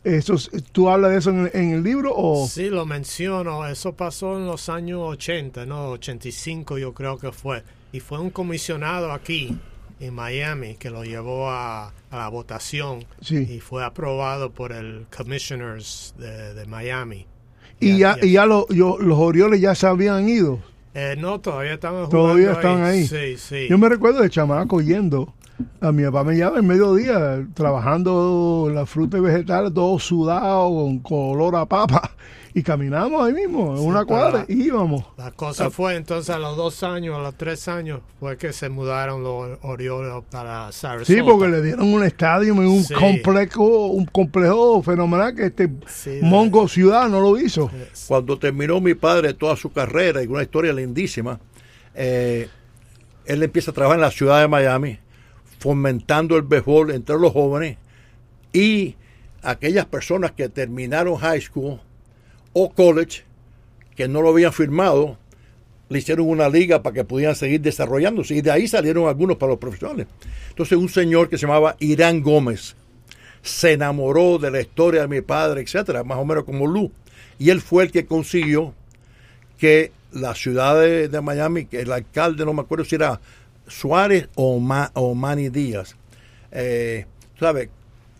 Eso, 0.05 0.35
es- 0.35 0.51
¿Tú 0.73 0.89
hablas 0.89 1.11
de 1.11 1.19
eso 1.19 1.31
en, 1.31 1.51
en 1.53 1.71
el 1.73 1.83
libro 1.83 2.13
o...? 2.15 2.47
Sí, 2.47 2.69
lo 2.71 2.87
menciono. 2.87 3.67
Eso 3.67 3.93
pasó 3.95 4.37
en 4.39 4.47
los 4.47 4.69
años 4.69 5.01
80, 5.03 5.67
¿no? 5.67 5.89
85 5.91 6.79
yo 6.79 6.95
creo 6.95 7.19
que 7.19 7.33
fue. 7.33 7.63
Y 7.93 8.01
fue 8.01 8.19
un 8.21 8.31
comisionado 8.31 9.13
aquí, 9.13 9.59
en 10.01 10.15
Miami, 10.15 10.77
que 10.77 10.91
lo 10.91 11.05
llevó 11.05 11.51
a, 11.51 11.89
a 12.11 12.17
la 12.17 12.29
votación. 12.29 13.05
Sí. 13.21 13.47
Y 13.51 13.61
fue 13.61 13.85
aprobado 13.85 14.51
por 14.53 14.73
el 14.73 15.07
Commissioners 15.15 16.15
de, 16.19 16.55
de 16.55 16.67
Miami. 16.67 17.27
Y 17.81 17.99
ya, 17.99 18.17
y 18.23 18.33
ya 18.33 18.47
lo- 18.47 18.67
yo- 18.69 18.99
los 18.99 19.19
Orioles 19.19 19.61
ya 19.61 19.75
se 19.75 19.87
habían 19.87 20.29
ido. 20.29 20.61
Eh, 20.95 21.15
no, 21.19 21.41
todavía 21.41 21.75
estaban 21.75 22.07
jugando 22.07 22.19
Todavía 22.29 22.53
están 22.53 22.83
ahí. 22.83 23.07
Sí, 23.07 23.37
sí. 23.37 23.67
Yo 23.69 23.79
me 23.79 23.89
recuerdo 23.89 24.21
de 24.21 24.31
chamaco 24.31 24.81
yendo. 24.81 25.33
A 25.81 25.91
mi 25.93 26.05
papá 26.05 26.25
me 26.25 26.35
llevaba 26.35 26.59
en 26.59 26.67
mediodía 26.67 27.47
trabajando 27.55 28.71
la 28.73 28.87
fruta 28.87 29.19
y 29.19 29.21
vegetales, 29.21 29.73
todo 29.75 29.99
sudado, 29.99 30.69
con 30.71 30.99
color 31.01 31.57
a 31.57 31.67
papa. 31.67 32.13
Y 32.55 32.63
caminamos 32.63 33.23
ahí 33.25 33.35
mismo, 33.35 33.73
en 33.73 33.79
Sí, 33.79 33.85
una 33.87 34.05
cuadra, 34.05 34.45
la- 34.49 34.53
y 34.53 34.65
íbamos. 34.65 35.05
La 35.17 35.31
cosa 35.33 35.71
fue 35.71 35.95
entonces 35.97 36.35
a 36.35 36.39
los 36.39 36.57
dos 36.57 36.83
años, 36.83 37.17
a 37.17 37.21
los 37.23 37.35
tres 37.37 37.69
años, 37.69 38.01
fue 38.19 38.37
que 38.37 38.53
se 38.53 38.69
mudaron 38.69 39.23
los 39.23 39.59
Orioles 39.63 40.25
para 40.31 40.73
Sarasota. 40.73 41.05
Sí, 41.13 41.21
porque 41.23 41.49
le 41.49 41.63
dieron 41.63 41.93
un 41.93 42.03
estadio 42.03 42.53
en 42.55 42.59
un 42.61 42.83
Sí. 42.83 42.95
complejo, 42.95 43.89
un 43.89 44.07
complejo 44.07 44.83
fenomenal 44.83 45.35
que 45.37 45.47
este 45.47 45.71
Sí, 45.87 46.11
de- 46.11 46.23
Mongo 46.23 46.67
Ciudad 46.69 47.09
no 47.09 47.21
lo 47.21 47.39
hizo. 47.39 47.71
Cuando 48.09 48.39
terminó 48.39 48.81
mi 48.81 48.95
padre 48.95 49.35
toda 49.35 49.55
su 49.55 49.71
carrera, 49.71 50.23
y 50.23 50.27
una 50.27 50.43
historia 50.43 50.73
lindísima, 50.73 51.39
eh, 51.95 52.49
él 53.27 53.43
empieza 53.43 53.71
a 53.71 53.75
trabajar 53.75 53.99
en 53.99 54.03
la 54.03 54.11
ciudad 54.11 54.41
de 54.41 54.49
Miami, 54.49 54.99
fomentando 55.59 56.37
el 56.37 56.43
béisbol 56.43 56.93
entre 56.93 57.19
los 57.19 57.33
jóvenes 57.33 57.77
y 58.53 58.97
aquellas 59.43 59.87
personas 59.87 60.33
que 60.33 60.49
terminaron 60.49 61.17
high 61.17 61.41
school 61.41 61.81
o 62.53 62.71
college, 62.71 63.25
que 63.95 64.09
no 64.09 64.23
lo 64.23 64.31
habían 64.31 64.53
firmado, 64.53 65.19
le 65.89 65.99
hicieron 65.99 66.29
una 66.29 66.49
liga 66.49 66.83
para 66.83 66.95
que 66.95 67.05
pudieran 67.05 67.35
seguir 67.35 67.61
desarrollándose. 67.61 68.35
Y 68.35 68.41
de 68.41 68.51
ahí 68.51 68.69
salieron 68.69 69.09
algunos 69.09 69.37
para 69.37 69.51
los 69.51 69.59
profesionales. 69.59 70.07
Entonces 70.51 70.79
un 70.79 70.89
señor 70.89 71.29
que 71.29 71.39
se 71.39 71.47
llamaba 71.47 71.77
Irán 71.79 72.23
Gómez 72.23 72.77
se 73.43 73.73
enamoró 73.73 74.39
de 74.39 74.51
la 74.51 74.61
historia 74.61 75.03
de 75.03 75.09
mi 75.09 75.21
padre, 75.21 75.63
etcétera, 75.63 76.05
más 76.05 76.19
o 76.19 76.25
menos 76.25 76.45
como 76.45 76.67
Lu. 76.67 76.91
Y 77.39 77.51
él 77.51 77.61
fue 77.61 77.85
el 77.85 77.93
que 77.93 78.07
consiguió 78.07 78.75
que 79.59 79.93
la 80.13 80.35
ciudad 80.35 80.81
de, 80.81 81.09
de 81.09 81.21
Miami, 81.21 81.67
que 81.67 81.81
el 81.81 81.93
alcalde, 81.93 82.45
no 82.45 82.53
me 82.53 82.63
acuerdo 82.63 82.85
si 82.85 82.97
era 82.97 83.21
Suárez 83.69 84.29
o, 84.35 84.59
Ma- 84.61 84.91
o 84.95 85.15
Manny 85.15 85.49
Díaz, 85.49 85.97
eh, 86.53 87.07
¿sabe? 87.39 87.71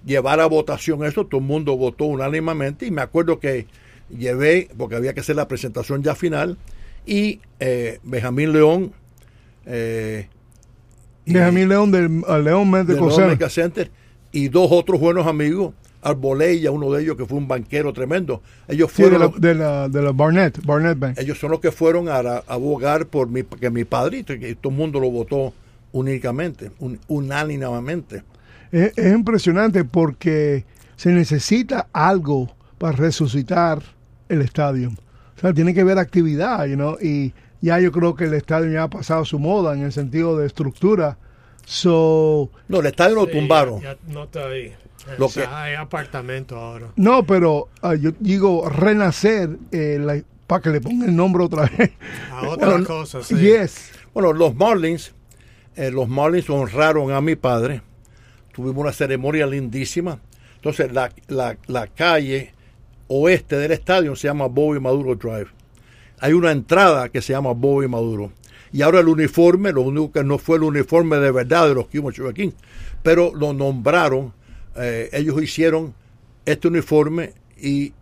Llevar 0.05 0.41
a 0.41 0.47
votación 0.47 1.05
eso, 1.05 1.27
todo 1.27 1.41
el 1.41 1.47
mundo 1.47 1.77
votó 1.77 2.05
unánimemente 2.05 2.87
y 2.87 2.91
me 2.91 3.03
acuerdo 3.03 3.41
que 3.41 3.67
llevé, 4.09 4.69
porque 4.79 4.97
había 4.97 5.13
que 5.13 5.21
hacer 5.21 5.37
la 5.37 5.49
presentación 5.49 6.03
ya 6.03 6.15
final, 6.15 6.57
y 7.05 7.41
eh, 7.61 7.99
Benjamín 8.05 8.53
León, 8.53 8.93
eh, 9.67 10.29
y- 11.25 11.33
Benjamín 11.35 11.69
León 11.69 11.91
del 11.91 12.23
León 12.45 12.71
Medical 12.71 12.97
del 12.97 13.11
Center. 13.11 13.27
Medical 13.27 13.51
Center, 13.51 13.91
y 14.33 14.49
dos 14.49 14.69
otros 14.71 15.01
buenos 15.01 15.27
amigos, 15.27 15.75
Arbolella, 16.03 16.71
uno 16.71 16.91
de 16.93 17.03
ellos 17.03 17.17
que 17.17 17.27
fue 17.27 17.39
un 17.39 17.49
banquero 17.49 17.93
tremendo. 17.93 18.43
Ellos 18.69 18.91
Sí, 18.93 19.03
de 19.03 19.09
fueron 19.11 19.33
la, 19.33 19.39
de 19.39 19.55
la, 19.55 19.89
de 19.89 20.03
la 20.03 20.13
Barnett, 20.13 20.65
Barnett 20.65 20.99
Bank. 20.99 21.19
ellos 21.19 21.39
son 21.39 21.51
los 21.51 21.61
que 21.61 21.73
fueron 21.73 22.09
a, 22.09 22.17
a 22.19 22.43
abogar 22.49 23.07
por 23.07 23.29
mi, 23.29 23.43
que 23.43 23.71
mi 23.71 23.85
padrito, 23.85 24.33
y 24.33 24.39
que 24.39 24.55
todo 24.55 24.71
el 24.73 24.79
mundo 24.79 25.01
lo 25.01 25.11
votó 25.11 25.53
únicamente, 25.93 26.71
un- 26.79 26.99
unánimemente. 27.09 28.23
Es, 28.71 28.93
es 28.97 29.13
impresionante 29.13 29.85
porque 29.85 30.65
se 30.97 31.11
necesita 31.13 31.89
algo 31.93 32.55
para 32.79 32.97
resucitar 32.97 33.81
el 34.29 34.43
estadio. 34.43 34.91
O 35.37 35.41
sea, 35.41 35.53
tiene 35.53 35.73
que 35.75 35.81
haber 35.81 35.99
actividad, 35.99 36.67
you 36.67 36.75
know, 36.75 36.97
y 37.01 37.33
ya 37.61 37.81
yo 37.81 37.91
creo 37.91 38.15
que 38.15 38.25
el 38.25 38.35
estadio 38.35 38.71
ya 38.71 38.85
ha 38.85 38.91
pasado 38.91 39.25
su 39.25 39.39
moda 39.39 39.75
en 39.75 39.83
el 39.83 39.93
sentido 39.93 40.37
de 40.37 40.47
estructura. 40.47 41.17
So, 41.65 42.51
No, 42.69 42.81
el 42.81 42.87
estadio 42.87 43.15
lo 43.17 43.27
tumbaron. 43.27 43.81
ya- 43.81 43.95
ya 44.07 44.13
no 44.13 44.25
está 44.25 44.47
ahí. 44.49 44.73
Lo 45.17 45.27
O 45.27 45.29
sea, 45.29 45.47
que- 45.47 45.55
hay 45.55 45.75
apartamento 45.75 46.57
ahora. 46.57 46.89
no, 46.97 47.25
pero 47.25 47.69
ah, 47.83 47.95
yo 47.95 48.11
digo 48.21 48.69
renacer 48.69 49.57
eh, 49.73 50.23
para 50.47 50.63
que 50.63 50.71
le 50.71 50.81
ponga 50.81 51.07
el 51.07 51.15
nombre 51.17 51.45
otra 51.45 51.63
vez. 51.79 51.93
A 52.33 52.49
otra 52.49 52.69
Bueno, 52.71 52.85
cosa, 52.87 53.23
sí. 53.23 53.37
Yes. 53.37 53.91
Bueno, 54.15 54.33
los 54.33 54.55
Marlins, 54.55 55.15
eh, 55.77 55.91
los 55.91 56.09
Marlins 56.09 56.49
honraron 56.51 57.13
a 57.13 57.21
mi 57.21 57.37
padre. 57.37 57.83
Tuvimos 58.53 58.79
una 58.83 58.93
ceremonia 58.93 59.47
lindísima. 59.47 60.21
Entonces, 60.57 60.93
la, 60.93 61.11
la, 61.29 61.57
la 61.69 61.87
calle 61.87 62.53
oeste 63.07 63.57
del 63.57 63.73
estadio 63.73 64.17
se 64.17 64.27
llama 64.29 64.47
Bobby 64.47 64.81
Maduro 64.81 65.15
Drive. 65.15 65.49
Hay 66.21 66.33
una 66.33 66.51
entrada 66.51 67.09
que 67.09 67.23
se 67.23 67.33
llama 67.33 67.53
Bobby 67.53 67.87
Maduro. 67.87 68.33
Y 68.73 68.83
ahora 68.83 69.01
el 69.01 69.09
uniforme, 69.09 69.73
lo 69.73 69.83
único 69.83 70.11
que 70.13 70.25
no 70.25 70.37
fue 70.37 70.57
el 70.57 70.65
uniforme 70.65 71.17
de 71.19 71.31
verdad 71.31 71.69
de 71.69 71.75
los 71.75 71.87
Cuba 71.87 72.13
King, 72.35 72.51
pero 73.03 73.33
lo 73.35 73.53
nombraron. 73.55 74.35
Eh, 74.79 75.09
ellos 75.13 75.43
hicieron 75.43 75.95
este 76.47 76.69
uniforme 76.69 77.33
y 77.61 77.93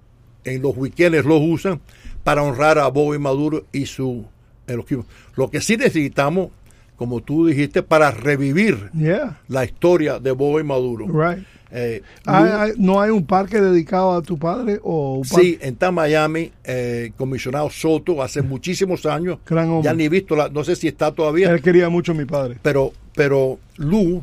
en 0.45 0.63
los 0.63 0.77
weekends 0.77 1.25
los 1.25 1.41
usan 1.43 1.81
para 2.23 2.43
honrar 2.43 2.79
a 2.79 2.89
Bobby 2.89 3.19
Maduro 3.19 3.65
y 3.73 3.87
su 3.87 4.25
el 4.67 4.81
equipo. 4.81 5.05
Lo 5.37 5.49
que 5.51 5.61
sí 5.61 5.77
necesitamos, 5.77 6.49
como 6.97 7.21
tú 7.21 7.47
dijiste, 7.47 7.83
para 7.83 8.11
revivir 8.11 8.91
Yeah, 8.95 9.41
la 9.49 9.65
historia 9.65 10.19
de 10.19 10.33
Bobby 10.33 10.63
Maduro. 10.65 11.07
right. 11.07 11.45
Eh, 11.73 12.01
Hay- 12.25 12.73
¿No 12.79 13.01
hay 13.01 13.11
un 13.11 13.27
parque 13.27 13.61
dedicado 13.61 14.13
a 14.13 14.23
tu 14.23 14.39
padre? 14.39 14.79
o 14.85 15.17
un 15.19 15.25
Sí, 15.25 15.59
está 15.61 15.91
Miami, 15.91 16.53
eh, 16.65 17.11
comisionado 17.17 17.69
Soto, 17.71 18.23
hace 18.23 18.41
muchísimos 18.43 19.05
años. 19.05 19.39
Gran 19.45 19.69
hombre. 19.71 19.85
Ya 19.85 19.93
ni 19.95 20.09
visto, 20.09 20.37
la, 20.37 20.49
no 20.49 20.63
sé 20.63 20.77
si 20.77 20.87
está 20.87 21.13
todavía, 21.13 21.51
Él 21.51 21.61
quería 21.61 21.89
mucho 21.89 22.13
a 22.13 22.15
mi 22.15 22.25
padre. 22.25 22.59
pero, 22.63 22.93
pero 23.17 23.59
Lu, 23.79 24.23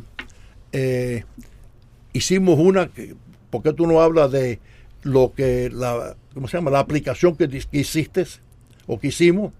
eh, 0.72 1.24
hicimos 2.14 2.60
una, 2.60 2.90
¿por 3.50 3.64
qué 3.64 3.74
tú 3.74 3.88
no 3.88 4.02
hablas 4.02 4.32
de 4.32 4.60
lo 5.04 5.34
que, 5.36 5.70
la, 5.74 6.16
¿cómo 6.34 6.48
se 6.48 6.58
llama? 6.58 6.72
La 6.72 6.80
aplicación 6.80 7.36
que, 7.36 7.48
que 7.50 7.78
hiciste 7.78 8.26
o 8.88 9.00
que 9.00 9.08
hicimos 9.08 9.52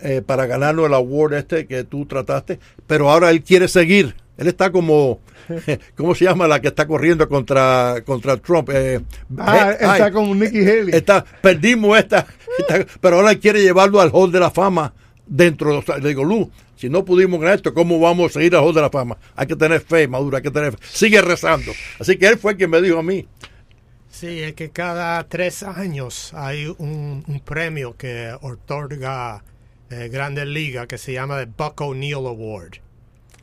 eh, 0.00 0.22
para 0.24 0.46
ganarnos 0.46 0.86
el 0.86 0.94
award 0.94 1.34
este 1.34 1.66
que 1.66 1.84
tú 1.84 2.06
trataste, 2.06 2.58
pero 2.86 3.10
ahora 3.10 3.30
él 3.30 3.42
quiere 3.42 3.68
seguir. 3.68 4.14
Él 4.36 4.48
está 4.48 4.72
como, 4.72 5.20
¿cómo 5.96 6.14
se 6.16 6.24
llama 6.24 6.48
la 6.48 6.60
que 6.60 6.66
está 6.68 6.86
corriendo 6.88 7.28
contra, 7.28 8.02
contra 8.04 8.36
Trump? 8.36 8.68
Eh, 8.72 9.00
Ah, 9.38 9.70
está 9.78 10.10
con 10.10 10.36
Nicky 10.38 10.58
Haley. 10.58 10.90
está, 10.92 11.24
perdimos 11.40 11.96
esta, 11.96 12.26
esta- 12.58 12.84
pero 13.00 13.16
ahora 13.16 13.36
quiere 13.36 13.62
llevarlo 13.62 14.00
al 14.00 14.10
Hall 14.12 14.32
de 14.32 14.40
la 14.40 14.50
Fama 14.50 14.92
dentro 15.26 15.70
de 15.70 15.76
los, 15.76 16.02
le 16.02 16.08
digo, 16.08 16.24
Lu, 16.24 16.50
si 16.76 16.88
no 16.88 17.04
pudimos 17.04 17.40
ganar 17.40 17.56
esto, 17.56 17.72
¿cómo 17.72 17.98
vamos 18.00 18.30
a 18.30 18.34
seguir 18.34 18.54
al 18.56 18.64
Hall 18.64 18.74
de 18.74 18.80
la 18.80 18.90
Fama? 18.90 19.16
Hay 19.36 19.46
que 19.46 19.56
tener 19.56 19.80
fe, 19.80 20.08
Maduro, 20.08 20.36
hay 20.36 20.42
que 20.42 20.50
tener 20.50 20.72
fe. 20.72 20.78
Sigue 20.90 21.20
rezando. 21.22 21.72
Así 21.98 22.16
que 22.16 22.26
él 22.26 22.38
fue 22.38 22.56
quien 22.56 22.70
me 22.70 22.80
dijo 22.80 22.98
a 22.98 23.02
mí, 23.02 23.26
Sí, 24.14 24.40
es 24.44 24.54
que 24.54 24.70
cada 24.70 25.24
tres 25.28 25.64
años 25.64 26.32
hay 26.34 26.66
un, 26.78 27.24
un 27.26 27.40
premio 27.40 27.96
que 27.96 28.32
otorga 28.42 29.42
eh, 29.90 30.08
Grandes 30.08 30.46
Ligas 30.46 30.86
que 30.86 30.98
se 30.98 31.12
llama 31.12 31.40
el 31.40 31.46
Buck 31.46 31.80
O'Neill 31.80 32.14
Award. 32.14 32.83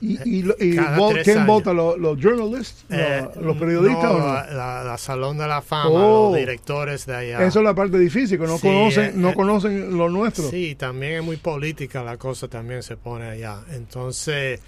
¿Y, 0.02 0.18
y, 0.39 0.41
lo- 0.41 0.56
y 0.60 0.78
tres 1.14 1.24
quién 1.24 1.45
vota? 1.45 1.74
¿Los, 1.74 1.97
los 1.99 2.18
journalists? 2.20 2.86
Eh, 2.89 3.22
¿Los, 3.36 3.45
los 3.45 3.58
periodistas 3.58 4.04
no, 4.06 4.12
o 4.16 4.18
no? 4.20 4.34
La, 4.34 4.95
Salón 4.97 5.38
de 5.38 5.47
la 5.47 5.62
Fama, 5.62 5.89
Oh. 5.91 6.30
los 6.32 6.39
directores 6.39 7.06
de 7.06 7.16
allá. 7.16 7.43
Eso 7.45 7.60
es 7.60 7.66
la 7.66 7.76
parte 7.76 7.99
difícil, 7.99 8.39
que 8.39 8.47
no 8.47 8.58
Sí, 8.58 8.68
conocen, 8.68 9.04
eh, 9.06 9.12
no 9.16 9.30
eh, 9.30 9.34
conocen 9.36 9.95
lo 9.97 10.10
nuestro. 10.10 10.49
Sí, 10.49 10.74
también 10.76 11.14
es 11.20 11.24
muy 11.24 11.38
política 11.38 12.04
la 12.04 12.18
cosa, 12.18 12.47
también 12.47 12.82
se 12.82 12.97
pone 12.97 13.26
allá. 13.30 13.60
Entonces, 13.74 14.60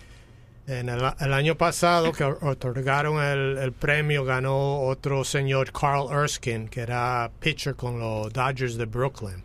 en 0.68 0.88
el, 0.88 1.02
el 1.20 1.34
año 1.34 1.56
pasado 1.58 2.12
que 2.12 2.24
otorgaron 2.24 3.22
el, 3.24 3.58
el 3.58 3.72
premio, 3.72 4.24
ganó 4.24 4.82
otro 4.82 5.24
señor, 5.26 5.72
Carl 5.72 6.12
Erskine, 6.12 6.70
que 6.70 6.82
era 6.82 7.32
pitcher 7.40 7.74
con 7.76 8.00
los 8.00 8.32
Dodgers 8.32 8.78
de 8.78 8.86
Brooklyn. 8.86 9.44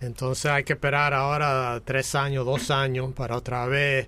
Entonces 0.00 0.46
hay 0.50 0.64
que 0.64 0.74
esperar 0.74 1.12
ahora 1.14 1.80
tres 1.84 2.14
años, 2.14 2.44
dos 2.44 2.70
años 2.70 3.12
para 3.14 3.36
otra 3.36 3.66
vez. 3.66 4.06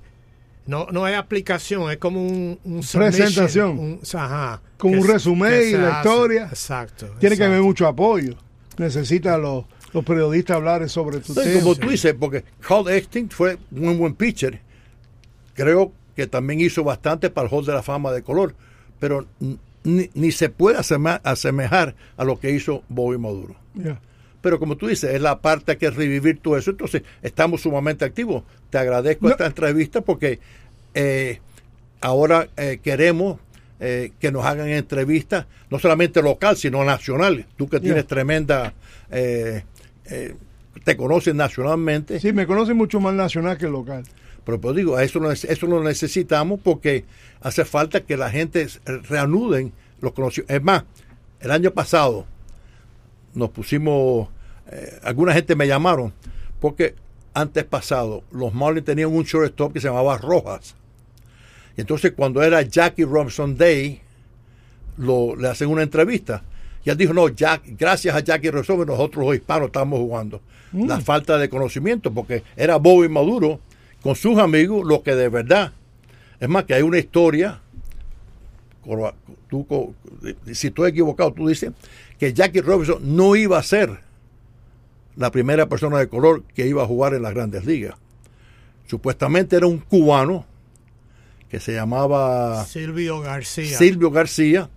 No, 0.70 0.86
no 0.92 1.04
hay 1.04 1.14
aplicación, 1.14 1.90
es 1.90 1.96
como 1.98 2.22
un, 2.24 2.58
Presentación. 2.92 3.76
un- 3.78 4.00
ajá, 4.14 4.62
Como 4.76 5.00
un 5.00 5.06
resumen 5.06 5.52
y 5.68 5.72
la 5.72 5.98
hace. 6.00 6.08
historia. 6.08 6.44
Exacto. 6.44 7.06
Tiene 7.18 7.36
que 7.36 7.42
haber 7.44 7.60
mucho 7.60 7.88
apoyo. 7.88 8.34
Necesita 8.78 9.36
los, 9.36 9.64
los 9.92 10.04
periodistas 10.04 10.56
hablar 10.58 10.88
sobre 10.88 11.18
tu 11.18 11.34
Sí, 11.34 11.40
tema. 11.42 11.60
como 11.62 11.74
tú 11.74 11.88
dices, 11.90 12.14
porque 12.18 12.44
Carl 12.60 12.88
Extinct 12.88 13.32
fue 13.32 13.58
un 13.72 13.98
buen 13.98 14.14
pitcher. 14.14 14.60
Creo 15.54 15.92
que 16.14 16.28
también 16.28 16.60
hizo 16.60 16.84
bastante 16.84 17.30
para 17.30 17.48
el 17.48 17.52
Hall 17.54 17.66
de 17.66 17.72
la 17.72 17.82
Fama 17.82 18.12
de 18.12 18.22
color, 18.22 18.54
pero 19.00 19.26
ni, 19.82 20.08
ni 20.14 20.30
se 20.30 20.50
puede 20.50 20.78
asemejar 21.24 21.94
a 22.16 22.24
lo 22.24 22.38
que 22.38 22.52
hizo 22.52 22.84
Bobby 22.88 23.18
Maduro. 23.18 23.56
Yeah. 23.74 24.00
Pero 24.40 24.58
como 24.58 24.76
tú 24.76 24.86
dices, 24.86 25.12
es 25.14 25.20
la 25.20 25.40
parte 25.40 25.76
que 25.76 25.90
revivir 25.90 26.40
todo 26.40 26.56
eso. 26.56 26.70
Entonces, 26.70 27.02
estamos 27.22 27.60
sumamente 27.62 28.04
activos. 28.04 28.44
Te 28.70 28.78
agradezco 28.78 29.26
No. 29.26 29.32
esta 29.32 29.46
entrevista 29.46 30.00
porque 30.00 30.38
eh, 30.94 31.40
ahora 32.00 32.48
eh, 32.56 32.78
queremos 32.82 33.38
eh, 33.80 34.12
que 34.18 34.30
nos 34.32 34.44
hagan 34.44 34.68
entrevistas, 34.68 35.46
no 35.70 35.78
solamente 35.78 36.22
local, 36.22 36.56
sino 36.56 36.84
nacional. 36.84 37.46
Tú 37.56 37.68
que 37.68 37.80
tienes 37.80 38.04
Yeah. 38.04 38.08
tremenda... 38.08 38.74
te 40.84 40.96
conocen 40.96 41.36
nacionalmente. 41.36 42.20
Sí, 42.20 42.32
me 42.32 42.46
conocen 42.46 42.76
mucho 42.76 43.00
más 43.00 43.14
nacional 43.14 43.58
que 43.58 43.68
local. 43.68 44.04
Pero 44.44 44.60
pues 44.60 44.74
digo, 44.76 44.98
eso 44.98 45.20
lo, 45.20 45.30
eso 45.30 45.66
lo 45.66 45.82
necesitamos 45.82 46.60
porque 46.62 47.04
hace 47.42 47.64
falta 47.64 48.00
que 48.00 48.16
la 48.16 48.30
gente 48.30 48.66
reanuden 49.08 49.72
los 50.00 50.12
conocimientos. 50.12 50.56
Es 50.56 50.62
más, 50.62 50.84
el 51.40 51.50
año 51.50 51.70
pasado 51.72 52.26
nos 53.34 53.50
pusimos, 53.50 54.28
eh, 54.70 54.98
alguna 55.02 55.32
gente 55.32 55.54
me 55.54 55.66
llamaron 55.66 56.12
porque 56.60 56.94
antes 57.34 57.64
pasado 57.64 58.22
los 58.30 58.54
Marlins 58.54 58.84
tenían 58.84 59.10
un 59.14 59.24
shortstop 59.24 59.72
que 59.72 59.80
se 59.80 59.88
llamaba 59.88 60.18
Rojas. 60.18 60.74
Y 61.76 61.80
entonces 61.80 62.12
cuando 62.16 62.42
era 62.42 62.62
Jackie 62.62 63.04
Robinson 63.04 63.56
Day, 63.56 64.00
lo, 64.96 65.34
le 65.36 65.48
hacen 65.48 65.68
una 65.68 65.82
entrevista. 65.82 66.42
Y 66.84 66.90
él 66.90 66.96
dijo, 66.96 67.12
no, 67.12 67.28
Jack, 67.28 67.62
gracias 67.78 68.14
a 68.14 68.20
Jackie 68.20 68.50
Robinson 68.50 68.86
nosotros 68.86 69.24
los 69.24 69.34
hispanos 69.34 69.66
estamos 69.66 69.98
jugando. 69.98 70.40
La 70.72 71.00
falta 71.00 71.36
de 71.36 71.48
conocimiento, 71.48 72.12
porque 72.12 72.44
era 72.56 72.76
Bobby 72.76 73.08
Maduro 73.08 73.58
con 74.02 74.14
sus 74.14 74.38
amigos 74.38 74.86
lo 74.86 75.02
que 75.02 75.14
de 75.14 75.28
verdad. 75.28 75.72
Es 76.38 76.48
más, 76.48 76.64
que 76.64 76.74
hay 76.74 76.82
una 76.82 76.98
historia, 76.98 77.60
tú, 79.48 79.94
si 80.52 80.68
estoy 80.68 80.90
equivocado, 80.90 81.32
tú 81.32 81.48
dices 81.48 81.72
que 82.20 82.32
Jackie 82.34 82.60
Robinson 82.60 82.98
no 83.16 83.34
iba 83.34 83.58
a 83.58 83.62
ser 83.64 83.98
la 85.16 85.32
primera 85.32 85.68
persona 85.68 85.98
de 85.98 86.08
color 86.08 86.44
que 86.54 86.66
iba 86.68 86.82
a 86.84 86.86
jugar 86.86 87.14
en 87.14 87.22
las 87.22 87.34
grandes 87.34 87.64
ligas. 87.64 87.94
Supuestamente 88.86 89.56
era 89.56 89.66
un 89.66 89.78
cubano 89.78 90.46
que 91.48 91.58
se 91.60 91.72
llamaba 91.74 92.64
Silvio 92.66 93.20
García. 93.20 93.76
Silvio 93.76 94.10
García, 94.10 94.70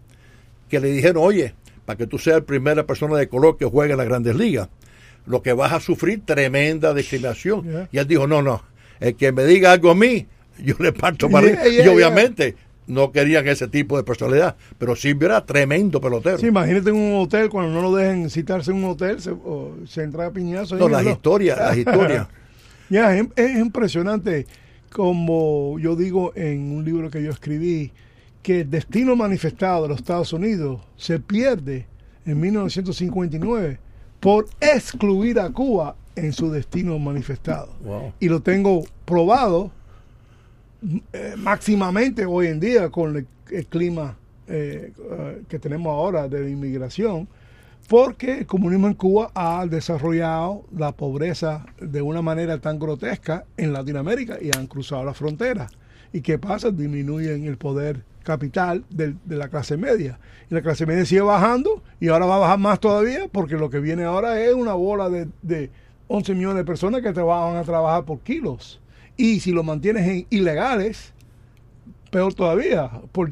que 0.70 0.80
le 0.80 0.90
dijeron, 0.92 1.24
oye, 1.24 1.54
para 1.86 1.98
que 1.98 2.08
tú 2.08 2.18
seas 2.18 2.38
la 2.38 2.46
primera 2.46 2.86
persona 2.86 3.18
de 3.18 3.28
color 3.28 3.58
que 3.58 3.66
juegue 3.66 3.92
en 3.92 3.98
las 3.98 4.08
grandes 4.08 4.36
ligas, 4.36 4.70
lo 5.26 5.42
que 5.42 5.54
vas 5.54 5.72
a 5.74 5.80
sufrir 5.80 6.22
tremenda 6.26 6.94
discriminación. 6.94 7.64
Yeah. 7.64 7.90
Y 7.92 7.98
él 8.00 8.08
dijo, 8.08 8.26
no, 8.28 8.42
no, 8.42 8.64
el 9.00 9.16
que 9.16 9.32
me 9.32 9.44
diga 9.46 9.72
algo 9.72 9.92
a 9.92 9.96
mí, 9.96 10.28
yo 10.60 10.76
le 10.80 10.94
parto 10.94 11.30
para 11.30 11.48
Yeah, 11.48 11.60
arriba". 11.62 11.74
yeah, 11.76 11.86
Y 11.86 11.88
obviamente 11.90 12.56
no 12.88 13.12
querían 13.12 13.48
ese 13.48 13.68
tipo 13.68 13.98
de 13.98 14.04
personalidad, 14.04 14.56
pero 14.78 14.96
Silvio 14.96 15.28
era 15.28 15.46
tremendo 15.46 16.02
pelotero. 16.02 16.38
Sí, 16.38 16.48
imagínate 16.48 16.90
en 16.90 16.96
un 16.96 17.22
hotel, 17.22 17.50
cuando 17.50 17.74
no 17.74 17.82
lo 17.82 17.96
dejen 17.96 18.30
citarse 18.30 18.72
en 18.72 18.78
un 18.78 18.92
hotel, 18.92 19.22
se, 19.22 19.32
o 19.32 19.76
se 19.86 20.04
entra 20.04 20.28
a 20.28 20.32
piñazo. 20.32 20.76
no, 20.76 20.90
las 20.90 21.06
historias, 21.06 21.58
las 21.58 21.78
historias. 21.78 22.28
Ya, 22.90 23.16
es, 23.16 23.26
es 23.36 23.58
impresionante, 23.58 24.46
como 24.92 25.78
yo 25.80 25.96
digo 25.96 26.34
en 26.36 26.72
un 26.72 26.86
libro 26.86 27.10
que 27.10 27.24
yo 27.24 27.32
escribí, 27.32 27.92
que 28.42 28.62
el 28.62 28.70
destino 28.70 29.16
manifestado 29.16 29.84
de 29.84 29.90
los 29.90 29.98
Estados 30.00 30.34
Unidos 30.34 30.82
se 30.98 31.20
pierde 31.20 31.88
en 32.26 32.40
1959 32.40 33.80
por 34.20 34.46
excluir 34.60 35.40
a 35.40 35.50
Cuba 35.50 35.96
en 36.16 36.34
su 36.34 36.52
destino 36.52 37.00
manifestado. 37.00 37.74
Wow. 37.84 38.14
Y 38.20 38.30
lo 38.30 38.42
tengo 38.42 38.84
probado 39.06 39.72
eh, 41.14 41.36
máximamente 41.38 42.26
hoy 42.26 42.48
en 42.48 42.60
día 42.60 42.90
con 42.90 43.16
el, 43.16 43.66
clima 43.68 44.18
eh, 44.48 44.92
eh, 44.98 45.42
que 45.48 45.60
tenemos 45.60 45.92
ahora 45.92 46.28
de 46.28 46.50
inmigración, 46.50 47.28
porque 47.88 48.40
el 48.40 48.46
comunismo 48.46 48.88
en 48.88 48.94
Cuba 48.94 49.32
ha 49.36 49.66
desarrollado 49.68 50.64
la 50.76 50.92
pobreza 50.94 51.66
de 51.80 52.02
una 52.02 52.22
manera 52.22 52.58
tan 52.60 52.80
grotesca 52.80 53.46
en 53.58 53.74
Latinoamérica 53.74 54.38
y 54.42 54.56
han 54.56 54.68
cruzado 54.68 55.04
la 55.04 55.14
frontera. 55.14 55.70
¿Y 56.12 56.22
qué 56.22 56.38
pasa? 56.38 56.72
Disminuyen 56.72 57.46
el 57.46 57.58
poder 57.58 58.04
capital 58.24 58.86
del- 58.90 59.18
de 59.26 59.36
la 59.36 59.50
clase 59.50 59.76
media. 59.78 60.20
Y 60.50 60.54
la 60.54 60.62
clase 60.62 60.86
media 60.86 61.06
sigue 61.06 61.22
bajando 61.22 61.84
y 62.00 62.08
ahora 62.08 62.26
va 62.26 62.36
a 62.38 62.40
bajar 62.40 62.60
más 62.60 62.80
todavía 62.80 63.28
porque 63.32 63.56
lo 63.56 63.70
que 63.70 63.80
viene 63.80 64.04
ahora 64.06 64.40
es 64.42 64.54
una 64.54 64.74
bola 64.74 65.10
de, 65.10 65.28
de 65.42 65.70
11 66.08 66.36
millones 66.36 66.58
de 66.58 66.66
personas 66.66 67.02
que 67.02 67.12
te 67.14 67.22
van 67.22 67.58
a 67.58 67.64
trabajar 67.64 68.06
por 68.06 68.20
kilos. 68.20 68.80
Y 69.18 69.40
si 69.40 69.52
lo 69.52 69.64
mantienes 69.64 70.08
en 70.08 70.26
ilegales, 70.30 71.14
peor 72.12 72.34
todavía, 72.34 72.90
por 73.12 73.32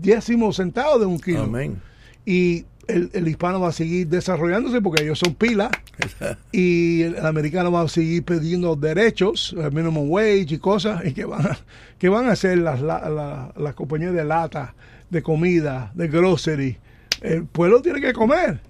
décimos 0.00 0.56
centavos 0.56 1.00
de 1.00 1.06
un 1.06 1.18
kilo. 1.18 1.42
Amén. 1.42 1.80
Y 2.24 2.64
el, 2.88 3.10
el 3.14 3.26
hispano 3.28 3.60
va 3.60 3.68
a 3.68 3.72
seguir 3.72 4.06
desarrollándose 4.08 4.80
porque 4.80 5.02
ellos 5.02 5.18
son 5.18 5.34
pilas 5.34 5.70
y 6.52 7.02
el, 7.02 7.16
el 7.16 7.26
americano 7.26 7.72
va 7.72 7.82
a 7.82 7.88
seguir 7.88 8.22
pidiendo 8.24 8.76
derechos, 8.76 9.54
el 9.58 9.72
minimum 9.72 10.08
wage 10.10 10.46
y 10.50 10.58
cosas, 10.58 11.04
y 11.04 11.12
que 11.12 11.24
van 11.24 11.46
a, 11.46 11.58
que 11.98 12.08
van 12.08 12.26
a 12.28 12.32
hacer 12.32 12.58
las, 12.58 12.80
la- 12.80 13.08
la- 13.10 13.52
las 13.56 13.74
compañías 13.74 14.12
de 14.14 14.24
lata, 14.24 14.74
de 15.10 15.22
comida, 15.22 15.90
de 15.94 16.08
grocery. 16.08 16.76
El 17.20 17.44
pueblo 17.46 17.80
tiene 17.82 18.00
que 18.00 18.12
comer. 18.12 18.60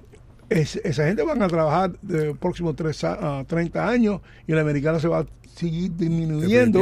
Es- 0.49 0.77
esa 0.77 1.07
gente 1.07 1.23
van 1.23 1.43
a 1.43 1.49
trabajar 1.49 1.99
de 2.03 2.27
los 2.27 2.39
próximos 2.39 2.77
tres 2.77 3.03
a- 3.05 3.41
a 3.41 3.45
30 3.45 3.89
años 3.89 4.21
y 4.47 4.53
el 4.53 4.59
americano 4.59 5.01
se 5.01 5.09
va 5.09 5.21
a 5.21 5.27
seguir 5.57 5.91
disminuyendo. 5.97 6.81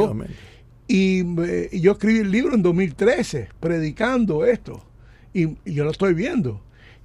Y, 0.87 1.21
eh, 1.41 1.69
yo 1.81 1.93
escribí 1.93 2.19
el 2.19 2.31
libro 2.31 2.53
en 2.53 2.61
2013 2.61 3.49
predicando 3.59 4.45
esto. 4.45 4.83
Y, 5.33 5.45
y 5.65 5.73
yo 5.73 5.83
lo 5.83 5.91
estoy 5.91 6.13
viendo. 6.13 6.61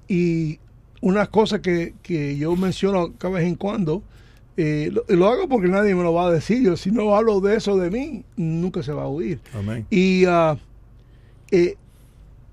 Y 0.07 0.59
una 1.01 1.25
cosa 1.27 1.61
que, 1.61 1.95
que 2.03 2.37
yo 2.37 2.55
menciono 2.55 3.13
cada 3.17 3.35
vez 3.35 3.47
en 3.47 3.55
cuando, 3.55 4.03
eh, 4.55 4.91
lo, 4.91 5.03
lo 5.07 5.27
hago 5.29 5.47
porque 5.49 5.67
nadie 5.67 5.95
me 5.95 6.03
lo 6.03 6.13
va 6.13 6.27
a 6.27 6.31
decir. 6.31 6.61
Yo, 6.61 6.77
si 6.77 6.91
no 6.91 7.15
hablo 7.15 7.41
de 7.41 7.55
eso 7.55 7.75
de 7.77 7.89
mí, 7.89 8.23
nunca 8.35 8.83
se 8.83 8.91
va 8.93 9.03
a 9.03 9.07
oír. 9.07 9.39
Amén. 9.55 9.87
Y 9.89 10.25
eh, 10.25 11.75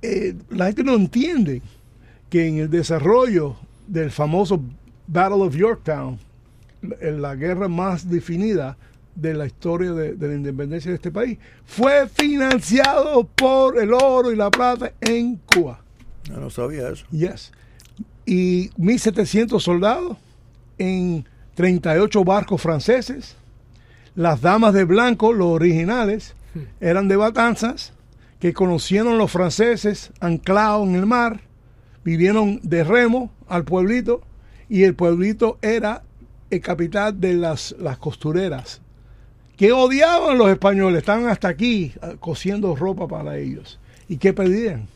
eh, 0.03 0.35
la 0.51 0.67
gente 0.67 0.85
no 0.85 0.95
entiende 0.95 1.61
que 2.31 2.47
en 2.47 2.59
el 2.59 2.71
desarrollo 2.71 3.57
del 3.89 4.11
famoso 4.11 4.61
Battle 5.07 5.43
of 5.43 5.55
Yorktown, 5.55 6.19
la, 6.83 7.11
la 7.11 7.35
guerra 7.35 7.69
más 7.69 8.09
definida 8.09 8.77
de 9.15 9.35
la 9.35 9.47
historia 9.47 9.93
de, 9.93 10.15
de 10.15 10.29
la 10.29 10.35
independencia 10.35 10.91
de 10.91 10.97
este 10.97 11.11
país, 11.11 11.39
fue 11.65 12.09
financiado 12.09 13.25
por 13.25 13.79
el 13.79 13.93
oro 13.93 14.31
y 14.33 14.37
la 14.37 14.51
plata 14.51 14.93
en 15.01 15.37
Cuba. 15.37 15.81
Yo 16.25 16.37
no 16.37 16.51
sabía 16.51 16.89
eso. 16.91 17.05
Yes. 17.11 17.53
Y 18.25 18.69
1.700 18.71 19.61
soldados 19.61 20.17
en 20.77 21.27
38 21.55 22.25
barcos 22.25 22.61
franceses. 22.63 23.37
Las 24.15 24.41
damas 24.41 24.75
de 24.75 24.85
blanco, 24.85 25.33
los 25.33 25.49
originales, 25.49 26.35
eran 26.81 27.09
de 27.09 27.17
Batanzas, 27.17 27.93
que 28.41 28.53
conocieron 28.53 29.19
los 29.19 29.31
franceses 29.31 30.13
anclados 30.21 30.87
en 30.87 30.95
el 30.95 31.07
mar, 31.07 31.41
vinieron 32.17 32.61
de 32.63 32.85
remo 32.85 33.31
al 33.49 33.65
pueblito, 33.65 34.23
y 34.69 34.83
el 34.85 34.95
pueblito 34.95 35.59
era 35.63 36.03
el 36.51 36.61
capital 36.61 37.21
de 37.21 37.35
las, 37.35 37.75
las 37.79 37.99
costureras, 37.99 38.81
que 39.57 39.73
odiaban 39.73 40.31
a 40.31 40.35
los 40.35 40.49
españoles, 40.51 40.99
estaban 40.99 41.27
hasta 41.29 41.49
aquí 41.49 41.93
eh, 42.03 42.17
cosiendo 42.21 42.75
ropa 42.77 43.09
para 43.09 43.37
ellos. 43.39 43.79
¿Y 44.09 44.17
qué 44.19 44.33
pedían? 44.33 44.87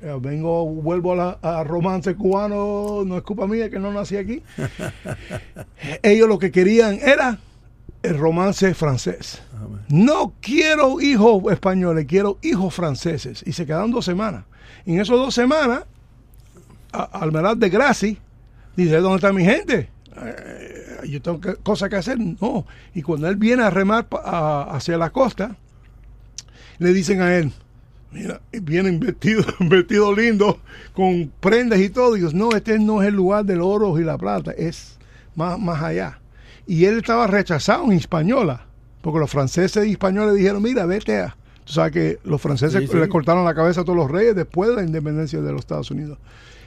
Eh, 0.00 0.16
vengo, 0.20 0.64
vuelvo 0.66 1.12
a, 1.12 1.16
la- 1.16 1.38
a 1.42 1.64
romance 1.64 2.14
cubano, 2.14 3.02
no 3.04 3.16
es 3.16 3.22
culpa 3.22 3.46
mía 3.46 3.68
que 3.70 3.78
no 3.78 3.92
nací 3.92 4.16
aquí. 4.16 4.42
Ellos 6.02 6.28
lo 6.28 6.38
que 6.38 6.50
querían 6.50 6.98
era 7.00 7.38
el 8.02 8.18
romance 8.18 8.74
francés. 8.74 9.42
Amén. 9.56 9.80
No 9.88 10.32
quiero 10.40 11.00
hijos 11.00 11.42
españoles, 11.52 12.06
quiero 12.08 12.38
hijos 12.42 12.74
franceses. 12.74 13.42
Y 13.46 13.52
se 13.52 13.66
quedaron 13.66 13.90
dos 13.90 14.04
semanas. 14.04 14.44
Y 14.84 14.94
en 14.94 15.00
esas 15.00 15.16
dos 15.16 15.34
semanas, 15.34 15.84
Almeraz 16.92 17.58
de 17.58 17.68
Graci 17.70 18.18
dice, 18.76 18.96
¿dónde 18.98 19.16
está 19.16 19.32
mi 19.32 19.44
gente? 19.44 19.88
Eh, 20.16 21.08
yo 21.08 21.20
tengo 21.22 21.40
que- 21.40 21.54
cosas 21.56 21.88
que 21.88 21.96
hacer. 21.96 22.18
No. 22.18 22.66
Y 22.94 23.02
cuando 23.02 23.28
él 23.28 23.36
viene 23.36 23.62
a 23.62 23.70
remar 23.70 24.06
a- 24.24 24.68
hacia 24.76 24.96
la 24.98 25.10
costa, 25.10 25.56
le 26.78 26.92
dicen 26.92 27.20
a 27.22 27.34
él, 27.36 27.52
mira, 28.12 28.40
vienen 28.52 29.00
vestidos 29.00 29.46
vestido 29.60 30.14
lindo, 30.14 30.60
con 30.94 31.32
prendas 31.40 31.78
y 31.80 31.88
todo. 31.90 32.16
Y 32.16 32.20
no, 32.34 32.50
este 32.52 32.78
no 32.78 33.02
es 33.02 33.08
el 33.08 33.14
lugar 33.14 33.44
del 33.44 33.60
oro 33.62 33.98
y 33.98 34.04
la 34.04 34.18
plata, 34.18 34.52
es 34.52 34.98
más, 35.34 35.58
más 35.58 35.82
allá. 35.82 36.18
Y 36.66 36.84
él 36.84 36.98
estaba 36.98 37.26
rechazado 37.26 37.84
en 37.84 37.92
Hispaniola, 37.94 38.66
porque 39.00 39.18
los 39.18 39.30
franceses 39.30 39.86
y 39.86 39.92
españoles 39.92 40.34
dijeron, 40.36 40.62
mira, 40.62 40.86
vete 40.86 41.18
a... 41.20 41.36
Tú 41.64 41.72
sabes 41.74 41.92
que 41.92 42.18
los 42.24 42.40
franceses 42.40 42.80
Sí, 42.82 42.88
sí. 42.88 42.96
le 42.96 43.08
cortaron 43.08 43.44
la 43.44 43.54
cabeza 43.54 43.82
a 43.82 43.84
todos 43.84 43.96
los 43.96 44.10
reyes 44.10 44.34
después 44.34 44.70
de 44.70 44.76
la 44.76 44.82
independencia 44.82 45.40
de 45.40 45.52
los 45.52 45.60
Estados 45.60 45.90
Unidos. 45.92 46.18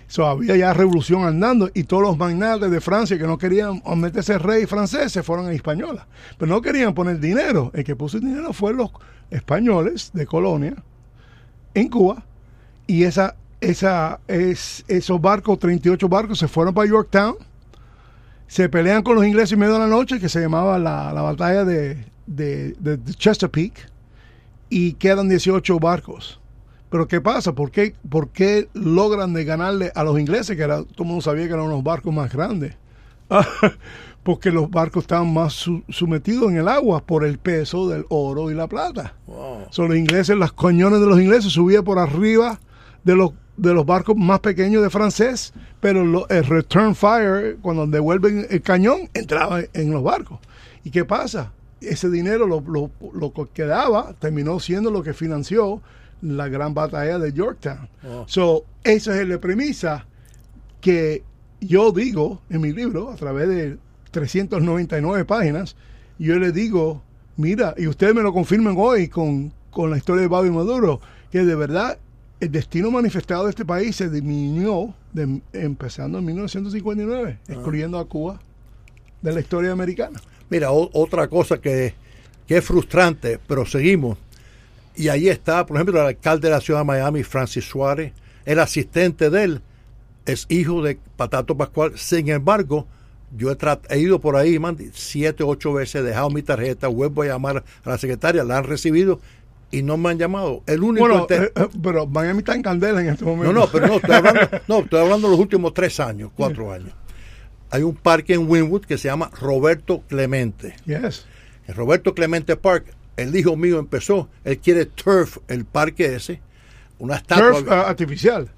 So, 0.08 0.26
había 0.28 0.56
ya 0.56 0.74
revolución 0.74 1.24
andando 1.26 1.70
y 1.74 1.84
todos 1.84 2.04
los 2.04 2.18
magnates 2.18 2.70
de 2.70 2.80
Francia 2.80 3.18
que 3.18 3.26
no 3.26 3.38
querían 3.38 3.82
meterse 3.98 4.38
rey 4.38 4.66
francés 4.68 5.12
se 5.12 5.24
fueron 5.24 5.48
a 5.48 5.54
Hispaniola. 5.54 6.08
Pero 6.38 6.52
no 6.54 6.62
querían 6.62 6.94
poner 6.94 7.20
dinero. 7.20 7.72
El 7.74 7.84
que 7.84 7.96
puso 7.96 8.18
el 8.18 8.24
dinero 8.24 8.54
fue 8.54 8.74
los 8.74 8.92
españoles 9.32 10.12
de 10.14 10.26
colonia 10.28 10.76
en 11.74 11.90
Cuba. 11.90 12.24
Y 12.88 13.04
esa, 13.04 13.36
esa, 13.62 14.20
es, 14.28 14.86
esos 14.88 15.20
barcos, 15.20 15.58
38 15.58 16.08
barcos, 16.08 16.38
se 16.38 16.48
fueron 16.48 16.74
para 16.76 16.88
Yorktown. 16.88 17.36
Se 18.48 18.70
pelean 18.70 19.02
con 19.02 19.16
los 19.16 19.26
ingleses 19.26 19.54
en 19.54 19.60
medio 19.60 19.74
de 19.74 19.80
la 19.80 19.88
noche, 19.88 20.20
que 20.20 20.30
se 20.30 20.40
llamaba 20.40 20.78
la, 20.78 21.12
la 21.14 21.22
batalla 21.24 21.66
de, 21.66 22.06
de, 22.28 22.76
de- 22.80 22.98
de 22.98 23.14
Chesapeake. 23.16 23.90
Y 24.70 24.94
quedan 24.94 25.30
18 25.30 25.80
barcos. 25.80 26.40
Pero 26.90 27.08
¿qué 27.08 27.20
pasa? 27.22 27.54
¿Por 27.54 27.72
qué, 27.72 27.94
por 28.10 28.30
qué 28.30 28.70
logran 28.74 29.34
de 29.34 29.44
ganarle 29.44 29.92
a 29.96 30.04
los 30.04 30.20
ingleses? 30.20 30.56
Que 30.56 30.64
era, 30.64 30.84
todo 30.84 31.04
el 31.04 31.06
mundo 31.06 31.22
sabía 31.22 31.48
que 31.48 31.54
eran 31.54 31.66
unos 31.66 31.84
barcos 31.84 32.14
más 32.14 32.32
grandes. 32.32 32.76
Porque 34.24 34.50
los 34.52 34.70
barcos 34.72 35.04
estaban 35.04 35.32
más 35.32 35.54
su- 35.54 35.84
sometidos 35.90 36.50
en 36.52 36.58
el 36.58 36.68
agua 36.68 37.04
por 37.06 37.24
el 37.26 37.38
peso 37.38 37.88
del 37.88 38.06
oro 38.10 38.50
y 38.50 38.56
la 38.56 38.68
plata. 38.68 39.14
Wow. 39.28 39.68
Son 39.70 39.88
los 39.90 39.98
ingleses, 39.98 40.36
las 40.38 40.52
cañones 40.52 41.00
de 41.00 41.06
los 41.06 41.20
ingleses 41.20 41.52
subían 41.54 41.84
por 41.84 42.00
arriba 42.00 42.60
de 43.04 43.16
los 43.16 43.32
de 43.58 43.74
los 43.74 43.86
barcos 43.86 44.18
más 44.18 44.42
pequeños 44.42 44.84
de 44.84 44.90
francés, 44.90 45.54
pero 45.80 46.04
lo- 46.04 46.28
el 46.28 46.44
return 46.44 46.94
fire, 46.94 47.58
cuando 47.62 47.88
devuelven 47.88 48.46
el 48.50 48.62
cañón, 48.62 49.10
entraba 49.14 49.62
en 49.74 49.92
los 49.92 50.04
barcos. 50.04 50.40
¿Y 50.84 50.92
qué 50.92 51.06
pasa? 51.06 51.54
Ese 51.80 52.10
dinero, 52.10 52.48
lo, 52.48 52.60
lo, 52.68 52.92
lo 53.14 53.32
que 53.32 53.46
quedaba, 53.54 54.14
terminó 54.20 54.60
siendo 54.60 54.92
lo 54.92 55.04
que 55.04 55.14
financió 55.14 55.82
la 56.22 56.48
gran 56.50 56.74
batalla 56.74 57.20
de 57.20 57.32
Yorktown. 57.34 57.88
Oh. 58.08 58.26
So, 58.28 58.66
esa 58.84 59.20
es 59.22 59.28
la 59.28 59.40
premisa 59.40 60.06
que 60.82 61.24
yo 61.62 61.92
digo 61.92 62.42
en 62.50 62.62
mi 62.62 62.72
libro, 62.74 63.12
a 63.12 63.16
través 63.16 63.48
de 63.48 63.78
399 64.12 65.26
páginas, 65.26 65.76
yo 66.20 66.38
le 66.38 66.52
digo, 66.52 67.02
mira, 67.38 67.74
y 67.78 67.88
ustedes 67.88 68.14
me 68.16 68.22
lo 68.22 68.34
confirman 68.34 68.76
hoy 68.78 69.08
con, 69.08 69.52
con 69.72 69.90
la 69.92 69.98
historia 69.98 70.22
de 70.22 70.28
Bobby 70.28 70.50
Maduro, 70.52 71.02
que 71.32 71.44
de 71.44 71.56
verdad 71.56 71.98
el 72.40 72.52
destino 72.52 72.92
manifestado 72.92 73.46
de 73.46 73.50
este 73.52 73.66
país 73.66 73.96
se 73.96 74.10
disminuyó 74.10 74.94
de- 75.14 75.42
empezando 75.54 76.20
en 76.20 76.26
1959, 76.26 77.40
excluyendo 77.48 77.98
a 78.00 78.06
Cuba 78.08 78.40
de 79.22 79.34
la 79.34 79.40
historia 79.40 79.72
americana. 79.72 80.22
Mira, 80.50 80.72
o- 80.72 80.90
otra 80.94 81.28
cosa 81.28 81.60
que, 81.60 81.96
que 82.48 82.58
es 82.58 82.64
frustrante, 82.66 83.40
pero 83.48 83.66
seguimos. 83.66 84.18
Y 84.96 85.10
ahí 85.10 85.28
está, 85.30 85.66
por 85.66 85.78
ejemplo, 85.78 86.00
el 86.00 86.08
alcalde 86.08 86.48
de 86.48 86.54
la 86.54 86.62
ciudad 86.62 86.80
de 86.82 86.86
Miami, 86.86 87.24
Francis 87.24 87.66
Suárez, 87.66 88.14
el 88.46 88.60
asistente 88.60 89.30
de 89.30 89.44
él 89.44 89.62
es 90.26 90.46
hijo 90.50 90.82
de 90.82 90.98
Patato 91.18 91.56
Pascual. 91.58 91.94
Sin 91.98 92.30
embargo, 92.30 92.88
yo 93.36 93.52
he, 93.52 93.58
he 93.90 94.00
ido 94.00 94.20
por 94.22 94.36
ahí, 94.36 94.58
man, 94.60 94.78
siete, 94.94 95.44
ocho 95.44 95.74
veces, 95.74 95.96
he 95.96 96.04
dejado 96.04 96.30
mi 96.30 96.42
tarjeta, 96.42 96.88
vuelvo 96.88 97.24
a 97.24 97.26
llamar 97.28 97.64
a 97.84 97.90
la 97.90 97.98
secretaria, 97.98 98.44
la 98.44 98.58
han 98.58 98.64
recibido 98.64 99.20
y 99.72 99.82
no 99.84 99.98
me 99.98 100.10
han 100.12 100.18
llamado. 100.18 100.64
El 100.68 100.84
único 100.84 101.06
Bueno, 101.08 101.22
inter- 101.22 101.52
eh, 101.56 101.62
eh, 101.64 101.68
pero 101.84 102.06
Miami 102.08 102.40
está 102.40 102.56
en 102.56 102.62
candela 102.62 103.02
en 103.02 103.10
este 103.10 103.26
momento. 103.26 103.52
no, 103.52 103.62
no, 103.62 103.68
pero 103.72 103.88
no, 103.88 103.96
estoy 103.96 104.16
hablando, 104.16 104.40
no, 104.68 104.80
estoy 104.80 105.00
hablando 105.02 105.28
de 105.28 105.32
los 105.32 105.40
últimos 105.40 105.74
tres 105.74 106.00
años, 106.00 106.32
cuatro 106.36 106.72
años. 106.72 106.94
Hay 107.72 107.84
un 107.84 107.96
parque 107.96 108.34
en 108.36 108.50
Winwood 108.50 108.86
que 108.86 108.98
se 108.98 109.10
llama 109.10 109.30
Roberto 109.42 110.04
Clemente. 110.08 110.76
Yes. 110.86 111.26
En 111.68 111.76
Roberto 111.76 112.14
Clemente 112.14 112.56
Park, 112.56 112.86
el 113.18 113.36
hijo 113.36 113.56
mío 113.56 113.80
empezó, 113.80 114.30
él 114.44 114.58
quiere 114.60 114.86
turf, 114.86 115.38
el 115.48 115.66
parque 115.66 116.16
ese, 116.16 116.42
una 117.00 117.16
estatua. 117.16 117.52
Turf 117.52 117.72
ah, 117.72 117.82
artificial. 117.90 118.50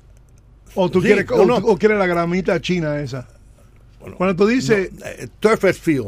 O 0.76 0.90
tú 0.90 1.02
Sí, 1.02 1.08
quieres, 1.08 1.28
no, 1.30 1.36
o, 1.38 1.46
no. 1.46 1.62
tú- 1.62 1.70
o 1.70 1.78
quieres 1.78 1.98
la 1.98 2.06
gramita 2.08 2.60
china 2.62 3.00
esa. 3.00 3.28
Cuando 4.18 4.36
tú 4.36 4.48
dices, 4.48 4.92
no, 4.94 5.06
eh, 5.06 5.28
turf 5.40 5.64
es 5.66 5.80
field. 5.80 6.08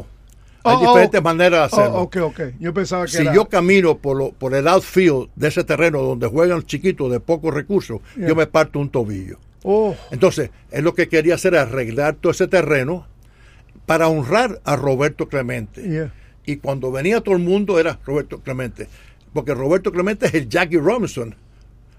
Hay 0.62 0.76
Oh, 0.76 0.78
oh, 0.78 0.88
diferentes 0.88 1.22
maneras 1.22 1.70
de 1.70 1.76
oh, 1.76 1.80
hacerlo. 1.80 2.00
ok, 2.02 2.16
ok. 2.18 2.40
Yo 2.60 2.74
pensaba 2.74 3.04
que 3.06 3.12
Si 3.12 3.22
era- 3.22 3.34
yo 3.34 3.48
camino 3.48 3.96
por, 3.98 4.16
lo- 4.16 4.32
por 4.32 4.54
el 4.54 4.68
outfield 4.68 5.28
de 5.34 5.48
ese 5.48 5.64
terreno 5.64 6.02
donde 6.02 6.26
juegan 6.26 6.62
chiquitos 6.62 7.10
de 7.10 7.18
pocos 7.20 7.52
recursos, 7.54 8.00
Yeah. 8.16 8.28
yo 8.28 8.34
me 8.36 8.46
parto 8.46 8.78
un 8.78 8.90
tobillo. 8.90 9.38
Oh, 9.62 9.94
Entonces, 10.10 10.50
él 10.70 10.84
lo 10.84 10.94
que 10.94 11.08
quería 11.08 11.34
hacer 11.34 11.54
era 11.54 11.62
arreglar 11.62 12.14
todo 12.14 12.32
ese 12.32 12.46
terreno 12.46 13.06
para 13.86 14.08
honrar 14.08 14.60
a 14.64 14.76
Roberto 14.76 15.28
Clemente. 15.28 15.82
yeah. 15.82 16.12
Y 16.46 16.56
cuando 16.56 16.90
venía 16.90 17.20
todo 17.20 17.34
el 17.36 17.42
mundo 17.42 17.78
era 17.78 17.98
Roberto 18.04 18.40
Clemente. 18.40 18.88
Porque 19.32 19.54
Roberto 19.54 19.92
Clemente 19.92 20.26
es 20.26 20.34
el 20.34 20.48
Jackie 20.48 20.78
Robinson. 20.78 21.34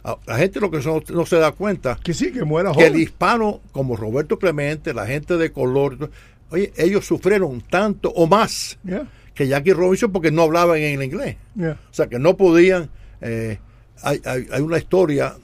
A- 0.04 0.18
La 0.26 0.38
gente 0.38 0.60
lo 0.60 0.70
que 0.72 0.80
no, 0.80 1.02
no 1.14 1.26
se 1.26 1.36
da 1.38 1.52
cuenta 1.52 1.98
Que 2.04 2.14
sí, 2.14 2.32
que 2.32 2.44
muera 2.44 2.72
que 2.72 2.82
el 2.86 2.90
joven. 2.94 3.02
hispano, 3.04 3.62
como 3.72 3.96
Roberto 3.96 4.40
Clemente, 4.40 4.94
la 4.94 5.06
gente 5.06 5.38
de 5.38 5.52
color, 5.52 6.10
oye, 6.50 6.74
ellos 6.76 7.06
sufrieron 7.06 7.62
tanto 7.62 8.10
o 8.10 8.26
más 8.28 8.80
Yeah, 8.84 9.08
que 9.36 9.48
Jackie 9.48 9.74
Robinson 9.74 10.12
porque 10.12 10.32
no 10.32 10.42
hablaban 10.42 10.78
en 10.80 11.02
inglés. 11.04 11.38
yeah. 11.56 11.80
O 11.90 11.94
sea, 11.94 12.08
que 12.08 12.18
no 12.20 12.36
podían. 12.36 12.90
eh, 13.22 13.60
hay, 14.04 14.20
hay- 14.26 14.48
hay 14.52 14.62
una 14.62 14.80
historia, 14.80 15.36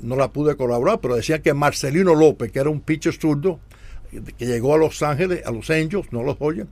no 0.00 0.14
la 0.14 0.30
pude 0.32 0.54
colaborar, 0.56 1.00
pero 1.00 1.16
decían 1.16 1.42
que 1.42 1.52
Marcelino 1.52 2.14
López, 2.14 2.52
que 2.52 2.60
era 2.60 2.70
un 2.70 2.80
pitcher 2.80 3.12
zurdo, 3.14 3.58
que 4.38 4.46
llegó 4.46 4.74
a 4.74 4.78
Los 4.78 5.02
Ángeles, 5.02 5.44
a 5.44 5.50
Los 5.50 5.68
Angels, 5.70 6.12
no 6.12 6.22
los 6.22 6.36
oyen, 6.38 6.68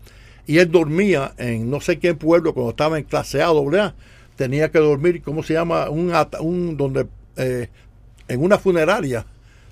y 0.46 0.58
él 0.58 0.70
dormía 0.70 1.32
en 1.38 1.70
no 1.70 1.80
sé 1.80 1.98
qué 1.98 2.14
pueblo 2.14 2.52
cuando 2.54 2.70
estaba 2.70 2.98
en 2.98 3.04
clase 3.04 3.42
A, 3.42 3.46
doble 3.46 3.80
A, 3.80 3.94
tenía 4.36 4.70
que 4.70 4.78
dormir, 4.78 5.22
¿cómo 5.22 5.42
se 5.42 5.54
llama? 5.54 5.88
Un, 5.90 6.14
ata- 6.14 6.40
un 6.40 6.76
donde 6.76 7.06
eh, 7.36 7.68
en 8.28 8.42
una 8.42 8.58
funeraria 8.58 9.26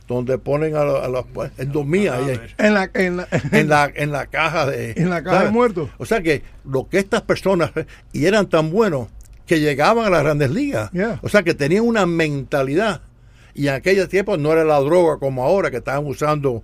donde 0.09 0.37
ponen 0.39 0.75
a, 0.77 0.85
la- 0.85 1.05
a 1.05 1.09
los 1.09 1.25
pues, 1.33 1.53
él 1.59 1.70
dormía 1.73 2.14
ahí 2.16 2.39
En 2.59 2.75
la, 2.75 2.91
en 2.95 3.16
la, 3.18 3.29
en 3.53 3.68
la 3.68 3.93
en 3.95 4.12
la 4.12 4.27
caja 4.27 4.66
de 4.66 4.93
En 4.97 5.11
la 5.11 5.23
caja 5.23 5.45
de 5.45 5.51
muertos. 5.51 5.91
O 5.99 6.05
sea 6.05 6.23
que 6.23 6.43
lo 6.64 6.89
que 6.89 6.99
estas 6.99 7.23
personas 7.23 7.70
y 8.12 8.27
eran 8.27 8.49
tan 8.49 8.70
buenos 8.70 9.09
que 9.47 9.61
llegaban 9.61 10.07
a 10.07 10.11
las 10.11 10.23
grandes 10.23 10.51
ligas. 10.51 10.91
Yeah. 10.93 11.18
O 11.23 11.29
sea 11.29 11.43
que 11.43 11.55
tenían 11.55 11.85
una 11.85 12.07
mentalidad 12.07 13.03
Y 13.55 13.68
en 13.68 13.75
aquella 13.75 14.07
tiempo 14.09 14.37
no 14.39 14.53
era 14.53 14.64
la 14.64 14.81
droga 14.81 15.18
como 15.18 15.45
ahora 15.45 15.70
que 15.70 15.79
estaban 15.79 16.07
usando. 16.07 16.62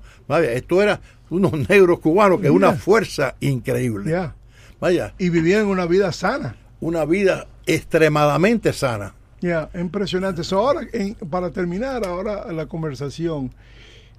Esto 0.54 0.82
era 0.82 1.00
unos 1.30 1.68
negros 1.68 1.98
cubanos 2.00 2.40
que 2.40 2.46
es 2.46 2.52
una 2.52 2.72
fuerza 2.74 3.34
increíble. 3.40 4.10
Ya. 4.10 4.34
Vaya, 4.80 5.14
Y 5.18 5.28
vivían 5.30 5.66
una 5.66 5.86
vida 5.86 6.12
sana. 6.12 6.56
una 6.80 7.04
vida 7.04 7.46
extremadamente 7.66 8.72
sana. 8.72 9.14
Ya, 9.40 9.68
impresionante. 9.74 10.42
So, 10.44 10.58
ahora, 10.58 10.80
en- 10.92 11.14
para 11.14 11.50
terminar 11.50 12.04
ahora 12.06 12.50
la 12.52 12.66
conversación, 12.66 13.52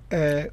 eh, 0.10 0.52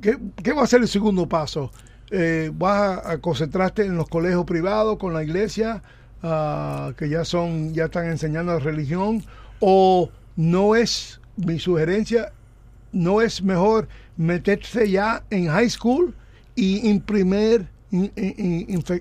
¿qué, 0.00 0.18
qué 0.42 0.52
va 0.52 0.62
a 0.62 0.66
ser 0.66 0.80
el 0.82 0.88
segundo 0.88 1.28
paso? 1.28 1.70
Eh, 2.10 2.50
¿Vas 2.54 2.98
a, 3.04 3.12
a 3.12 3.18
concentrarte 3.18 3.84
en 3.84 3.96
los 3.96 4.08
colegios 4.08 4.44
privados 4.44 4.96
con 4.98 5.12
la 5.12 5.22
iglesia 5.24 5.82
ah, 6.22 6.92
que 6.96 7.08
ya 7.08 7.24
son 7.24 7.74
ya 7.74 7.86
están 7.86 8.06
enseñando 8.06 8.52
la 8.52 8.58
religión 8.60 9.24
o 9.60 10.10
no 10.36 10.76
es 10.76 11.20
mi 11.36 11.58
sugerencia 11.58 12.32
no 12.96 13.20
es 13.20 13.42
mejor 13.42 13.88
meterse 14.16 14.90
ya 14.90 15.22
en 15.30 15.46
high 15.48 15.68
school 15.70 16.14
y 16.54 16.88
imprimir 16.88 17.66
in- 17.90 18.10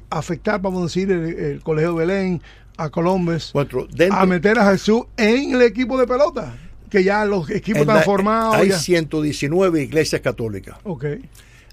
afectar 0.10 0.62
vamos 0.62 0.82
a 0.82 0.86
decir 0.86 1.12
el, 1.12 1.26
el 1.39 1.62
colegio 1.64 1.96
Belén 1.96 2.41
a 2.78 2.89
Colombes 2.89 3.52
dentro- 3.93 4.20
a 4.20 4.26
meter 4.26 4.60
a 4.60 4.70
Jesús 4.72 5.04
en 5.18 5.56
el 5.56 5.62
equipo 5.62 5.98
de 5.98 6.06
pelota 6.06 6.56
que 6.89 7.04
ya 7.04 7.26
los 7.26 7.50
equipos 7.50 7.82
están 7.82 7.96
la- 7.98 8.02
formados 8.04 8.56
hay 8.56 8.70
ya. 8.70 8.78
119 8.78 9.82
iglesias 9.84 10.22
católicas. 10.22 10.78
Ok. 10.84 11.06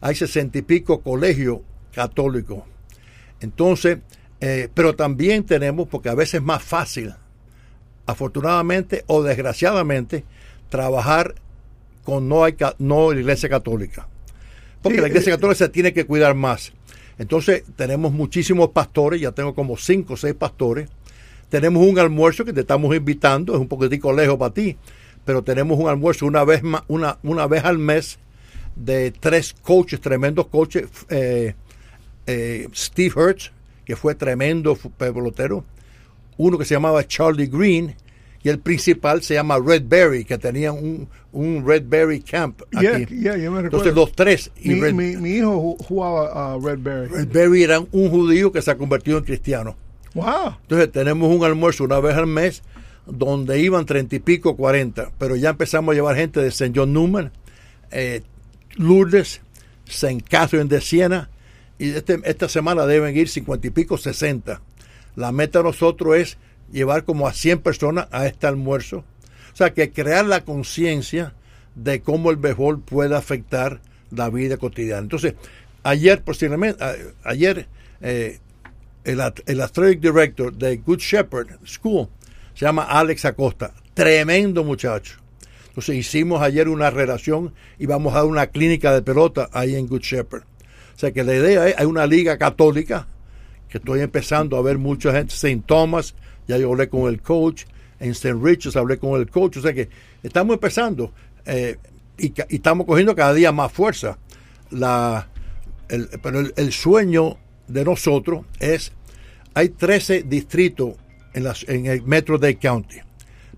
hay 0.00 0.14
sesenta 0.14 0.58
y 0.58 0.62
pico 0.62 1.00
colegios 1.00 1.58
católicos. 1.94 2.62
Entonces, 3.40 3.98
eh, 4.40 4.68
pero 4.74 4.94
también 4.96 5.44
tenemos, 5.44 5.86
porque 5.88 6.08
a 6.08 6.14
veces 6.14 6.34
es 6.34 6.42
más 6.42 6.62
fácil, 6.62 7.14
afortunadamente 8.06 9.04
o 9.06 9.22
desgraciadamente, 9.22 10.24
trabajar 10.68 11.34
con 12.04 12.28
no, 12.28 12.44
hay, 12.44 12.56
no 12.78 13.12
iglesia 13.12 13.48
católica. 13.48 14.08
Porque 14.82 14.96
Sí, 14.96 15.02
la 15.02 15.08
iglesia 15.08 15.32
eh, 15.32 15.36
católica 15.36 15.58
se 15.58 15.68
tiene 15.68 15.92
que 15.92 16.04
cuidar 16.06 16.34
más. 16.34 16.72
Entonces, 17.18 17.62
tenemos 17.76 18.12
muchísimos 18.12 18.70
pastores, 18.70 19.20
ya 19.20 19.32
tengo 19.32 19.54
como 19.54 19.76
cinco 19.76 20.14
o 20.14 20.16
seis 20.16 20.34
pastores. 20.34 20.88
Tenemos 21.48 21.86
un 21.86 21.98
almuerzo 21.98 22.44
que 22.44 22.52
te 22.52 22.60
estamos 22.60 22.94
invitando, 22.96 23.54
es 23.54 23.60
un 23.60 23.68
poquitico 23.68 24.12
lejos 24.12 24.38
para 24.38 24.54
ti, 24.54 24.76
pero 25.24 25.42
tenemos 25.42 25.78
un 25.78 25.88
almuerzo 25.88 26.26
una 26.26 26.44
vez, 26.44 26.62
ma- 26.62 26.84
una, 26.88 27.18
una 27.22 27.46
vez 27.46 27.64
al 27.64 27.78
mes 27.78 28.18
de 28.74 29.12
tres 29.12 29.54
coaches, 29.62 30.00
tremendos 30.00 30.46
coaches. 30.48 30.88
eh, 31.10 31.54
eh, 32.26 32.68
Steve 32.74 33.12
Hertz, 33.16 33.52
que 33.84 33.96
fue 33.96 34.14
tremendo 34.14 34.76
pelotero. 34.96 35.64
Uno 36.38 36.56
que 36.58 36.64
se 36.64 36.74
llamaba 36.74 37.06
Charlie 37.06 37.46
Green. 37.46 37.94
Y 38.44 38.48
el 38.48 38.58
principal 38.58 39.22
se 39.22 39.34
llama 39.34 39.58
Red 39.64 39.84
Berry, 39.86 40.24
que 40.24 40.36
tenía 40.36 40.72
un, 40.72 41.08
un 41.30 41.64
Red 41.66 41.84
Berry 41.86 42.20
Camp 42.20 42.60
aquí. 42.74 42.86
Yeah, 42.86 42.98
yeah, 43.06 43.36
yo 43.36 43.52
me 43.52 43.60
Entonces 43.60 43.94
los 43.94 44.12
tres. 44.12 44.50
Y 44.60 44.70
mi, 44.70 44.80
Red, 44.80 44.94
mi- 44.94 45.16
mi 45.16 45.30
hijo 45.36 45.76
ju- 45.78 45.84
jugaba 45.84 46.54
a 46.54 46.58
Red 46.58 46.78
Berry. 46.80 47.08
Red 47.08 47.28
Berry 47.28 47.62
era 47.62 47.78
un 47.78 48.10
judío 48.10 48.50
que 48.50 48.60
se 48.60 48.70
ha 48.72 48.76
convertido 48.76 49.18
en 49.18 49.24
cristiano. 49.24 49.76
Wow. 50.14 50.56
Entonces 50.62 50.90
tenemos 50.90 51.34
un 51.34 51.44
almuerzo 51.44 51.84
una 51.84 52.00
vez 52.00 52.16
al 52.16 52.26
mes 52.26 52.62
donde 53.06 53.60
iban 53.60 53.86
treinta 53.86 54.16
y 54.16 54.18
pico, 54.18 54.56
cuarenta, 54.56 55.10
pero 55.18 55.36
ya 55.36 55.50
empezamos 55.50 55.92
a 55.92 55.94
llevar 55.94 56.16
gente 56.16 56.40
de 56.40 56.48
St. 56.48 56.72
John 56.74 56.92
Newman, 56.92 57.32
eh, 57.92 58.22
Lourdes, 58.76 59.40
St. 59.88 60.22
Catherine 60.28 60.68
de 60.68 60.80
Siena, 60.80 61.30
y 61.78 61.90
este- 61.90 62.20
esta 62.24 62.48
semana 62.48 62.86
deben 62.86 63.16
ir 63.16 63.28
cincuenta 63.28 63.66
y 63.66 63.70
pico, 63.70 63.96
sesenta. 63.98 64.60
La 65.16 65.30
meta 65.32 65.58
de 65.60 65.64
nosotros 65.64 66.16
es 66.16 66.38
llevar 66.72 67.04
como 67.04 67.28
a 67.28 67.32
100 67.32 67.60
personas 67.60 68.08
a 68.10 68.26
este 68.26 68.46
almuerzo. 68.46 69.04
O 69.52 69.56
sea, 69.56 69.72
que 69.72 69.92
crear 69.92 70.24
la 70.24 70.44
conciencia 70.44 71.34
de 71.74 72.00
cómo 72.00 72.30
el 72.30 72.36
béisbol 72.36 72.80
puede 72.80 73.14
afectar 73.14 73.80
la 74.10 74.30
vida 74.30 74.56
cotidiana. 74.56 75.02
Entonces, 75.02 75.34
ayer, 75.82 76.22
posiblemente, 76.22 76.82
ayer, 77.24 77.68
eh, 78.00 78.40
el, 79.04 79.20
el 79.46 79.60
athletic 79.60 80.00
director 80.00 80.52
de 80.52 80.76
Good 80.76 80.98
Shepherd 80.98 81.58
School 81.66 82.08
se 82.54 82.64
llama 82.64 82.84
Alex 82.84 83.24
Acosta. 83.24 83.72
Tremendo 83.94 84.64
muchacho. 84.64 85.18
Entonces 85.68 85.96
hicimos 85.96 86.42
ayer 86.42 86.68
una 86.68 86.90
relación 86.90 87.54
y 87.78 87.86
vamos 87.86 88.14
a 88.14 88.24
una 88.24 88.48
clínica 88.48 88.92
de 88.92 89.00
pelota 89.00 89.48
ahí 89.52 89.74
en 89.74 89.86
Good 89.86 90.02
Shepherd. 90.02 90.42
O 90.94 90.98
sea 90.98 91.12
que 91.12 91.24
la 91.24 91.34
idea 91.34 91.68
es, 91.68 91.74
hay 91.78 91.86
una 91.86 92.06
liga 92.06 92.36
católica 92.36 93.06
que 93.70 93.78
estoy 93.78 94.00
empezando 94.00 94.58
a 94.58 94.62
ver 94.62 94.76
mucha 94.76 95.12
gente, 95.12 95.32
St. 95.32 95.62
Thomas, 95.64 96.14
ya 96.48 96.58
yo 96.58 96.70
hablé 96.70 96.88
con 96.88 97.08
el 97.08 97.20
coach, 97.22 97.64
en 98.00 98.10
St. 98.10 98.34
Richards 98.42 98.76
hablé 98.76 98.98
con 98.98 99.20
el 99.20 99.30
coach, 99.30 99.58
o 99.58 99.62
sea 99.62 99.72
que 99.72 99.88
estamos 100.22 100.54
empezando 100.54 101.12
eh, 101.46 101.76
y, 102.18 102.32
estamos 102.54 102.86
cogiendo 102.86 103.14
cada 103.14 103.32
día 103.34 103.52
más 103.52 103.70
fuerza. 103.72 104.18
La, 104.70 105.28
el- 105.88 106.08
pero 106.22 106.40
el, 106.40 106.52
el 106.56 106.72
sueño 106.72 107.36
de 107.68 107.84
nosotros 107.84 108.44
es, 108.58 108.92
hay 109.54 109.68
13 109.68 110.22
distritos 110.24 110.94
en, 111.34 111.44
las, 111.44 111.66
en 111.68 111.86
el 111.86 112.02
Metro 112.02 112.38
Dade 112.38 112.56
County, 112.56 112.96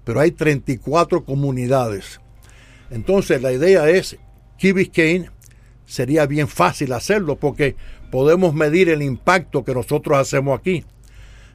pero 0.05 0.21
hay 0.21 0.31
34 0.33 1.25
comunidades. 1.25 2.21
Entonces 2.91 3.41
la 3.41 3.53
idea 3.53 3.89
es, 3.89 4.17
Key 4.59 4.73
Biscayne 4.73 5.31
sería 5.87 6.27
bien 6.27 6.49
fácil 6.49 6.93
hacerlo 6.93 7.37
porque 7.37 7.77
podemos 8.11 8.55
medir 8.55 8.89
el 8.89 9.03
impacto 9.03 9.65
que 9.65 9.75
nosotros 9.75 10.19
hacemos 10.19 10.59
aquí. 10.59 10.85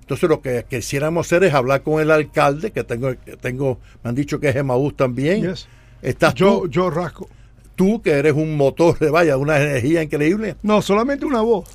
Entonces 0.09 0.27
lo 0.27 0.41
que 0.41 0.65
quisiéramos 0.67 1.27
hacer 1.27 1.43
es 1.43 1.53
hablar 1.53 1.83
con 1.83 2.01
el 2.01 2.09
alcalde, 2.09 2.71
que 2.71 2.83
tengo, 2.83 3.11
que 3.23 3.37
tengo 3.37 3.77
me 4.03 4.09
han 4.09 4.15
dicho 4.15 4.39
que 4.39 4.49
es 4.49 4.55
Emaús 4.55 4.95
también. 4.97 5.47
Yes. 5.47 5.67
Estás 6.01 6.33
Yo, 6.33 6.61
tú, 6.61 6.67
yo 6.69 6.89
rasco. 6.89 7.29
tú, 7.75 8.01
que 8.01 8.09
eres 8.13 8.33
un 8.33 8.57
motor 8.57 8.97
de 8.97 9.11
vaya, 9.11 9.37
una 9.37 9.57
energía 9.61 10.01
increíble. 10.01 10.55
No, 10.63 10.81
solamente 10.81 11.27
una 11.27 11.41
voz. 11.41 11.69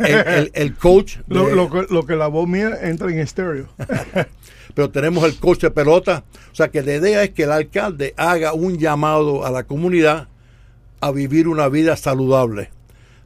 El, 0.00 0.04
el- 0.28 0.50
el 0.52 0.74
coach, 0.74 1.16
de- 1.28 1.34
Lo, 1.34 1.48
lo 1.54 1.70
que, 1.70 1.86
lo 1.88 2.04
que 2.04 2.14
la 2.14 2.26
voz 2.26 2.46
mía 2.46 2.72
entra 2.82 3.10
en 3.10 3.20
estéreo. 3.20 3.68
pero 4.74 4.90
tenemos 4.90 5.24
el 5.24 5.36
coach 5.38 5.60
de 5.62 5.70
pelota. 5.70 6.24
O 6.52 6.54
sea 6.54 6.68
que 6.68 6.82
la 6.82 6.94
idea 6.96 7.22
es 7.24 7.30
que 7.30 7.44
el 7.44 7.52
alcalde 7.52 8.12
haga 8.18 8.52
un 8.52 8.76
llamado 8.76 9.46
a 9.46 9.50
la 9.50 9.62
comunidad 9.62 10.28
a 11.00 11.10
vivir 11.10 11.48
una 11.48 11.68
vida 11.70 11.96
saludable. 11.96 12.68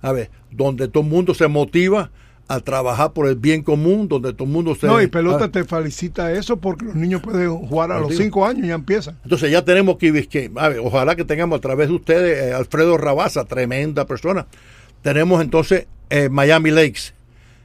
A 0.03 0.13
ver, 0.13 0.31
donde 0.53 0.87
todo 0.87 1.03
el 1.03 1.09
mundo 1.11 1.35
se 1.35 1.49
motiva 1.49 2.13
a 2.49 2.61
trabajar 2.61 3.13
por 3.13 3.27
el 3.29 3.37
bien 3.37 3.63
común, 3.63 4.09
donde 4.09 4.33
todo 4.35 4.45
el 4.45 4.51
mundo 4.51 4.75
se... 4.75 4.87
No, 4.87 5.01
y 5.01 5.07
pelota 5.07 5.45
Ah, 5.45 5.49
te 5.51 5.65
felicita 5.65 6.33
eso 6.33 6.59
porque 6.59 6.85
los 6.85 6.95
niños 6.95 7.23
pueden 7.23 7.49
jugar 7.67 7.93
a 7.93 7.99
los 8.01 8.15
cinco 8.17 8.45
años 8.45 8.65
y 8.65 8.69
ya 8.69 8.75
empiezan. 8.75 9.17
Entonces 9.25 9.51
ya 9.51 9.65
tenemos 9.65 9.97
Biscayne. 9.99 10.53
A 10.61 10.69
ver, 10.69 10.81
ojalá 10.81 11.17
que 11.17 11.25
tengamos 11.25 11.57
a 11.59 11.61
través 11.61 11.89
de 11.89 11.95
ustedes 11.95 12.43
eh, 12.51 12.53
Alfredo 12.53 12.99
Rabaza, 12.99 13.45
tremenda 13.45 14.07
persona. 14.07 14.47
Tenemos 15.03 15.41
entonces 15.43 15.87
eh, 16.11 16.29
Miami 16.29 16.71
Lakes. 16.71 17.15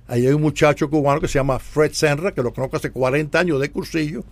Ahí 0.08 0.26
hay 0.26 0.32
un 0.34 0.42
muchacho 0.42 0.90
cubano 0.90 1.20
que 1.20 1.28
se 1.28 1.34
llama 1.38 1.60
Fred 1.60 1.92
Senra, 1.92 2.32
que 2.32 2.42
lo 2.42 2.54
conozco 2.54 2.78
hace 2.78 2.92
40 2.92 3.38
años 3.38 3.60
de 3.60 3.70
cursillo. 3.72 4.24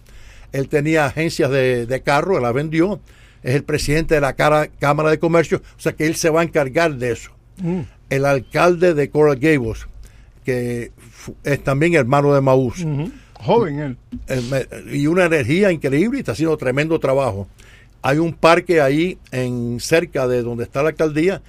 Él 0.54 0.70
tenía 0.70 1.06
agencias 1.06 1.52
de, 1.52 1.86
de 1.86 2.02
carro, 2.02 2.38
él 2.38 2.44
la 2.44 2.54
vendió. 2.54 3.02
Es 3.44 3.56
el 3.56 3.64
presidente 3.66 4.16
de 4.16 4.22
la 4.22 4.34
cara- 4.34 4.70
Cámara 4.80 5.10
de 5.10 5.20
Comercio. 5.20 5.62
O 5.78 5.80
sea 5.82 5.92
que 5.94 6.06
él 6.08 6.16
se 6.16 6.30
va 6.30 6.42
a 6.42 6.44
encargar 6.46 6.96
de 6.96 7.12
eso. 7.12 7.32
Mm. 7.58 7.82
El 8.10 8.26
alcalde 8.26 8.94
de 8.94 9.10
Coral 9.10 9.36
Gables, 9.38 9.86
que 10.46 10.92
es 11.44 11.64
también 11.64 11.96
hermano 11.96 12.34
de 12.34 12.40
Maús. 12.42 12.86
Joven 13.34 13.80
él. 13.80 13.98
Eh, 14.28 14.68
y 14.94 15.08
una 15.08 15.26
energía 15.26 15.72
increíble 15.72 16.18
y 16.18 16.22
está 16.22 16.32
haciendo 16.32 16.56
tremendo 16.58 17.00
trabajo. 17.00 17.48
Hay 18.02 18.20
un 18.20 18.34
parque 18.34 18.80
ahí 18.82 19.18
en 19.32 19.80
cerca 19.82 20.28
de 20.28 20.42
donde 20.44 20.64
está 20.64 20.82
la 20.84 20.90
alcaldía 20.90 21.42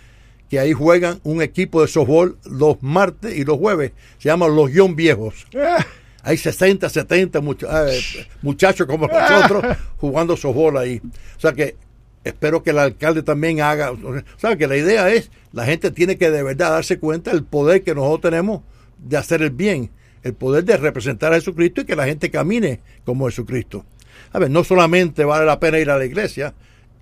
que 0.51 0.59
ahí 0.61 0.73
juegan 0.73 1.21
un 1.25 1.43
equipo 1.43 1.83
de 1.83 1.89
softball 1.89 2.37
los 2.45 2.83
martes 2.83 3.37
y 3.37 3.45
los 3.45 3.59
jueves. 3.59 3.93
Se 4.19 4.29
llaman 4.29 4.55
los 4.57 4.71
Guión 4.71 4.97
Viejos. 4.97 5.47
Eh, 5.53 5.65
Hay 6.23 6.37
60, 6.39 6.89
70 6.89 7.41
mucha- 7.41 7.89
eh, 7.89 8.01
muchachos 8.43 8.87
como 8.87 9.07
nosotros 9.07 9.77
jugando 9.99 10.37
softball 10.37 10.77
ahí. 10.79 11.01
O 11.37 11.41
sea 11.41 11.53
que 11.53 11.77
espero 12.25 12.63
que 12.65 12.71
el 12.71 12.79
alcalde 12.81 13.23
también 13.23 13.61
haga. 13.61 13.93
O 13.93 14.01
sea 14.37 14.57
que 14.57 14.67
la 14.67 14.77
idea 14.77 15.09
es, 15.11 15.31
la 15.53 15.65
gente 15.67 15.91
tiene 15.93 16.17
que 16.19 16.31
de 16.33 16.43
verdad 16.43 16.71
darse 16.71 16.99
cuenta 16.99 17.31
del 17.31 17.45
poder 17.45 17.85
que 17.85 17.95
nosotros 17.95 18.33
tenemos 18.33 18.63
de 18.99 19.17
hacer 19.17 19.43
el 19.43 19.51
bien, 19.51 19.91
el 20.23 20.35
poder 20.35 20.65
de 20.65 20.77
representar 20.77 21.33
a 21.33 21.37
Jesucristo 21.37 21.81
y 21.81 21.85
que 21.85 21.97
la 21.97 22.07
gente 22.07 22.31
camine 22.31 22.81
como 23.05 23.27
Jesucristo. 23.27 23.85
A 24.33 24.39
ver, 24.39 24.51
no 24.51 24.65
solamente 24.65 25.25
vale 25.25 25.47
la 25.47 25.61
pena 25.61 25.79
ir 25.79 25.91
a 25.91 25.99
la 25.99 26.05
iglesia 26.05 26.55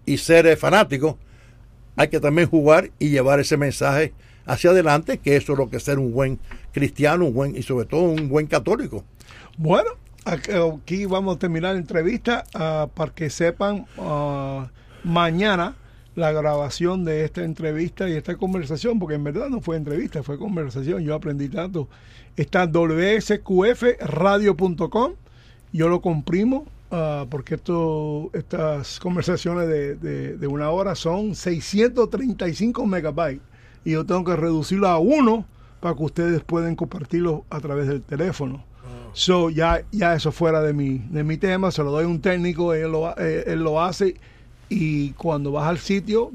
y 0.07 0.19
ser 0.19 0.47
eh, 0.47 0.57
fanático, 0.57 1.19
hay 1.97 2.09
que 2.09 2.21
también 2.21 2.49
jugar 2.49 2.91
y 2.99 3.11
llevar 3.11 3.41
ese 3.41 3.57
mensaje 3.57 4.13
hacia 4.47 4.71
adelante, 4.71 5.19
que 5.19 5.37
eso 5.37 5.53
es 5.53 5.59
lo 5.59 5.71
que 5.71 5.79
es 5.79 5.83
ser 5.83 5.99
un 5.99 6.13
buen 6.13 6.39
cristiano, 6.73 7.27
un 7.27 7.35
buen 7.35 7.57
y 7.57 7.63
sobre 7.63 7.87
todo 7.87 8.03
un 8.03 8.29
buen 8.29 8.47
católico. 8.47 9.05
Bueno, 9.57 9.91
aquí 10.25 11.07
vamos 11.07 11.37
a 11.37 11.39
terminar 11.39 11.75
la 11.75 11.81
entrevista 11.81 12.45
ah, 12.55 12.89
para 12.93 13.13
que 13.13 13.31
sepan 13.31 13.87
ah, 13.99 14.69
mañana 15.03 15.77
la 16.15 16.31
grabación 16.33 17.05
de 17.05 17.25
esta 17.25 17.43
entrevista 17.43 18.09
y 18.09 18.13
esta 18.13 18.37
conversación, 18.37 18.99
porque 18.99 19.15
en 19.17 19.25
verdad 19.25 19.49
no 19.49 19.61
fue 19.61 19.77
entrevista, 19.77 20.23
fue 20.23 20.39
conversación. 20.39 21.03
Yo 21.03 21.15
aprendí 21.15 21.49
tanto. 21.49 21.89
Está 22.37 22.67
wsqfradio.com. 22.67 25.13
Yo 25.73 25.89
lo 25.89 26.01
comprimo 26.01 26.67
ah, 26.91 27.27
porque 27.29 27.57
esto, 27.57 28.31
estas 28.33 29.01
conversaciones 29.01 29.69
de, 29.69 29.97
de- 29.97 30.37
de 30.37 30.47
una 30.47 30.71
hora 30.71 30.95
son 30.95 31.35
635 31.35 32.87
megabytes 32.87 33.43
y 33.85 33.91
yo 33.93 34.05
tengo 34.07 34.25
que 34.25 34.37
reducirlo 34.37 34.89
a 34.89 34.99
uno 34.99 35.45
para 35.81 35.97
que 35.97 36.03
ustedes 36.05 36.43
puedan 36.45 36.77
compartirlo 36.77 37.45
a 37.51 37.61
través 37.61 37.89
del 37.89 38.03
teléfono. 38.03 38.65
So, 39.13 39.51
ya, 39.51 39.83
ya 39.93 40.15
eso 40.15 40.33
fuera 40.33 40.61
de 40.63 40.73
mi, 40.73 40.99
de 41.11 41.23
mi 41.25 41.37
tema, 41.37 41.71
se 41.71 41.83
lo 41.85 41.91
doy 41.93 42.05
a 42.05 42.09
un 42.09 42.21
técnico, 42.21 42.73
él 42.75 42.91
lo, 42.93 43.17
eh, 43.19 43.45
él 43.47 43.61
lo 43.63 43.81
hace 43.83 44.17
y 44.77 45.11
cuando 45.13 45.53
vas 45.53 45.69
al 45.69 45.79
sitio 45.79 46.31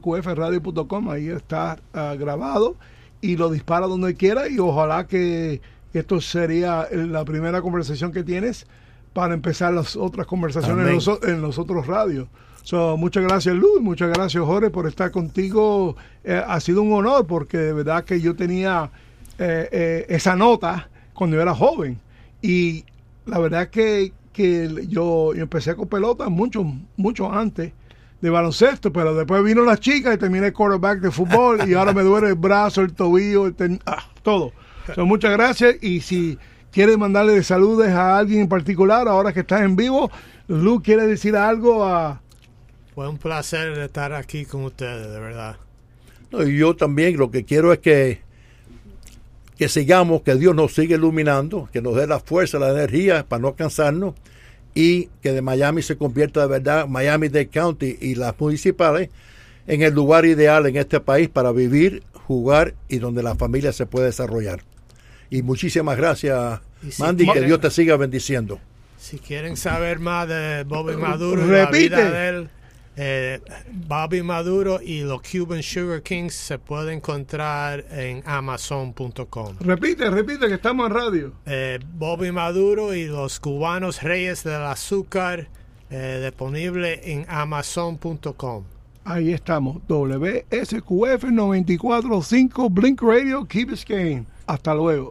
wsqfradio.com, 0.00 1.10
ahí 1.10 1.28
está 1.28 1.78
ah, 1.94 2.14
grabado 2.18 2.76
y 3.20 3.36
lo 3.36 3.50
dispara 3.50 3.86
donde 3.86 4.14
quiera 4.14 4.48
y 4.48 4.58
ojalá 4.58 5.06
que 5.06 5.60
esto 5.92 6.20
sería 6.20 6.86
la 6.92 7.24
primera 7.24 7.62
conversación 7.62 8.12
que 8.12 8.22
tienes 8.22 8.66
para 9.12 9.34
empezar 9.34 9.72
las 9.72 9.96
otras 9.96 10.26
conversaciones 10.26 10.86
en 10.88 10.94
los, 10.94 11.08
o- 11.08 11.20
en 11.26 11.40
los 11.42 11.58
otros 11.58 11.86
radios. 11.86 12.28
So, 12.62 12.96
muchas 12.96 13.22
gracias 13.24 13.54
Luz, 13.54 13.80
muchas 13.80 14.10
gracias 14.10 14.42
Jorge 14.44 14.70
por 14.70 14.86
estar 14.86 15.10
contigo. 15.10 15.96
Eh, 16.24 16.42
ha 16.46 16.58
sido 16.60 16.82
un 16.82 16.92
honor 16.92 17.26
porque 17.26 17.58
de 17.58 17.72
verdad 17.72 18.04
que 18.04 18.20
yo 18.20 18.34
tenía 18.34 18.90
eh, 19.38 19.68
eh, 19.70 20.06
esa 20.08 20.34
nota 20.36 20.88
cuando 21.14 21.36
yo 21.36 21.42
era 21.42 21.54
joven 21.54 21.98
y 22.42 22.84
la 23.24 23.38
verdad 23.38 23.68
que, 23.70 24.12
que 24.36 24.86
yo, 24.88 25.32
yo 25.34 25.42
empecé 25.42 25.74
con 25.74 25.88
pelota 25.88 26.28
mucho, 26.28 26.62
mucho 26.96 27.32
antes 27.32 27.72
de 28.20 28.30
baloncesto, 28.30 28.92
pero 28.92 29.14
después 29.14 29.42
vino 29.42 29.62
la 29.62 29.78
chica 29.78 30.12
y 30.12 30.18
terminé 30.18 30.52
quarterback 30.52 31.00
de 31.00 31.10
fútbol 31.10 31.68
y 31.68 31.74
ahora 31.74 31.92
me 31.94 32.02
duele 32.02 32.28
el 32.28 32.34
brazo, 32.34 32.82
el 32.82 32.92
tobillo, 32.92 33.46
el 33.46 33.54
ten- 33.54 33.80
ah, 33.86 34.04
todo. 34.22 34.52
So, 34.94 35.06
muchas 35.06 35.32
gracias 35.32 35.76
y 35.82 36.00
si 36.00 36.38
quieres 36.70 36.98
mandarle 36.98 37.42
saludos 37.42 37.88
a 37.88 38.18
alguien 38.18 38.40
en 38.42 38.48
particular, 38.48 39.08
ahora 39.08 39.32
que 39.32 39.40
estás 39.40 39.62
en 39.62 39.74
vivo, 39.74 40.10
Lu 40.48 40.82
quiere 40.82 41.06
decir 41.06 41.34
algo 41.36 41.84
a... 41.84 42.20
Fue 42.94 43.08
un 43.08 43.18
placer 43.18 43.78
estar 43.78 44.12
aquí 44.12 44.44
con 44.44 44.64
ustedes, 44.64 45.10
de 45.12 45.18
verdad. 45.20 45.56
No, 46.30 46.42
y 46.42 46.56
yo 46.56 46.76
también 46.76 47.16
lo 47.16 47.30
que 47.30 47.44
quiero 47.44 47.72
es 47.72 47.78
que, 47.80 48.20
que 49.58 49.68
sigamos, 49.68 50.22
que 50.22 50.34
Dios 50.34 50.54
nos 50.54 50.74
siga 50.74 50.96
iluminando, 50.96 51.68
que 51.72 51.80
nos 51.80 51.96
dé 51.96 52.06
la 52.06 52.20
fuerza, 52.20 52.58
la 52.58 52.70
energía 52.70 53.24
para 53.26 53.40
no 53.42 53.54
cansarnos 53.54 54.14
y 54.74 55.08
que 55.22 55.32
de 55.32 55.40
Miami 55.40 55.80
se 55.82 55.96
convierta 55.96 56.42
de 56.42 56.48
verdad, 56.48 56.86
Miami-Dade 56.86 57.48
County 57.48 57.96
y 58.00 58.14
las 58.14 58.38
municipales, 58.38 59.08
en 59.66 59.82
el 59.82 59.94
lugar 59.94 60.26
ideal 60.26 60.66
en 60.66 60.76
este 60.76 61.00
país 61.00 61.28
para 61.30 61.50
vivir, 61.52 62.02
jugar 62.12 62.74
y 62.88 62.98
donde 62.98 63.22
la 63.22 63.34
familia 63.34 63.72
se 63.72 63.86
puede 63.86 64.06
desarrollar. 64.06 64.60
Y 65.30 65.42
muchísimas 65.42 65.96
gracias, 65.96 66.60
Y 66.86 66.92
si 66.92 67.02
Mandy, 67.02 67.26
que 67.32 67.40
Dios 67.40 67.60
te 67.60 67.70
siga 67.70 67.96
bendiciendo. 67.96 68.60
Si 68.98 69.18
quieren 69.18 69.56
saber 69.56 69.98
más 69.98 70.28
de 70.28 70.64
Bobby 70.64 70.96
Maduro 70.96 71.46
la 71.46 71.66
Repite. 71.66 71.88
vida 71.96 72.10
de 72.10 72.28
él, 72.28 72.48
eh, 72.96 73.40
Bobby 73.86 74.22
Maduro 74.22 74.80
y 74.82 75.00
los 75.00 75.20
Cuban 75.20 75.62
Sugar 75.62 76.02
Kings 76.02 76.34
se 76.34 76.58
puede 76.58 76.94
encontrar 76.94 77.84
en 77.90 78.22
amazon.com. 78.24 79.56
Repite, 79.60 80.08
repite 80.10 80.48
que 80.48 80.54
estamos 80.54 80.86
en 80.88 80.94
radio. 80.94 81.32
Eh, 81.44 81.78
Bobby 81.94 82.32
Maduro 82.32 82.94
y 82.94 83.04
los 83.04 83.38
cubanos 83.38 84.02
reyes 84.02 84.44
del 84.44 84.62
azúcar 84.62 85.48
eh, 85.90 86.20
disponible 86.24 87.12
en 87.12 87.26
amazon.com. 87.28 88.64
Ahí 89.04 89.32
estamos, 89.32 89.76
WSQF 89.86 91.24
94.5 91.24 92.68
Blink 92.72 93.02
Radio, 93.02 93.44
Keep 93.44 93.70
It 93.72 93.84
Game. 93.86 94.24
Hasta 94.46 94.74
luego. 94.74 95.10